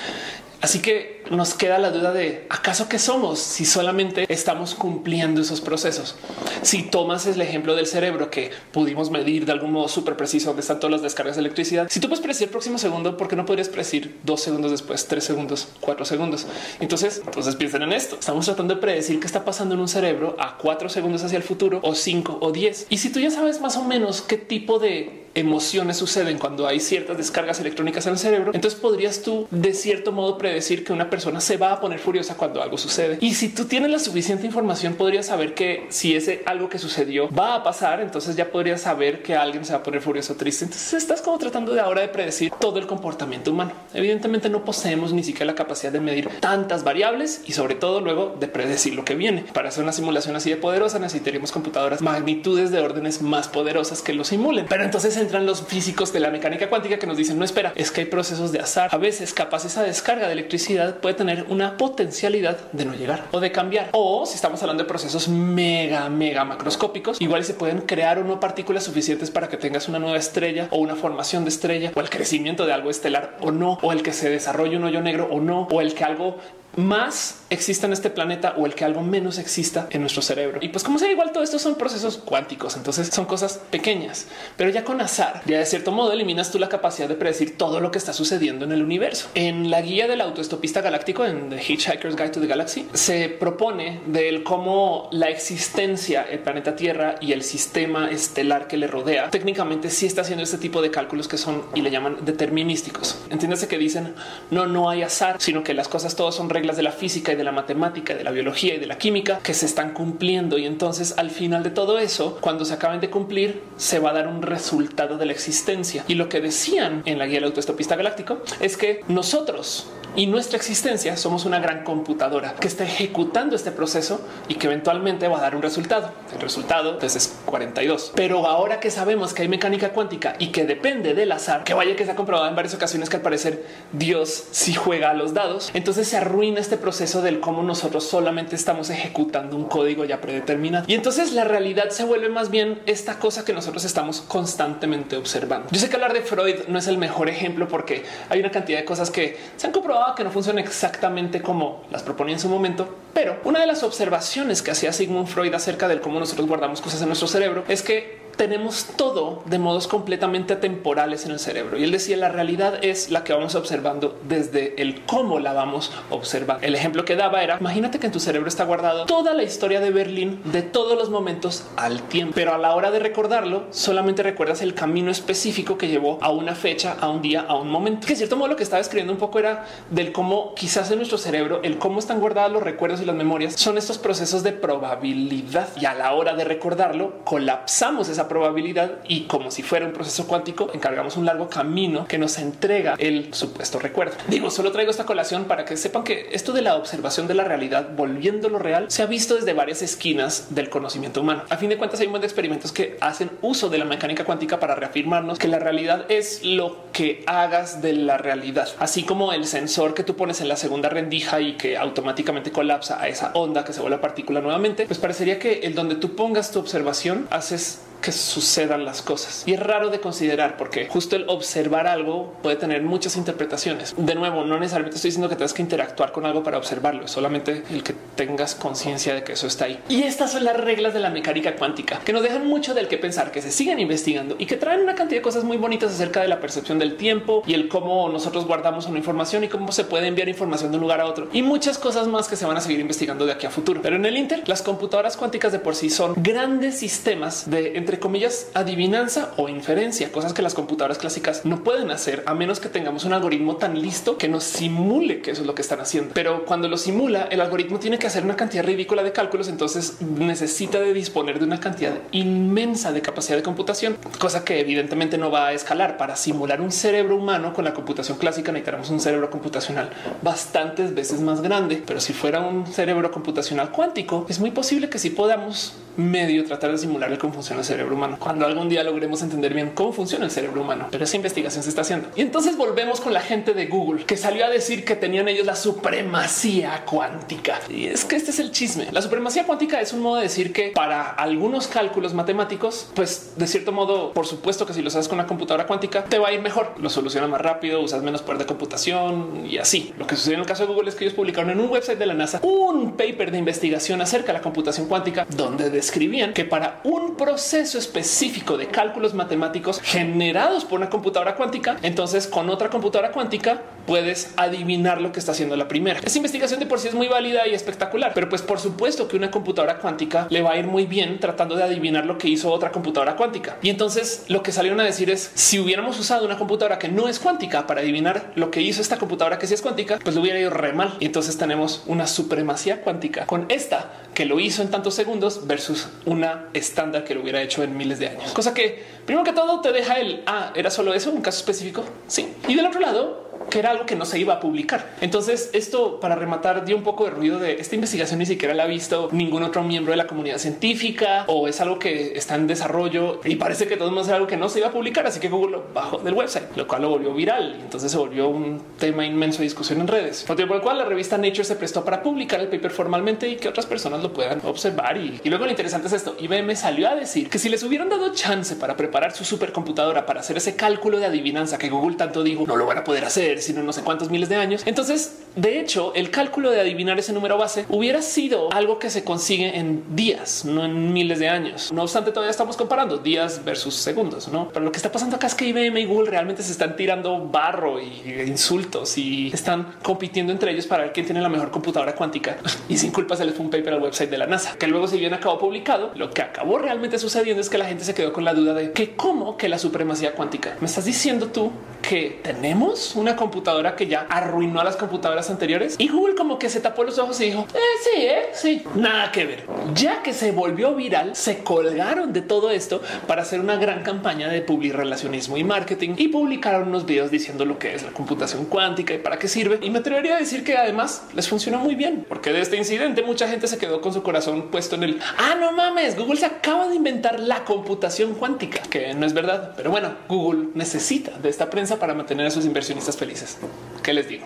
Así 0.62 0.80
que 0.80 1.12
nos 1.32 1.54
queda 1.54 1.78
la 1.80 1.92
duda 1.92 2.14
de 2.14 2.46
acaso 2.50 2.90
que 2.90 3.00
somos 3.00 3.40
si 3.40 3.66
solamente 3.66 4.26
estamos 4.30 4.76
cumpliendo 4.76 5.42
esos 5.42 5.62
procesos. 5.62 6.16
Si 6.62 6.84
tomas 6.84 7.26
el 7.28 7.42
ejemplo 7.42 7.76
del 7.76 7.88
cerebro 7.88 8.30
que 8.30 8.52
pudimos 8.72 9.12
medir 9.12 9.46
de 9.46 9.52
algún 9.52 9.72
modo 9.72 9.88
súper 9.88 10.16
preciso 10.16 10.48
donde 10.48 10.62
están 10.62 10.80
todas 10.80 10.92
las 10.92 11.02
descargas 11.02 11.36
de 11.36 11.42
electricidad, 11.42 11.88
si 11.90 12.00
tú 12.00 12.08
puedes 12.08 12.22
predecir 12.22 12.46
el 12.46 12.52
próximo 12.52 12.78
segundo, 12.78 13.18
¿por 13.18 13.28
qué 13.28 13.36
no 13.36 13.46
podrías 13.46 13.70
predecir 13.70 14.18
dos 14.24 14.42
segundos 14.42 14.72
después, 14.72 15.08
tres 15.08 15.24
segundos, 15.24 15.68
cuatro 15.80 16.06
segundos? 16.06 16.46
Entonces, 16.80 17.22
entonces 17.26 17.56
piensen 17.56 17.84
en 17.84 17.94
esto. 17.94 18.18
Estamos 18.20 18.46
tratando 18.46 18.76
de 18.76 18.82
predecir 18.82 19.20
qué 19.20 19.28
está 19.28 19.46
pasando 19.46 19.76
en 19.76 19.82
un 19.82 19.88
cerebro 19.88 20.36
a 20.40 20.58
cuatro 20.58 20.90
segundos 20.90 21.24
hacia 21.24 21.38
el 21.38 21.44
futuro 21.44 21.80
o 21.84 21.96
cinco 21.96 22.38
o 22.42 22.52
diez. 22.52 22.88
Y 22.90 22.98
si 22.98 23.12
tú 23.12 23.20
ya 23.20 23.32
sabes 23.32 23.62
más 23.62 23.78
o 23.78 23.84
menos 23.84 24.22
qué 24.22 24.38
tipo 24.38 24.80
de 24.80 25.24
emociones 25.36 25.98
suceden 25.98 26.38
cuando 26.38 26.68
hay 26.68 26.80
ciertas 26.80 27.18
descargas 27.18 27.60
electrónicas 27.60 28.06
en 28.06 28.14
el 28.14 28.20
cerebro, 28.20 28.52
entonces 28.54 28.80
podrías 28.80 29.22
tú 29.22 29.48
de 29.50 29.74
cierto 29.74 30.12
modo 30.12 30.38
predecir 30.38 30.84
que 30.84 30.94
una 30.94 31.10
persona 31.13 31.39
se 31.39 31.58
va 31.58 31.73
a 31.73 31.80
poner 31.80 31.99
furiosa 31.99 32.36
cuando 32.36 32.60
algo 32.63 32.76
sucede. 32.76 33.19
Y 33.21 33.36
si 33.36 33.49
tú 33.49 33.65
tienes 33.65 33.91
la 33.91 33.99
suficiente 33.99 34.47
información, 34.47 34.95
podrías 34.95 35.28
saber 35.28 35.54
que 35.54 35.86
si 35.89 36.15
ese 36.15 36.41
algo 36.47 36.69
que 36.69 36.80
sucedió 36.80 37.30
va 37.30 37.54
a 37.54 37.62
pasar, 37.62 38.02
entonces 38.02 38.36
ya 38.36 38.49
podrías 38.49 38.82
saber 38.82 39.21
que 39.21 39.36
alguien 39.36 39.63
se 39.63 39.73
va 39.73 39.78
a 39.78 39.84
poner 39.84 40.02
furioso 40.02 40.34
o 40.34 40.36
triste. 40.38 40.65
Entonces 40.65 40.91
estás 40.93 41.21
como 41.21 41.38
tratando 41.38 41.71
de 41.71 41.82
ahora 41.82 42.02
de 42.02 42.08
predecir 42.08 42.52
todo 42.60 42.80
el 42.80 42.88
comportamiento 42.88 43.52
humano. 43.52 43.73
Evidentemente 43.93 44.49
no 44.49 44.65
poseemos 44.65 45.13
ni 45.13 45.23
siquiera 45.23 45.45
la 45.45 45.54
capacidad 45.54 45.91
de 45.91 45.99
medir 45.99 46.30
tantas 46.39 46.84
variables 46.84 47.43
y 47.45 47.52
sobre 47.52 47.76
todo 47.76 48.02
luego 48.02 48.36
de 48.39 48.47
predecir 48.47 48.95
lo 48.95 49.06
que 49.06 49.13
viene. 49.13 49.45
Para 49.54 49.69
hacer 49.69 49.84
una 49.84 49.93
simulación 49.93 50.36
así 50.36 50.49
de 50.49 50.58
poderosa 50.58 50.97
necesitaríamos 50.97 51.52
computadoras 51.52 52.02
magnitudes 52.02 52.71
de 52.71 52.80
órdenes 52.80 53.21
más 53.21 53.47
poderosas 53.47 54.02
que 54.02 54.13
lo 54.13 54.23
simulen. 54.23 54.65
Pero 54.67 54.84
entonces 54.84 55.15
entran 55.17 55.45
los 55.45 55.62
físicos 55.62 56.12
de 56.12 56.21
la 56.21 56.32
mecánica 56.32 56.69
cuántica 56.69 56.97
que 56.97 57.06
nos 57.06 57.17
dicen 57.17 57.38
no 57.38 57.45
espera, 57.45 57.71
es 57.76 57.91
que 57.91 58.02
hay 58.02 58.08
procesos 58.08 58.52
de 58.52 58.62
azar. 58.62 58.89
A 58.91 58.97
veces 58.97 59.32
capaz 59.32 59.65
esa 59.65 59.84
descarga 59.84 60.26
de 60.26 60.34
electricidad 60.34 61.03
puede 61.04 61.16
tener 61.16 61.46
una 61.50 61.78
potencialidad 61.78 62.58
de 62.72 62.86
no 62.86 62.96
llegar 62.96 63.26
o 63.32 63.39
de 63.39 63.52
cambiar. 63.52 63.89
O 63.92 64.26
si 64.26 64.36
estamos 64.36 64.62
hablando 64.63 64.84
de 64.84 64.89
procesos 64.89 65.28
mega, 65.28 66.10
mega 66.10 66.46
macroscópicos, 66.46 67.22
igual 67.22 67.44
se 67.44 67.54
pueden 67.54 67.82
crear 67.82 68.18
o 68.18 68.24
no 68.24 68.39
partículas 68.39 68.86
suficientes 68.86 69.30
para 69.30 69.50
que 69.50 69.58
tengas 69.58 69.89
una 69.89 70.00
nueva 70.00 70.18
estrella 70.18 70.70
o 70.72 70.78
una 70.78 70.96
formación 70.96 71.44
de 71.44 71.50
estrella 71.50 71.92
o 71.94 72.00
el 72.00 72.10
crecimiento 72.10 72.66
de 72.66 72.74
algo 72.74 72.89
estelar 72.89 73.38
o 73.42 73.52
no, 73.52 73.78
o 73.82 73.92
el 73.92 74.02
que 74.02 74.13
se 74.13 74.30
desarrolle 74.30 74.78
un 74.78 74.86
hoyo 74.86 75.02
negro 75.02 75.28
o 75.30 75.42
no, 75.42 75.68
o 75.70 75.82
el 75.82 75.94
que 75.94 76.06
algo 76.06 76.38
más 76.76 77.44
exista 77.50 77.88
en 77.88 77.94
este 77.94 78.10
planeta 78.10 78.56
o 78.58 78.66
el 78.66 78.76
que 78.76 78.86
algo 78.86 79.02
menos 79.02 79.38
exista 79.38 79.88
en 79.92 80.02
nuestro 80.02 80.22
cerebro. 80.22 80.60
Y 80.62 80.70
pues 80.70 80.84
como 80.84 81.00
sea, 81.00 81.12
igual 81.12 81.32
todo 81.32 81.44
esto 81.44 81.60
son 81.60 81.76
procesos 81.76 82.18
cuánticos, 82.18 82.76
entonces 82.76 83.10
son 83.10 83.26
cosas 83.26 83.60
pequeñas, 83.70 84.28
pero 84.58 84.70
ya 84.70 84.84
con 84.84 85.02
azar, 85.02 85.42
ya 85.46 85.60
de 85.60 85.66
cierto 85.66 85.92
modo 85.92 86.12
eliminas 86.12 86.52
tú 86.52 86.60
la 86.60 86.70
capacidad 86.70 87.08
de 87.08 87.16
predecir 87.16 87.58
todo 87.58 87.80
lo 87.80 87.92
que 87.92 88.00
está 88.00 88.14
sucediendo 88.14 88.66
en 88.66 88.72
el 88.72 88.82
universo. 88.82 89.30
En 89.36 89.70
la 89.70 89.82
guía 89.82 90.08
del 90.08 90.22
autoestopista 90.22 90.82
galáctico, 90.82 91.26
en 91.26 91.50
The 91.50 91.62
Hitchhiker's 91.62 92.16
Guide 92.16 92.30
to 92.30 92.42
the 92.42 92.48
Galaxy, 92.48 92.88
se 92.94 93.30
propone 93.30 94.02
del 94.08 94.44
cómo 94.44 95.10
la 95.12 95.30
existencia, 95.30 96.24
el 96.24 96.40
planeta 96.40 96.76
Tierra 96.76 97.16
y 97.22 97.34
el 97.34 97.44
sistema 97.44 98.10
estelar 98.10 98.68
que 98.68 98.78
le 98.78 98.88
rodea, 98.88 99.30
técnicamente 99.30 99.90
sí 99.90 100.06
está 100.06 100.22
haciendo 100.22 100.44
este 100.44 100.58
tipo 100.58 100.82
de 100.82 100.90
cálculos 100.90 101.28
que 101.28 101.38
son 101.38 101.64
y 101.76 101.82
le 101.82 101.92
llaman 101.92 102.18
determinísticos. 102.22 103.20
Entiéndase 103.30 103.68
que 103.68 103.78
dicen 103.78 104.16
no, 104.50 104.66
no 104.66 104.90
hay 104.90 105.04
azar, 105.04 105.38
sino 105.40 105.64
que 105.64 105.74
las 105.74 105.88
cosas 105.88 106.16
todas 106.16 106.36
son 106.36 106.50
reglas 106.50 106.62
de 106.71 106.84
la 106.84 106.93
física 106.93 107.34
y 107.34 107.36
de 107.36 107.43
la 107.43 107.52
matemática, 107.52 108.15
de 108.15 108.23
la 108.23 108.32
biología 108.32 108.76
y 108.76 108.80
de 108.80 108.88
la 108.88 108.97
química 108.97 109.39
que 109.43 109.54
se 109.54 109.65
están 109.65 109.93
cumpliendo. 109.93 110.58
Y 110.58 110.65
entonces 110.65 111.15
al 111.17 111.30
final 111.30 111.62
de 111.63 111.69
todo 111.69 111.99
eso, 111.99 112.38
cuando 112.39 112.63
se 112.63 112.73
acaben 112.73 113.02
de 113.02 113.10
cumplir, 113.10 113.62
se 113.76 113.99
va 113.99 114.12
a 114.12 114.13
dar 114.13 114.28
un 114.28 114.41
resultado 114.41 115.17
de 115.17 115.26
la 115.26 115.34
existencia. 115.34 116.06
Y 116.08 116.15
lo 116.15 116.30
que 116.30 116.39
decían 116.39 117.04
en 117.06 117.19
la 117.19 117.26
guía 117.26 117.36
del 117.36 117.45
autoestopista 117.45 117.95
galáctico 117.95 118.41
es 118.62 118.78
que 118.78 119.02
nosotros 119.10 119.88
y 120.15 120.28
nuestra 120.28 120.58
existencia 120.58 121.17
somos 121.17 121.45
una 121.45 121.60
gran 121.60 121.84
computadora 121.84 122.54
que 122.60 122.67
está 122.67 122.84
ejecutando 122.84 123.56
este 123.56 123.71
proceso 123.71 124.21
y 124.47 124.56
que 124.56 124.67
eventualmente 124.67 125.28
va 125.28 125.39
a 125.39 125.41
dar 125.41 125.56
un 125.56 125.62
resultado. 125.62 126.12
El 126.34 126.39
resultado 126.39 126.93
entonces 126.93 127.23
es 127.23 127.36
42. 127.45 128.13
Pero 128.15 128.45
ahora 128.45 128.80
que 128.80 128.91
sabemos 128.91 129.34
que 129.34 129.41
hay 129.41 129.47
mecánica 129.47 129.89
cuántica 129.89 130.36
y 130.38 130.47
que 130.47 130.65
depende 130.65 131.13
del 131.13 131.32
azar, 131.32 131.63
que 131.63 131.73
vaya 131.73 131.95
que 131.95 132.06
se 132.06 132.12
ha 132.12 132.15
comprobado 132.15 132.47
en 132.47 132.56
varias 132.56 132.76
ocasiones 132.76 133.10
que 133.10 133.17
al 133.17 133.21
parecer 133.21 133.65
Dios 133.91 134.43
si 134.52 134.73
juega 134.73 135.10
a 135.10 135.13
los 135.13 135.34
dados, 135.34 135.71
entonces 135.73 136.08
se 136.08 136.17
arruina 136.17 136.60
este 136.60 136.78
proceso 136.78 137.21
del 137.21 137.39
cómo 137.39 137.63
nosotros 137.63 138.08
solamente 138.08 138.56
estamos 138.56 138.89
ejecutando 138.89 139.56
un 139.56 139.65
código 139.65 140.06
ya 140.06 140.21
predeterminado. 140.21 140.86
Y 140.88 140.93
entonces 140.93 141.34
la 141.34 141.43
realidad 141.43 141.89
se 141.89 142.04
vuelve 142.04 142.30
más 142.30 142.52
bien 142.52 142.82
esta 142.86 143.19
cosa 143.19 143.45
que 143.45 143.54
nosotros 143.54 143.84
estamos 143.84 144.21
constantemente 144.21 145.17
observando. 145.17 145.69
Yo 145.71 145.80
sé 145.80 145.89
que 145.89 145.95
hablar 145.95 146.13
de 146.13 146.21
Freud 146.21 146.67
no 146.67 146.78
es 146.78 146.88
el 146.88 146.97
mejor 146.97 147.30
ejemplo 147.30 147.67
porque 147.67 148.04
hay 148.30 148.39
una 148.39 148.52
cantidad 148.52 148.78
de 148.78 148.86
cosas 148.86 149.10
que 149.10 149.38
se 149.58 149.67
han 149.67 149.73
comprobado 149.73 150.03
que 150.16 150.24
no 150.24 150.32
funciona 150.32 150.62
exactamente 150.62 151.42
como 151.42 151.84
las 151.89 152.04
proponía 152.04 152.36
en 152.36 152.39
su 152.39 152.50
momento, 152.50 152.98
pero 153.13 153.39
una 153.44 153.60
de 153.60 153.68
las 153.68 153.84
observaciones 153.84 154.62
que 154.62 154.72
hacía 154.72 154.92
Sigmund 154.92 155.28
Freud 155.28 155.54
acerca 155.54 155.88
del 155.88 156.02
cómo 156.02 156.20
nosotros 156.20 156.48
guardamos 156.48 156.82
cosas 156.82 157.02
en 157.02 157.08
nuestro 157.08 157.28
cerebro 157.28 157.63
es 157.68 157.82
que 157.82 158.23
tenemos 158.36 158.86
todo 158.98 159.43
de 159.46 159.60
modos 159.60 159.88
completamente 159.88 160.56
temporales 160.56 161.26
en 161.26 161.32
el 161.32 161.39
cerebro. 161.39 161.78
Y 161.78 161.84
él 161.84 161.91
decía, 161.91 162.17
la 162.17 162.30
realidad 162.30 162.84
es 162.84 163.12
la 163.12 163.24
que 163.24 163.34
vamos 163.34 163.56
observando 163.56 164.17
desde 164.28 164.82
el 164.82 165.06
cómo 165.06 165.39
la 165.39 165.54
vamos 165.54 165.91
a 166.10 166.13
observar. 166.13 166.60
El 166.62 166.76
ejemplo 166.76 167.06
que 167.06 167.15
daba 167.15 167.43
era, 167.43 167.58
imagínate 167.60 168.00
que 168.00 168.08
en 168.08 168.12
tu 168.12 168.19
cerebro 168.19 168.48
está 168.48 168.65
guardado 168.65 169.06
toda 169.06 169.34
la 169.34 169.43
historia 169.43 169.80
de 169.80 169.91
Berlín 169.91 170.41
de 170.46 170.62
todos 170.62 170.98
los 170.98 171.10
momentos 171.10 171.65
al 171.76 172.02
tiempo, 172.04 172.34
pero 172.36 172.54
a 172.54 172.58
la 172.58 172.76
hora 172.76 172.91
de 172.91 173.00
recordarlo, 173.00 173.63
solamente 173.72 174.24
recuerdas 174.24 174.62
el 174.62 174.74
camino 174.74 175.12
específico 175.12 175.78
que 175.78 175.88
llevó 175.88 176.17
a 176.22 176.32
una 176.32 176.56
fecha, 176.56 176.98
a 177.00 177.10
un 177.10 177.22
día, 177.22 177.46
a 177.48 177.56
un 177.56 177.69
momento. 177.69 178.08
Que 178.08 178.13
en 178.13 178.17
cierto 178.17 178.36
modo 178.36 178.50
lo 178.50 178.56
que 178.56 178.63
estaba 178.63 178.82
escribiendo 178.82 179.13
un 179.13 179.19
poco 179.19 179.39
era 179.39 179.65
del 179.89 180.12
cómo 180.12 180.54
quizás 180.56 180.89
en 180.91 180.98
nuestro 180.98 181.17
cerebro, 181.17 181.62
el 181.63 181.78
cómo 181.78 182.00
están 182.00 182.19
guardados 182.19 182.52
los 182.52 182.63
recuerdos 182.63 183.02
y 183.02 183.06
las 183.06 183.15
memorias 183.15 183.54
son 183.56 183.78
estos 183.78 183.98
procesos 183.98 184.43
de 184.43 184.52
probabilidad 184.52 185.69
y 185.80 185.86
a 185.86 185.93
la 185.93 186.13
hora 186.13 186.36
de 186.36 186.43
recordarlo 186.43 187.13
colapsamos 187.24 188.10
esa 188.10 188.23
probabilidad 188.28 189.00
y 189.08 189.22
como 189.22 189.52
si 189.52 189.64
fuera 189.64 189.86
un 189.86 189.94
proceso 189.94 190.28
cuántico, 190.28 190.70
encargamos 190.74 191.18
un 191.18 191.26
largo 191.26 191.50
camino 191.50 192.06
que 192.08 192.18
nos 192.18 192.38
entrega 192.38 192.96
el 192.98 193.34
supuesto 193.34 193.80
recuerdo. 193.80 194.16
Digo, 194.28 194.50
solo 194.50 194.72
traigo 194.72 194.92
esta 194.92 195.06
colación 195.06 195.46
para 195.46 195.66
que 195.66 195.78
sepan 195.78 196.04
que 196.04 196.30
esto 196.32 196.54
de 196.54 196.62
la 196.62 196.76
observación 196.76 197.28
de 197.28 197.34
la 197.34 197.44
realidad 197.44 197.90
volviéndolo 197.96 198.60
real 198.60 198.86
se 198.90 199.04
ha 199.04 199.06
visto 199.06 199.36
desde 199.36 199.54
varias 199.54 199.82
esquinas 199.82 200.54
del 200.56 200.70
conocimiento 200.70 201.22
humano. 201.22 201.44
A 201.50 201.58
fin 201.58 201.70
de 201.70 201.78
cuentas, 201.78 202.00
hay 202.00 202.08
un 202.08 202.12
montón 202.12 202.22
de 202.22 202.28
experimentos 202.28 202.72
que 202.72 202.98
hacen 203.02 203.32
uso 203.42 203.70
de 203.70 203.78
la 203.78 203.86
mecánica 203.86 204.26
cuántica 204.26 204.60
para 204.60 204.76
reafirmarnos 204.76 205.40
que 205.40 205.48
la 205.48 205.60
realidad 205.60 206.06
es 206.10 206.44
lo 206.44 206.86
que 206.92 207.24
hagas 207.26 207.82
de 207.82 207.94
la 207.94 208.18
realidad, 208.18 208.70
así 208.80 209.04
como 209.04 209.34
el 209.34 209.46
sensor 209.46 209.94
que 209.94 210.04
tú 210.04 210.16
pones 210.16 210.42
en 210.42 210.48
la 210.48 210.56
segunda 210.56 210.90
rendija 210.90 211.42
y 211.42 211.54
que 211.54 211.78
automáticamente 211.78 212.52
colapsa 212.52 213.02
a 213.02 213.08
esa 213.08 213.32
onda 213.34 213.64
que 213.66 213.74
se 213.74 213.82
vuelve 213.82 213.98
partícula 213.98 214.42
nuevamente. 214.42 214.86
Pues 214.86 215.00
parecería 215.00 215.40
que 215.40 215.60
el 215.60 215.76
donde 215.76 215.96
tú 215.96 216.16
pongas 216.16 216.52
tu 216.52 216.60
observación 216.60 217.28
haces 217.30 217.82
que 218.04 218.12
sucedan 218.12 218.86
las 218.86 219.02
cosas. 219.02 219.44
Y 219.48 219.54
es 219.54 219.60
raro 219.60 219.89
de 219.89 220.00
considerar 220.00 220.58
porque 220.58 220.88
justo 220.88 221.16
el 221.16 221.26
observar 221.30 221.88
algo 221.88 222.34
puede 222.44 222.58
tener 222.58 222.84
muchas 222.84 223.16
interpretaciones. 223.16 223.96
De 223.98 224.13
nuevo, 224.13 224.44
no 224.44 224.60
necesariamente 224.60 224.98
estoy 224.98 225.10
diciendo 225.10 225.30
que 225.30 225.36
tengas 225.36 225.54
que 225.54 225.62
interactuar 225.62 226.12
con 226.12 226.26
algo 226.26 226.44
para 226.44 226.58
observarlo, 226.58 227.06
es 227.06 227.12
solamente 227.12 227.63
el 227.72 227.82
que 227.82 227.96
tengas 228.16 228.56
conciencia 228.56 229.16
de 229.16 229.24
que 229.24 229.34
eso 229.34 229.48
está 229.48 229.66
ahí. 229.66 229.80
Y 229.89 230.04
estas 230.04 230.34
son 230.34 230.44
las 230.44 230.58
reglas 230.58 230.94
de 230.94 231.00
la 231.00 231.10
mecánica 231.10 231.56
cuántica 231.56 232.00
que 232.04 232.12
nos 232.13 232.22
dejan 232.22 232.46
mucho 232.46 232.74
del 232.74 232.89
que 232.89 232.98
pensar, 232.98 233.32
que 233.32 233.42
se 233.42 233.52
siguen 233.52 233.80
investigando 233.80 234.36
y 234.38 234.46
que 234.46 234.58
traen 234.58 234.82
una 234.82 234.96
cantidad 234.96 235.20
de 235.20 235.24
cosas 235.24 235.46
muy 235.46 235.56
bonitas 235.56 235.94
acerca 235.94 236.22
de 236.22 236.28
la 236.28 236.42
percepción 236.42 236.80
del 236.80 236.98
tiempo 236.98 237.42
y 237.48 237.54
el 237.54 237.70
cómo 237.70 238.10
nosotros 238.10 238.46
guardamos 238.46 238.86
una 238.88 238.98
información 238.98 239.46
y 239.46 239.48
cómo 239.48 239.72
se 239.72 239.86
puede 239.86 240.08
enviar 240.08 240.28
información 240.28 240.72
de 240.72 240.78
un 240.78 240.82
lugar 240.82 241.00
a 241.00 241.06
otro 241.06 241.30
y 241.32 241.42
muchas 241.42 241.78
cosas 241.78 242.08
más 242.08 242.28
que 242.28 242.36
se 242.36 242.46
van 242.46 242.58
a 242.58 242.62
seguir 242.62 242.82
investigando 242.82 243.26
de 243.26 243.32
aquí 243.32 243.46
a 243.46 243.50
futuro. 243.50 243.82
Pero 243.82 243.96
en 243.96 244.06
el 244.06 244.18
Inter, 244.18 244.44
las 244.48 244.62
computadoras 244.62 245.16
cuánticas 245.16 245.54
de 245.54 245.60
por 245.60 245.76
sí 245.76 245.89
son 245.89 246.13
grandes 246.18 246.78
sistemas 246.78 247.50
de 247.50 247.78
entre 247.78 247.92
comillas 247.99 248.47
adivinanza 248.53 249.32
o 249.38 249.49
inferencia, 249.49 250.12
cosas 250.12 250.34
que 250.34 250.41
las 250.41 250.53
computadoras 250.53 250.97
clásicas 250.97 251.45
no 251.45 251.63
pueden 251.63 251.91
hacer 251.91 252.23
a 252.25 252.34
menos 252.34 252.60
que 252.60 252.69
tengamos 252.69 253.06
un 253.06 253.13
algoritmo 253.13 253.58
tan 253.58 253.82
listo 253.82 254.17
que 254.17 254.27
nos 254.27 254.43
simule 254.43 255.21
que 255.21 255.32
eso 255.32 255.41
es 255.41 255.47
lo 255.47 255.56
que 255.56 255.62
están 255.62 255.79
haciendo. 255.79 256.12
Pero 256.13 256.45
cuando 256.45 256.67
lo 256.67 256.77
simula, 256.77 257.27
el 257.31 257.41
algoritmo 257.41 257.79
tiene 257.79 258.00
que 258.00 258.08
hacer 258.08 258.23
una 258.23 258.35
cantidad 258.35 258.63
ridícula 258.63 259.04
de 259.04 259.12
cálculos, 259.12 259.48
entonces 259.48 260.02
necesita 260.02 260.79
de 260.79 260.94
disponer 260.94 261.39
de 261.39 261.46
una 261.46 261.60
cantidad 261.60 261.94
inmensa 262.12 262.91
de 262.91 263.02
capacidad 263.02 263.37
de 263.37 263.44
computación, 263.44 263.98
cosa 264.19 264.44
que 264.44 264.60
evidentemente 264.60 265.17
no 265.17 265.31
va 265.31 265.48
a 265.48 265.54
escalar. 265.54 265.98
Para 265.98 266.15
simular 266.15 266.62
un 266.62 266.71
cerebro 266.71 267.15
humano 267.15 267.54
con 267.54 267.63
la 267.63 267.73
computación 267.73 268.17
clásica 268.17 268.52
necesitamos 268.52 268.89
un 268.89 269.00
cerebro 269.00 269.29
computacional 269.29 269.89
bastantes 270.21 270.94
veces 270.94 271.21
más 271.21 271.41
grande, 271.41 271.81
pero 271.85 272.00
si 272.00 272.13
fuera 272.13 272.39
un 272.41 272.65
cerebro 272.67 273.12
computacional 273.12 273.71
cuántico, 273.71 274.25
es 274.29 274.39
muy 274.39 274.52
posible 274.52 274.89
que 274.89 275.00
si 275.00 275.10
podamos 275.10 275.73
medio 275.96 276.44
tratar 276.46 276.71
de 276.71 276.77
simular 276.77 277.15
cómo 277.17 277.33
funciona 277.33 277.62
el 277.62 277.65
cerebro 277.65 277.83
humano. 277.92 278.17
Cuando 278.19 278.46
algún 278.46 278.69
día 278.69 278.84
logremos 278.84 279.21
entender 279.21 279.54
bien 279.54 279.71
cómo 279.73 279.92
funciona 279.92 280.25
el 280.25 280.31
cerebro 280.31 280.62
humano, 280.62 280.88
pero 280.92 281.04
esa 281.04 281.15
investigación 281.17 281.63
se 281.63 281.69
está 281.69 281.81
haciendo. 281.81 282.10
Y 282.15 282.21
entonces 282.21 282.56
volvemos 282.56 283.02
con 283.02 283.13
la 283.13 283.21
gente 283.21 283.54
de 283.54 283.65
Google 283.65 284.06
que 284.06 284.15
salió 284.15 284.46
a 284.46 284.50
decir 284.50 284.86
que 284.86 284.96
tenían 284.96 285.27
ellos 285.27 285.46
la 285.46 285.56
supremacía 285.56 286.86
cuántica. 286.86 287.60
Y 287.69 287.88
es 287.88 288.06
que 288.06 288.15
este 288.15 288.31
es 288.31 288.40
el 288.40 288.52
chisme. 288.52 288.88
La 288.92 289.02
supremacía 289.02 289.46
cuántica 289.46 289.81
es 289.81 289.94
un 289.94 290.02
modo 290.02 290.17
de 290.17 290.23
decir 290.23 290.54
que 290.54 290.71
para 290.73 291.10
algunos 291.10 291.67
cálculos 291.67 292.13
matemáticos, 292.13 292.90
pues 292.96 293.34
de 293.36 293.48
cierto 293.48 293.71
modo, 293.71 294.13
por 294.13 294.25
supuesto 294.25 294.65
que 294.65 294.73
si 294.73 294.81
lo 294.81 294.88
haces 294.88 295.08
con 295.08 295.19
una 295.19 295.27
computadora 295.27 295.67
cuántica, 295.67 296.06
te 296.06 296.19
va 296.19 296.29
a 296.29 296.31
ir 296.31 296.42
mejor. 296.42 296.73
Lo 296.77 296.90
soluciona 296.90 297.27
más 297.27 297.42
rápido, 297.42 297.81
usas 297.81 298.04
menos 298.04 298.21
poder 298.21 298.40
de 298.40 298.46
computación 298.46 299.46
y 299.50 299.58
así. 299.58 299.94
Lo 299.98 300.08
que 300.08 300.15
sucede 300.15 300.36
en 300.36 300.42
el 300.42 300.46
caso 300.46 300.65
de 300.65 300.73
Google 300.73 300.90
es 300.90 300.96
que 300.96 301.06
ellos 301.06 301.15
publicaron 301.15 301.50
en 301.50 301.60
un 301.60 301.69
website 301.69 301.98
de 301.98 302.06
la 302.06 302.13
NASA 302.13 302.40
un 302.44 302.96
paper 302.96 303.31
de 303.31 303.38
investigación 303.38 304.02
acerca 304.02 304.27
de 304.27 304.34
la 304.34 304.42
computación 304.42 304.88
cuántica 304.88 305.25
donde 305.29 305.69
describían 305.69 306.34
que 306.34 306.46
para 306.46 306.81
un 306.84 307.15
proceso 307.15 307.73
específico 307.78 308.58
de 308.58 308.67
cálculos 308.67 309.13
matemáticos 309.13 309.82
generados 309.82 310.65
por 310.65 310.80
una 310.80 310.90
computadora 310.90 311.36
cuántica, 311.36 311.78
entonces 311.82 312.28
con 312.28 312.50
otra 312.50 312.69
computadora 312.69 313.12
cuántica 313.12 313.62
puedes 313.86 314.34
adivinar 314.38 315.02
lo 315.02 315.12
que 315.12 315.19
está 315.19 315.34
haciendo 315.34 315.56
la 315.56 315.67
primera. 315.67 316.00
Esa 316.04 316.17
investigación 316.17 316.60
de 316.60 316.65
por 316.65 316.80
sí 316.80 316.88
es 316.88 316.94
muy 316.94 317.08
válida 317.08 317.48
y 317.48 317.54
espectacular, 317.54 318.12
pero 318.13 318.30
pues 318.30 318.42
por 318.42 318.60
supuesto 318.60 319.08
que 319.08 319.17
una 319.17 319.32
computadora 319.32 319.80
cuántica 319.80 320.28
le 320.30 320.42
va 320.42 320.52
a 320.52 320.58
ir 320.58 320.67
muy 320.67 320.86
bien 320.86 321.19
tratando 321.19 321.56
de 321.56 321.63
adivinar 321.63 322.06
lo 322.06 322.17
que 322.17 322.30
hizo 322.30 322.52
otra 322.52 322.71
computadora 322.71 323.15
cuántica. 323.15 323.58
Y 323.62 323.69
entonces 323.69 324.26
lo 324.28 324.44
que 324.44 324.52
salieron 324.52 324.80
a 324.80 324.84
decir 324.84 325.10
es 325.10 325.32
si 325.34 325.60
hubiéramos 325.60 326.00
usado 326.00 326.26
una 326.26 326.38
computadora 326.38 326.80
que 326.80 326.90
no 326.90 327.08
es 327.08 327.19
cuántica 327.19 327.67
para 327.67 327.82
adivinar 327.82 328.32
lo 328.36 328.52
que 328.52 328.62
hizo 328.62 328.82
esta 328.82 328.98
computadora 328.98 329.38
que 329.38 329.48
sí 329.48 329.54
es 329.54 329.62
cuántica, 329.62 330.00
pues 330.04 330.15
lo 330.15 330.21
hubiera 330.21 330.40
ido 330.40 330.50
re 330.50 330.74
mal. 330.74 330.96
Y 331.00 331.06
entonces 331.06 331.38
tenemos 331.38 331.84
una 331.88 332.08
supremacía 332.08 332.82
cuántica 332.82 333.26
con 333.26 333.46
esta 333.50 333.92
que 334.13 334.26
lo 334.26 334.40
hizo 334.40 334.62
en 334.62 334.69
tantos 334.69 334.94
segundos 334.94 335.48
versus 335.48 335.88
una 336.06 336.46
estándar 336.54 337.04
que 337.04 337.15
lo 337.15 337.21
hubiera 337.21 337.42
hecho 337.42 337.63
en 337.64 337.78
miles 337.78 338.00
de 338.00 338.10
años. 338.10 338.32
Cosa 338.34 338.54
que 338.54 338.84
primero 339.06 339.24
que 339.24 339.34
todo 339.34 339.62
te 339.62 339.72
deja 339.72 340.00
el 340.00 340.24
ah, 340.26 340.52
era 340.56 340.70
solo 340.70 340.94
eso, 340.94 341.12
un 341.12 341.22
caso 341.22 341.40
específico. 341.40 341.84
Sí. 342.08 342.34
Y 342.48 342.56
del 342.56 342.66
otro 342.66 342.80
lado, 342.80 343.23
que 343.50 343.60
era 343.60 343.71
algo 343.71 343.85
que 343.85 343.96
no 343.96 344.06
se 344.06 344.19
iba 344.19 344.35
a 344.35 344.39
publicar. 344.39 344.96
Entonces, 345.02 345.50
esto 345.54 346.00
para 346.00 346.15
rematar 346.15 346.65
dio 346.65 346.75
un 346.75 346.83
poco 346.83 347.06
de 347.06 347.12
ruido 347.12 347.39
de 347.39 347.54
esta 347.54 347.75
investigación 347.75 348.19
ni 348.19 348.25
siquiera 348.25 348.54
la 348.54 348.63
ha 348.63 348.67
visto 348.67 349.10
ningún 349.12 349.44
otro 349.44 349.63
miembro 349.63 349.91
de 349.91 349.98
la 349.98 350.08
comunidad 350.08 350.37
científica 350.37 351.25
o 351.27 351.48
es 351.48 351.60
algo 351.62 351.79
que 351.79 352.17
está 352.17 352.35
en 352.35 352.48
desarrollo 352.48 353.21
y 353.23 353.35
parece 353.35 353.67
que 353.67 353.77
todo 353.77 353.91
más 353.91 354.08
era 354.08 354.17
algo 354.17 354.27
que 354.27 354.37
no 354.37 354.50
se 354.50 354.60
iba 354.60 354.67
a 354.67 354.71
publicar. 354.71 355.06
Así 355.08 355.19
que 355.19 355.29
Google 355.29 355.52
lo 355.52 355.65
bajó 355.73 355.98
del 355.98 356.13
website, 356.13 356.56
lo 356.56 356.67
cual 356.67 356.83
lo 356.83 356.89
volvió 356.89 357.13
viral. 357.13 357.58
Entonces 357.62 357.91
se 357.91 357.98
volvió 357.98 358.29
un 358.29 358.62
tema 358.77 359.06
inmenso 359.06 359.39
de 359.39 359.46
discusión 359.46 359.81
en 359.81 359.87
redes, 359.87 360.23
por 360.23 360.39
el 360.39 360.62
cual 360.62 360.77
la 360.77 360.85
revista 360.85 361.17
Nature 361.17 361.44
se 361.44 361.56
prestó 361.56 361.83
para 361.83 362.04
publicar 362.04 362.39
el 362.39 362.48
paper 362.48 362.71
formalmente 362.71 363.27
y 363.27 363.35
que 363.37 363.48
otras 363.48 363.65
personas 363.65 364.02
lo 364.02 364.13
puedan 364.13 364.41
observar. 364.46 364.98
Y 364.98 365.29
luego 365.29 365.46
lo 365.46 365.52
interesante 365.52 365.87
es 365.87 365.94
esto. 365.94 366.15
IBM 366.19 366.56
salió 366.56 366.89
a 366.89 366.96
decir 366.96 367.29
que 367.29 367.39
si 367.39 367.50
les 367.50 367.63
hubieran 367.63 367.89
dado 367.89 368.13
chance 368.13 368.56
para 368.56 368.75
preparar 368.75 369.13
su 369.13 369.23
supercomputadora 369.23 370.06
para 370.06 370.19
hacer 370.19 370.37
ese 370.37 370.56
cálculo 370.56 371.00
de 371.00 371.06
adivinanza 371.06 371.58
que 371.58 371.69
Google 371.69 371.96
tanto 371.96 372.23
dijo, 372.23 372.46
no 372.46 372.56
lo 372.56 372.65
van 372.65 372.79
a 372.79 372.83
poder 372.83 373.06
hacer, 373.06 373.33
sino 373.42 373.63
no 373.63 373.73
sé 373.73 373.81
cuántos 373.81 374.10
miles 374.10 374.29
de 374.29 374.36
años. 374.36 374.63
Entonces, 374.65 375.23
de 375.36 375.60
hecho, 375.60 375.94
el 375.96 376.12
cálculo 376.12 376.52
de 376.52 376.62
adivinar 376.62 377.00
ese 377.00 377.13
número 377.13 377.38
base 377.38 377.65
hubiera 377.69 378.02
sido 378.02 378.52
algo 378.54 378.79
que 378.79 378.90
se 378.90 379.04
consigue 379.04 379.58
en 379.58 379.96
días, 379.96 380.46
no 380.46 380.63
en 380.63 380.94
miles 380.94 381.19
de 381.19 381.29
años. 381.29 381.71
No 381.71 381.84
obstante, 381.84 382.12
todavía 382.12 382.31
estamos 382.31 382.56
comparando 382.56 382.98
días 382.98 383.44
versus 383.44 383.75
segundos, 383.75 384.27
no? 384.27 384.50
Pero 384.50 384.65
lo 384.65 384.71
que 384.71 384.77
está 384.77 384.92
pasando 384.92 385.15
acá 385.15 385.27
es 385.27 385.36
que 385.36 385.46
IBM 385.46 385.77
y 385.79 385.86
Google 385.86 386.12
realmente 386.12 386.44
se 386.44 386.52
están 386.52 386.75
tirando 386.75 387.27
barro 387.27 387.79
y 387.81 388.21
insultos 388.27 388.98
y 388.98 389.31
están 389.34 389.75
compitiendo 389.81 390.31
entre 390.31 390.52
ellos 390.52 390.67
para 390.67 390.84
ver 390.84 390.94
quién 390.94 391.06
tiene 391.06 391.21
la 391.21 391.29
mejor 391.29 391.52
computadora 391.52 391.96
cuántica. 391.96 392.38
Y 392.69 392.77
sin 392.77 392.92
culpa 392.92 393.15
se 393.15 393.25
les 393.25 393.36
fue 393.36 393.46
un 393.46 393.52
paper 393.52 393.73
al 393.73 393.84
website 393.84 394.10
de 394.10 394.17
la 394.17 394.25
NASA, 394.25 394.56
que 394.58 394.67
luego 394.67 394.88
se 394.88 394.98
bien 394.98 395.13
acabó 395.13 395.38
publicado. 395.38 395.92
Lo 395.96 396.10
que 396.10 396.21
acabó 396.21 396.58
realmente 396.58 396.98
sucediendo 396.98 397.42
es 397.42 397.50
que 397.50 397.58
la 397.58 397.65
gente 397.65 397.84
se 397.84 397.94
quedó 397.94 398.13
con 398.13 398.23
la 398.23 398.34
duda 398.34 398.54
de 398.54 398.71
que 398.71 398.96
cómo 398.96 399.38
que 399.38 399.50
la 399.50 399.60
supremacía 399.60 400.13
cuántica. 400.13 400.56
Me 400.60 400.67
estás 400.67 400.86
diciendo 400.86 401.27
tú 401.27 401.52
que 401.94 402.21
tenemos 402.23 402.96
una 402.96 403.15
computadora 403.15 403.75
que 403.75 403.85
ya 403.85 404.08
arruinó 404.10 404.60
a 404.60 404.63
las 404.63 404.77
computadoras 404.77 405.29
anteriores 405.29 405.75
y 405.77 405.89
Google 405.89 406.15
como 406.15 406.39
que 406.39 406.50
se 406.50 406.60
tapó 406.60 406.83
los 406.83 406.98
ojos 406.98 407.21
y 407.21 407.25
dijo 407.25 407.46
eh, 407.54 407.60
sí, 407.83 408.02
eh, 408.02 408.21
sí, 408.33 408.63
nada 408.73 409.12
que 409.12 409.27
ver. 409.27 409.44
Ya 409.75 410.02
que 410.02 410.12
se 410.12 410.31
volvió 410.31 410.73
viral, 410.73 411.15
se 411.15 411.44
colgaron 411.44 412.12
de 412.12 412.23
todo 412.23 412.50
esto 412.50 412.81
para 413.06 413.21
hacer 413.21 413.39
una 413.39 413.58
gran 413.58 413.83
campaña 413.83 414.27
de 414.27 414.41
public 414.41 414.73
relacionismo 414.73 415.37
y 415.37 415.44
marketing 415.44 415.94
y 415.98 416.08
publicaron 416.08 416.69
unos 416.69 416.87
videos 416.87 417.12
diciendo 417.12 417.46
lo 417.46 417.60
que 417.60 417.75
es 417.75 417.83
la 417.83 417.91
computación 417.91 418.46
cuántica 418.46 418.96
y 418.96 418.98
para 418.98 419.19
qué 419.19 419.27
sirve. 419.27 419.60
Y 419.62 419.69
me 419.69 419.77
atrevería 419.77 420.15
a 420.15 420.19
decir 420.19 420.44
que 420.44 420.58
además 420.58 421.06
les 421.13 421.29
funcionó 421.29 421.60
muy 421.60 421.75
bien 421.75 422.08
porque 422.10 422.33
de 422.33 422.41
este 422.41 422.58
incidente 422.58 423.04
mucha 423.04 423.27
gente 423.27 423.46
se 423.46 423.60
quedó 423.60 423.81
con 423.81 423.94
su 423.94 424.02
corazón 424.02 424.50
puesto 424.50 424.73
en 424.77 424.81
el 424.81 425.00
ah, 425.19 425.35
no 425.39 425.52
mames, 425.52 425.96
Google 425.96 426.17
se 426.17 426.25
acaba 426.25 426.67
de 426.69 426.75
inventar 426.75 427.19
la 427.19 427.46
computación 427.46 428.15
cuántica, 428.15 428.63
que 428.63 428.96
no 428.96 429.06
es 429.06 429.13
verdad. 429.13 429.54
Pero 429.56 429.69
bueno, 429.69 429.94
Google 430.10 430.48
necesita 430.56 431.12
de 431.19 431.29
esta 431.29 431.52
prensa 431.52 431.83
para 431.84 431.94
mantener 431.94 432.27
a 432.27 432.31
sus 432.31 432.46
inversionistas 432.46 432.96
felices. 432.96 433.38
¿Qué 433.84 433.94
les 433.94 434.08
digo? 434.08 434.25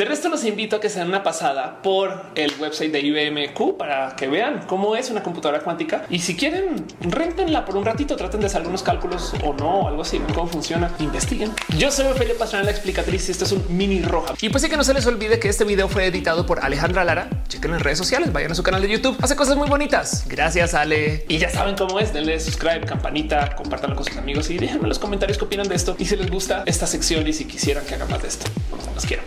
De 0.00 0.06
resto, 0.06 0.30
los 0.30 0.46
invito 0.46 0.76
a 0.76 0.80
que 0.80 0.88
se 0.88 0.98
den 0.98 1.08
una 1.08 1.22
pasada 1.22 1.82
por 1.82 2.22
el 2.34 2.54
website 2.58 2.90
de 2.90 3.00
IBMQ 3.00 3.76
para 3.76 4.16
que 4.16 4.28
vean 4.28 4.64
cómo 4.66 4.96
es 4.96 5.10
una 5.10 5.22
computadora 5.22 5.60
cuántica. 5.60 6.06
Y 6.08 6.20
si 6.20 6.36
quieren, 6.36 6.86
rentenla 7.00 7.66
por 7.66 7.76
un 7.76 7.84
ratito, 7.84 8.16
traten 8.16 8.40
de 8.40 8.46
hacer 8.46 8.62
algunos 8.62 8.82
cálculos 8.82 9.34
o 9.44 9.52
no, 9.52 9.86
algo 9.88 10.00
así, 10.00 10.18
cómo 10.34 10.46
funciona, 10.46 10.90
investiguen. 11.00 11.52
Yo 11.76 11.90
soy 11.90 12.06
Ophelia 12.06 12.32
Pastrana, 12.38 12.64
la 12.64 12.70
explicatriz, 12.70 13.28
y 13.28 13.32
esto 13.32 13.44
es 13.44 13.52
un 13.52 13.62
mini 13.76 14.00
roja. 14.00 14.32
Y 14.40 14.48
pues 14.48 14.62
sí 14.62 14.70
que 14.70 14.78
no 14.78 14.84
se 14.84 14.94
les 14.94 15.04
olvide 15.04 15.38
que 15.38 15.50
este 15.50 15.64
video 15.64 15.86
fue 15.86 16.06
editado 16.06 16.46
por 16.46 16.64
Alejandra 16.64 17.04
Lara. 17.04 17.28
Chequen 17.48 17.74
en 17.74 17.80
redes 17.80 17.98
sociales, 17.98 18.32
vayan 18.32 18.52
a 18.52 18.54
su 18.54 18.62
canal 18.62 18.80
de 18.80 18.88
YouTube, 18.88 19.18
hace 19.20 19.36
cosas 19.36 19.58
muy 19.58 19.68
bonitas. 19.68 20.24
Gracias, 20.26 20.72
Ale. 20.72 21.26
Y 21.28 21.36
ya 21.36 21.50
saben 21.50 21.76
cómo 21.76 22.00
es, 22.00 22.14
denle 22.14 22.40
subscribe, 22.40 22.86
campanita, 22.86 23.54
compártanlo 23.54 23.96
con 23.96 24.06
sus 24.06 24.16
amigos 24.16 24.48
y 24.48 24.56
déjenme 24.56 24.84
en 24.84 24.88
los 24.88 24.98
comentarios 24.98 25.36
qué 25.36 25.44
opinan 25.44 25.68
de 25.68 25.74
esto 25.74 25.94
y 25.98 26.06
si 26.06 26.16
les 26.16 26.30
gusta 26.30 26.62
esta 26.64 26.86
sección 26.86 27.28
y 27.28 27.34
si 27.34 27.44
quisieran 27.44 27.84
que 27.84 27.96
haga 27.96 28.06
más 28.06 28.22
de 28.22 28.28
esto. 28.28 28.46
Los 28.94 29.04
quiero. 29.04 29.24